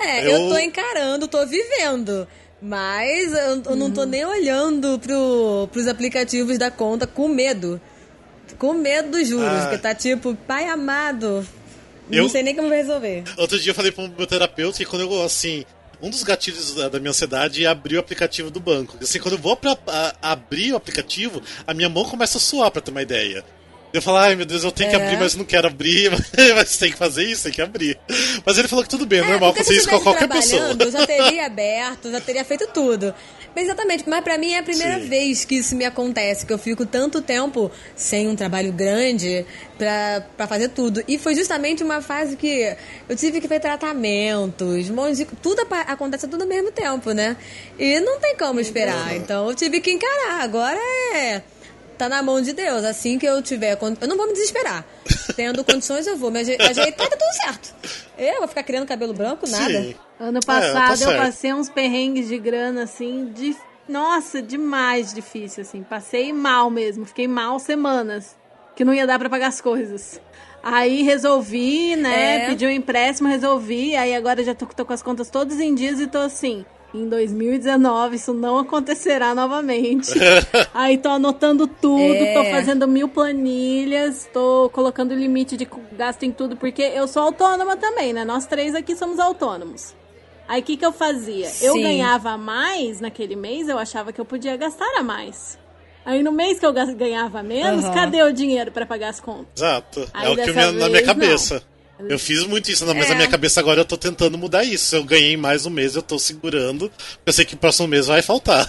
É, 0.00 0.26
Eu- 0.26 0.30
eu 0.32 0.48
tô 0.48 0.58
encarando, 0.58 1.28
tô 1.28 1.44
vivendo. 1.46 2.26
Mas 2.62 3.30
eu, 3.32 3.62
eu 3.66 3.76
não 3.76 3.90
tô 3.90 4.04
nem 4.04 4.24
olhando 4.24 4.98
pro, 4.98 5.68
pros 5.70 5.86
aplicativos 5.86 6.56
da 6.56 6.70
conta 6.70 7.06
com 7.06 7.28
medo. 7.28 7.78
Com 8.58 8.72
medo 8.72 9.10
dos 9.18 9.28
juros, 9.28 9.46
Ah. 9.48 9.60
porque 9.62 9.78
tá 9.78 9.94
tipo, 9.94 10.34
pai 10.46 10.66
amado. 10.68 11.46
Eu- 12.10 12.22
Não 12.24 12.28
sei 12.28 12.42
nem 12.42 12.54
como 12.54 12.68
resolver. 12.68 13.24
Outro 13.36 13.58
dia 13.58 13.70
eu 13.70 13.74
falei 13.74 13.90
pro 13.92 14.08
meu 14.08 14.26
terapeuta 14.26 14.78
que 14.78 14.84
quando 14.84 15.02
eu, 15.02 15.22
assim, 15.22 15.64
um 16.02 16.10
dos 16.10 16.22
gatilhos 16.22 16.74
da, 16.74 16.88
da 16.88 16.98
minha 17.00 17.10
ansiedade 17.10 17.64
é 17.64 17.68
abrir 17.68 17.96
o 17.96 18.00
aplicativo 18.00 18.50
do 18.50 18.60
banco. 18.60 18.96
Assim, 19.00 19.18
quando 19.18 19.34
eu 19.34 19.40
vou 19.40 19.56
pra, 19.56 19.76
a- 19.86 20.14
abrir 20.22 20.72
o 20.72 20.76
aplicativo, 20.76 21.42
a 21.66 21.72
minha 21.72 21.88
mão 21.88 22.04
começa 22.04 22.36
a 22.38 22.40
suar, 22.40 22.70
pra 22.70 22.82
ter 22.82 22.90
uma 22.90 23.02
ideia. 23.02 23.44
Eu 23.94 24.02
falo, 24.02 24.16
ai 24.18 24.34
meu 24.34 24.44
Deus, 24.44 24.64
eu 24.64 24.72
tenho 24.72 24.90
que 24.90 24.96
É. 24.96 25.02
abrir, 25.04 25.16
mas 25.18 25.36
não 25.36 25.44
quero 25.44 25.68
abrir, 25.68 26.10
mas 26.56 26.76
tem 26.76 26.90
que 26.90 26.98
fazer 26.98 27.24
isso, 27.24 27.44
tem 27.44 27.52
que 27.52 27.62
abrir. 27.62 27.96
Mas 28.44 28.58
ele 28.58 28.66
falou 28.66 28.82
que 28.82 28.90
tudo 28.90 29.06
bem, 29.06 29.20
é 29.20 29.22
normal 29.22 29.52
porque 29.52 29.62
fazer 29.64 29.78
isso 29.78 29.88
com 29.88 30.00
qualquer 30.00 30.28
pessoa. 30.28 30.76
Eu 30.78 30.90
já 30.90 31.06
teria 31.06 31.46
aberto, 31.46 32.10
já 32.10 32.20
teria 32.20 32.44
feito 32.44 32.66
tudo. 32.74 33.14
Mas 33.54 33.66
exatamente, 33.66 34.02
mas 34.08 34.24
pra 34.24 34.36
mim 34.36 34.52
é 34.52 34.58
a 34.58 34.62
primeira 34.64 34.98
Sim. 34.98 35.08
vez 35.08 35.44
que 35.44 35.54
isso 35.54 35.76
me 35.76 35.84
acontece, 35.84 36.44
que 36.44 36.52
eu 36.52 36.58
fico 36.58 36.84
tanto 36.84 37.22
tempo 37.22 37.70
sem 37.94 38.26
um 38.26 38.34
trabalho 38.34 38.72
grande 38.72 39.46
pra, 39.78 40.24
pra 40.36 40.48
fazer 40.48 40.70
tudo. 40.70 41.04
E 41.06 41.16
foi 41.16 41.36
justamente 41.36 41.84
uma 41.84 42.02
fase 42.02 42.34
que 42.34 42.76
eu 43.08 43.14
tive 43.14 43.40
que 43.40 43.46
ver 43.46 43.60
tratamentos, 43.60 44.90
um 44.90 44.94
monte 44.94 45.18
de, 45.18 45.24
tudo 45.40 45.64
acontece 45.86 46.26
tudo 46.26 46.42
ao 46.42 46.48
mesmo 46.48 46.72
tempo, 46.72 47.12
né? 47.12 47.36
E 47.78 48.00
não 48.00 48.18
tem 48.18 48.36
como 48.36 48.58
esperar. 48.58 49.14
Então 49.14 49.48
eu 49.48 49.54
tive 49.54 49.80
que 49.80 49.92
encarar. 49.92 50.42
Agora 50.42 50.80
é. 51.14 51.40
Tá 52.04 52.08
na 52.08 52.22
mão 52.22 52.40
de 52.40 52.52
Deus. 52.52 52.84
Assim 52.84 53.18
que 53.18 53.26
eu 53.26 53.40
tiver. 53.40 53.78
Eu 53.80 54.08
não 54.08 54.16
vou 54.16 54.26
me 54.26 54.34
desesperar. 54.34 54.84
Tendo 55.34 55.64
condições, 55.64 56.06
eu 56.06 56.16
vou 56.16 56.30
me 56.30 56.40
aje- 56.40 56.58
ajeitar 56.60 57.08
tá 57.08 57.16
tudo 57.16 57.32
certo. 57.44 57.74
Eu 58.18 58.38
vou 58.40 58.48
ficar 58.48 58.62
criando 58.62 58.86
cabelo 58.86 59.14
branco, 59.14 59.48
nada. 59.48 59.82
Sim. 59.82 59.94
Ano 60.20 60.40
tá 60.40 60.46
passado 60.46 60.90
eu 60.92 60.96
certo. 61.08 61.16
passei 61.18 61.52
uns 61.54 61.70
perrengues 61.70 62.28
de 62.28 62.38
grana, 62.38 62.82
assim, 62.82 63.30
de... 63.32 63.56
Nossa, 63.88 64.40
demais 64.42 65.12
difícil, 65.14 65.62
assim. 65.62 65.82
Passei 65.82 66.32
mal 66.32 66.70
mesmo, 66.70 67.04
fiquei 67.06 67.26
mal 67.26 67.58
semanas. 67.58 68.36
Que 68.76 68.84
não 68.84 68.92
ia 68.92 69.06
dar 69.06 69.18
pra 69.18 69.30
pagar 69.30 69.48
as 69.48 69.60
coisas. 69.60 70.20
Aí 70.62 71.02
resolvi, 71.02 71.96
né? 71.96 72.44
É. 72.44 72.46
Pedi 72.48 72.66
um 72.66 72.70
empréstimo, 72.70 73.28
resolvi. 73.28 73.94
Aí 73.96 74.14
agora 74.14 74.42
já 74.44 74.54
tô, 74.54 74.66
tô 74.66 74.84
com 74.84 74.92
as 74.92 75.02
contas 75.02 75.30
todas 75.30 75.58
em 75.60 75.74
dias 75.74 76.00
e 76.00 76.06
tô 76.06 76.18
assim. 76.18 76.64
Em 76.94 77.08
2019 77.08 78.14
isso 78.16 78.32
não 78.32 78.56
acontecerá 78.56 79.34
novamente. 79.34 80.12
Aí 80.72 80.96
tô 80.96 81.08
anotando 81.08 81.66
tudo, 81.66 82.00
É. 82.24 82.34
tô 82.34 82.44
fazendo 82.50 82.86
mil 82.86 83.08
planilhas, 83.08 84.28
tô 84.32 84.70
colocando 84.72 85.12
limite 85.12 85.56
de 85.56 85.68
gasto 85.92 86.22
em 86.22 86.30
tudo, 86.30 86.56
porque 86.56 86.82
eu 86.82 87.08
sou 87.08 87.22
autônoma 87.22 87.76
também, 87.76 88.12
né? 88.12 88.24
Nós 88.24 88.46
três 88.46 88.74
aqui 88.76 88.94
somos 88.94 89.18
autônomos. 89.18 89.92
Aí 90.46 90.60
o 90.60 90.64
que, 90.64 90.76
que 90.76 90.84
eu 90.86 90.92
fazia? 90.92 91.46
Eu 91.62 91.72
Sim. 91.72 91.82
ganhava 91.82 92.30
a 92.30 92.38
mais 92.38 93.00
naquele 93.00 93.34
mês, 93.34 93.68
eu 93.68 93.78
achava 93.78 94.12
que 94.12 94.20
eu 94.20 94.24
podia 94.24 94.56
gastar 94.56 94.86
a 94.98 95.02
mais. 95.02 95.58
Aí 96.06 96.22
no 96.22 96.30
mês 96.30 96.60
que 96.60 96.66
eu 96.66 96.72
ganhava 96.72 97.42
menos, 97.42 97.84
Aham. 97.86 97.94
cadê 97.94 98.22
o 98.22 98.30
dinheiro 98.32 98.70
pra 98.70 98.84
pagar 98.86 99.08
as 99.08 99.18
contas? 99.20 99.46
Exato. 99.56 100.06
Aí 100.12 100.26
é 100.28 100.30
o 100.30 100.34
que 100.36 100.50
eu 100.50 100.54
me- 100.54 100.60
na 100.66 100.72
minha 100.72 100.90
vez, 100.90 101.06
cabeça. 101.06 101.62
Eu 101.98 102.18
fiz 102.18 102.44
muito 102.46 102.70
isso, 102.70 102.84
mas 102.86 103.06
É. 103.06 103.08
na 103.10 103.14
minha 103.14 103.28
cabeça 103.28 103.60
agora 103.60 103.80
eu 103.80 103.84
tô 103.84 103.96
tentando 103.96 104.36
mudar 104.36 104.64
isso. 104.64 104.96
Eu 104.96 105.04
ganhei 105.04 105.36
mais 105.36 105.64
um 105.64 105.70
mês, 105.70 105.94
eu 105.94 106.02
tô 106.02 106.18
segurando. 106.18 106.90
Eu 107.24 107.32
sei 107.32 107.44
que 107.44 107.54
o 107.54 107.56
próximo 107.58 107.86
mês 107.88 108.06
vai 108.06 108.20
faltar. 108.20 108.68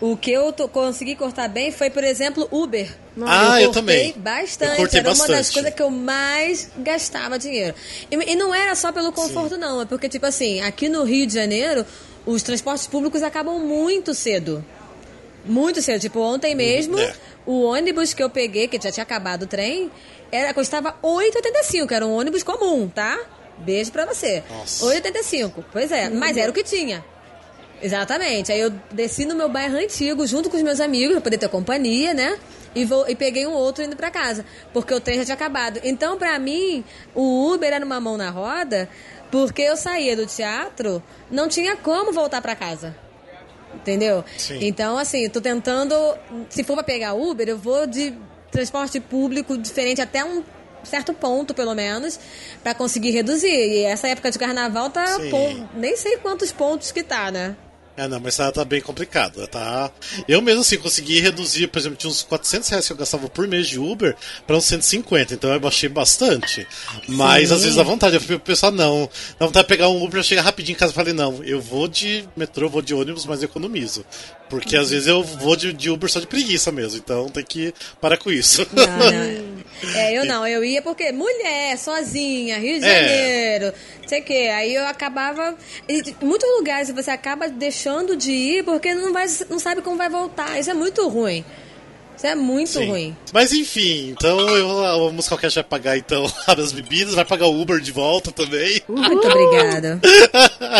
O 0.00 0.14
que 0.16 0.30
eu 0.30 0.52
tô- 0.52 0.68
consegui 0.68 1.16
cortar 1.16 1.48
bem 1.48 1.72
foi, 1.72 1.88
por 1.88 2.04
exemplo, 2.04 2.46
Uber. 2.50 2.86
Ah, 3.22 3.60
eu 3.62 3.66
cortei 3.66 3.72
também. 3.72 4.14
Bastante. 4.16 4.70
Eu 4.72 4.76
cortei 4.76 5.00
era 5.00 5.08
uma 5.08 5.14
das 5.26 5.26
bastante. 5.38 5.52
coisas 5.54 5.74
que 5.74 5.82
eu 5.82 5.90
mais 5.90 6.70
gastava 6.78 7.38
dinheiro. 7.38 7.74
E, 8.10 8.14
e 8.32 8.36
não 8.36 8.54
era 8.54 8.74
só 8.74 8.92
pelo 8.92 9.10
conforto, 9.10 9.56
não. 9.56 9.80
É 9.80 9.86
porque, 9.86 10.06
tipo 10.08 10.26
assim, 10.26 10.60
aqui 10.60 10.88
no 10.88 11.02
Rio 11.02 11.26
de 11.26 11.32
Janeiro, 11.32 11.86
os 12.26 12.42
transportes 12.42 12.86
públicos 12.86 13.22
acabam 13.22 13.58
muito 13.58 14.12
cedo. 14.12 14.62
Muito 15.46 15.80
cedo. 15.80 16.00
Tipo, 16.00 16.20
ontem 16.20 16.54
mesmo, 16.54 16.98
é. 16.98 17.14
o 17.46 17.62
ônibus 17.62 18.12
que 18.12 18.22
eu 18.22 18.28
peguei, 18.28 18.68
que 18.68 18.78
já 18.82 18.92
tinha 18.92 19.02
acabado 19.02 19.44
o 19.44 19.46
trem, 19.46 19.90
era, 20.30 20.52
custava 20.54 20.90
R$ 20.90 20.96
8,85. 21.08 21.92
Era 21.92 22.06
um 22.06 22.16
ônibus 22.16 22.42
comum, 22.42 22.88
tá? 22.88 23.18
Beijo 23.58 23.90
pra 23.90 24.04
você. 24.04 24.42
Nossa. 24.50 24.84
8,85. 24.84 25.64
Pois 25.72 25.90
é, 25.90 26.08
mas 26.10 26.36
era 26.36 26.50
o 26.50 26.54
que 26.54 26.62
tinha. 26.62 27.04
Exatamente. 27.82 28.52
Aí 28.52 28.60
eu 28.60 28.70
desci 28.90 29.24
no 29.24 29.34
meu 29.34 29.48
bairro 29.48 29.76
antigo 29.76 30.26
junto 30.26 30.50
com 30.50 30.56
os 30.56 30.62
meus 30.62 30.80
amigos 30.80 31.12
pra 31.12 31.20
poder 31.20 31.38
ter 31.38 31.48
companhia, 31.48 32.14
né? 32.14 32.38
E, 32.74 32.84
vou, 32.84 33.08
e 33.08 33.16
peguei 33.16 33.46
um 33.46 33.52
outro 33.52 33.82
indo 33.82 33.96
pra 33.96 34.10
casa, 34.10 34.44
porque 34.70 34.92
o 34.92 35.00
trem 35.00 35.16
já 35.18 35.24
tinha 35.24 35.34
acabado. 35.34 35.80
Então, 35.82 36.18
pra 36.18 36.38
mim, 36.38 36.84
o 37.14 37.50
Uber 37.50 37.72
era 37.72 37.84
uma 37.84 37.98
mão 37.98 38.18
na 38.18 38.28
roda, 38.28 38.86
porque 39.30 39.62
eu 39.62 39.78
saía 39.78 40.14
do 40.14 40.26
teatro, 40.26 41.02
não 41.30 41.48
tinha 41.48 41.74
como 41.74 42.12
voltar 42.12 42.42
pra 42.42 42.54
casa. 42.54 42.94
Entendeu? 43.74 44.22
Sim. 44.36 44.58
Então, 44.60 44.98
assim, 44.98 45.28
tô 45.28 45.40
tentando. 45.40 45.94
Se 46.50 46.62
for 46.64 46.74
pra 46.74 46.82
pegar 46.82 47.14
Uber, 47.14 47.48
eu 47.48 47.56
vou 47.58 47.86
de 47.86 48.14
transporte 48.56 48.98
público 49.00 49.56
diferente 49.58 50.00
até 50.00 50.24
um 50.24 50.42
certo 50.82 51.12
ponto, 51.12 51.52
pelo 51.52 51.74
menos, 51.74 52.18
pra 52.62 52.74
conseguir 52.74 53.10
reduzir. 53.10 53.48
E 53.48 53.84
essa 53.84 54.08
época 54.08 54.30
de 54.30 54.38
carnaval 54.38 54.88
tá. 54.88 55.18
Pon- 55.30 55.68
nem 55.74 55.96
sei 55.96 56.16
quantos 56.18 56.52
pontos 56.52 56.90
que 56.92 57.02
tá, 57.02 57.30
né? 57.30 57.56
É, 57.98 58.06
não, 58.06 58.20
mas 58.20 58.36
tá, 58.36 58.52
tá 58.52 58.62
bem 58.62 58.78
complicado. 58.82 59.46
Tá... 59.46 59.90
Eu 60.28 60.42
mesmo, 60.42 60.60
assim, 60.60 60.76
consegui 60.76 61.18
reduzir, 61.18 61.66
por 61.68 61.78
exemplo, 61.78 61.96
tinha 61.96 62.10
uns 62.10 62.22
400 62.22 62.68
reais 62.68 62.86
que 62.86 62.92
eu 62.92 62.96
gastava 62.98 63.26
por 63.26 63.48
mês 63.48 63.66
de 63.66 63.78
Uber 63.78 64.14
para 64.46 64.54
uns 64.54 64.66
150, 64.66 65.32
então 65.32 65.50
eu 65.50 65.58
baixei 65.58 65.88
bastante. 65.88 66.66
Mas 67.08 67.48
Sim. 67.48 67.54
às 67.54 67.60
vezes 67.62 67.74
dá 67.76 67.82
vontade, 67.82 68.16
eu 68.16 68.20
fui 68.20 68.38
pensar, 68.38 68.70
não, 68.70 69.08
dá 69.40 69.46
vontade 69.46 69.64
de 69.64 69.68
pegar 69.68 69.88
um 69.88 70.04
Uber, 70.04 70.22
chegar 70.22 70.42
rapidinho 70.42 70.76
em 70.76 70.78
casa 70.78 70.92
e 70.92 70.94
falei, 70.94 71.14
não, 71.14 71.42
eu 71.42 71.58
vou 71.58 71.88
de 71.88 72.28
metrô, 72.36 72.68
vou 72.68 72.82
de 72.82 72.92
ônibus, 72.94 73.24
mas 73.24 73.42
economizo. 73.42 74.04
Porque 74.48 74.76
às 74.76 74.90
vezes 74.90 75.06
eu 75.06 75.22
vou 75.22 75.56
de, 75.56 75.72
de 75.72 75.90
Uber 75.90 76.10
só 76.10 76.20
de 76.20 76.26
preguiça 76.26 76.70
mesmo, 76.70 76.98
então 76.98 77.28
tem 77.28 77.44
que 77.44 77.74
parar 78.00 78.16
com 78.16 78.30
isso. 78.30 78.66
Não, 78.72 78.86
não. 78.86 79.56
É, 79.94 80.16
eu 80.16 80.24
não, 80.24 80.46
eu 80.46 80.64
ia 80.64 80.80
porque 80.80 81.12
mulher, 81.12 81.76
sozinha, 81.76 82.58
Rio 82.58 82.80
de 82.80 82.86
É. 82.86 83.02
Janeiro, 83.02 83.74
não 84.00 84.08
sei 84.08 84.20
o 84.20 84.24
quê. 84.24 84.50
Aí 84.54 84.74
eu 84.74 84.86
acabava. 84.86 85.54
Em 85.86 86.02
muitos 86.22 86.48
lugares 86.56 86.90
você 86.90 87.10
acaba 87.10 87.46
deixando 87.48 88.16
de 88.16 88.30
ir 88.32 88.64
porque 88.64 88.94
não, 88.94 89.12
vai, 89.12 89.26
não 89.50 89.58
sabe 89.58 89.82
como 89.82 89.96
vai 89.96 90.08
voltar. 90.08 90.58
Isso 90.58 90.70
é 90.70 90.74
muito 90.74 91.06
ruim. 91.08 91.44
Isso 92.16 92.26
é 92.26 92.34
muito 92.34 92.70
Sim. 92.70 92.88
ruim. 92.88 93.16
Mas 93.32 93.52
enfim, 93.52 94.08
então 94.16 94.40
eu, 94.48 94.84
a 95.08 95.12
Musicalcast 95.12 95.56
vai 95.56 95.64
pagar 95.64 95.98
então 95.98 96.24
as 96.48 96.72
bebidas, 96.72 97.14
vai 97.14 97.26
pagar 97.26 97.46
o 97.46 97.60
Uber 97.60 97.78
de 97.78 97.92
volta 97.92 98.32
também. 98.32 98.80
Muito 98.88 99.28
obrigada. 99.28 100.00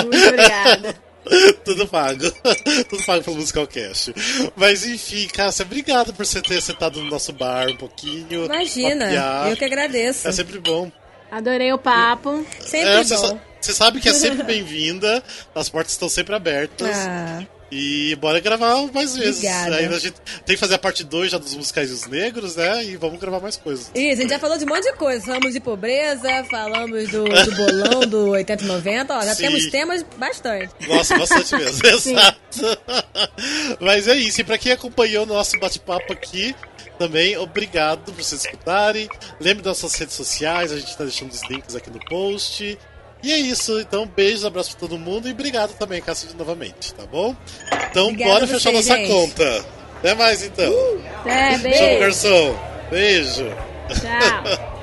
Muito 0.05 0.27
obrigada. 0.29 1.06
Tudo 1.65 1.87
pago. 1.89 2.31
Tudo 2.89 3.05
pago 3.05 3.25
pelo 3.25 3.37
Musicalcast. 3.37 4.15
Mas 4.55 4.85
enfim, 4.87 5.27
Cássia, 5.29 5.65
obrigado 5.65 6.13
por 6.15 6.25
você 6.25 6.41
ter 6.41 6.61
sentado 6.63 7.01
no 7.01 7.11
nosso 7.11 7.33
bar 7.33 7.69
um 7.69 7.77
pouquinho. 7.77 8.45
Imagina, 8.47 9.07
papear. 9.07 9.49
eu 9.51 9.57
que 9.57 9.65
agradeço. 9.65 10.29
É 10.29 10.33
sempre 10.33 10.59
bom. 10.59 10.91
Adorei 11.31 11.73
o 11.73 11.79
papo. 11.79 12.47
Sempre 12.61 12.89
É, 12.89 13.03
você, 13.05 13.17
bom. 13.17 13.27
sa- 13.29 13.39
você 13.61 13.73
sabe 13.73 14.01
que 14.01 14.09
é 14.09 14.13
sempre 14.13 14.43
bem-vinda, 14.45 15.23
as 15.55 15.69
portas 15.69 15.93
estão 15.93 16.09
sempre 16.09 16.35
abertas. 16.37 16.89
Ah, 16.97 17.43
E 17.71 18.15
bora 18.17 18.39
gravar 18.39 18.77
mais 18.93 19.17
vezes. 19.17 19.39
Obrigada. 19.39 19.77
Aí 19.77 19.87
a 19.87 19.99
gente 19.99 20.15
tem 20.45 20.55
que 20.55 20.57
fazer 20.57 20.75
a 20.75 20.79
parte 20.79 21.03
2 21.03 21.33
já 21.33 21.39
dos 21.39 21.55
musicais 21.55 21.91
e 21.91 21.93
os 21.95 22.07
negros, 22.07 22.55
né? 22.57 22.85
E 22.85 22.97
vamos 22.97 23.19
gravar 23.19 23.41
mais 23.41 23.57
coisas. 23.57 23.91
Isso, 23.95 24.19
a 24.19 24.23
gente 24.23 24.31
já 24.31 24.39
falou 24.39 24.57
de 24.57 24.65
um 24.65 24.69
monte 24.69 24.85
de 24.85 24.93
coisa. 24.93 25.25
Falamos 25.25 25.53
de 25.53 25.61
pobreza, 25.61 26.45
falamos 26.49 27.09
do, 27.09 27.25
do 27.25 27.57
bolão 27.57 28.01
do 28.09 28.29
80 28.31 28.63
e 28.63 28.67
90. 28.67 29.15
Ó, 29.19 29.23
já 29.23 29.35
Sim. 29.35 29.43
temos 29.43 29.67
temas 29.71 30.05
bastante. 30.17 30.73
Nossa, 30.87 31.19
bastante 31.19 31.57
mesmo. 31.57 31.83
Exato. 31.87 32.39
Mas 33.81 34.07
é 34.07 34.17
isso. 34.17 34.41
E 34.41 34.45
pra 34.45 34.59
quem 34.59 34.71
acompanhou 34.73 35.25
o 35.25 35.27
nosso 35.27 35.59
bate-papo 35.59 36.13
aqui, 36.13 36.55
Também 36.99 37.37
obrigado 37.37 38.05
por 38.05 38.15
vocês 38.15 38.45
escutarem. 38.45 39.09
Lembre 39.41 39.63
das 39.63 39.77
suas 39.77 39.95
redes 39.95 40.15
sociais, 40.15 40.73
a 40.73 40.77
gente 40.79 40.89
está 40.89 41.05
deixando 41.05 41.31
os 41.31 41.43
links 41.51 41.75
aqui 41.75 41.91
no 41.91 41.99
post. 42.07 42.79
E 43.23 43.33
é 43.33 43.39
isso, 43.39 43.81
então 43.81 44.07
beijos, 44.07 44.45
abraço 44.45 44.71
pra 44.71 44.81
todo 44.81 44.99
mundo 44.99 45.29
e 45.29 45.33
obrigado 45.33 45.75
também, 45.77 46.01
Cássio, 46.01 46.29
novamente, 46.37 46.95
tá 46.95 47.05
bom? 47.07 47.35
Então 47.91 48.09
Obrigada 48.09 48.33
bora 48.33 48.47
fechar 48.47 48.73
nossa 48.73 48.97
gente. 48.97 49.09
conta. 49.09 49.65
Até 49.99 50.15
mais 50.15 50.43
então. 50.45 50.71
Uh, 50.71 51.03
é, 51.25 51.59
beijo. 51.59 51.79
Tchau, 51.79 51.99
garçom. 51.99 52.59
Beijo. 52.91 53.47
Tchau. 53.89 54.67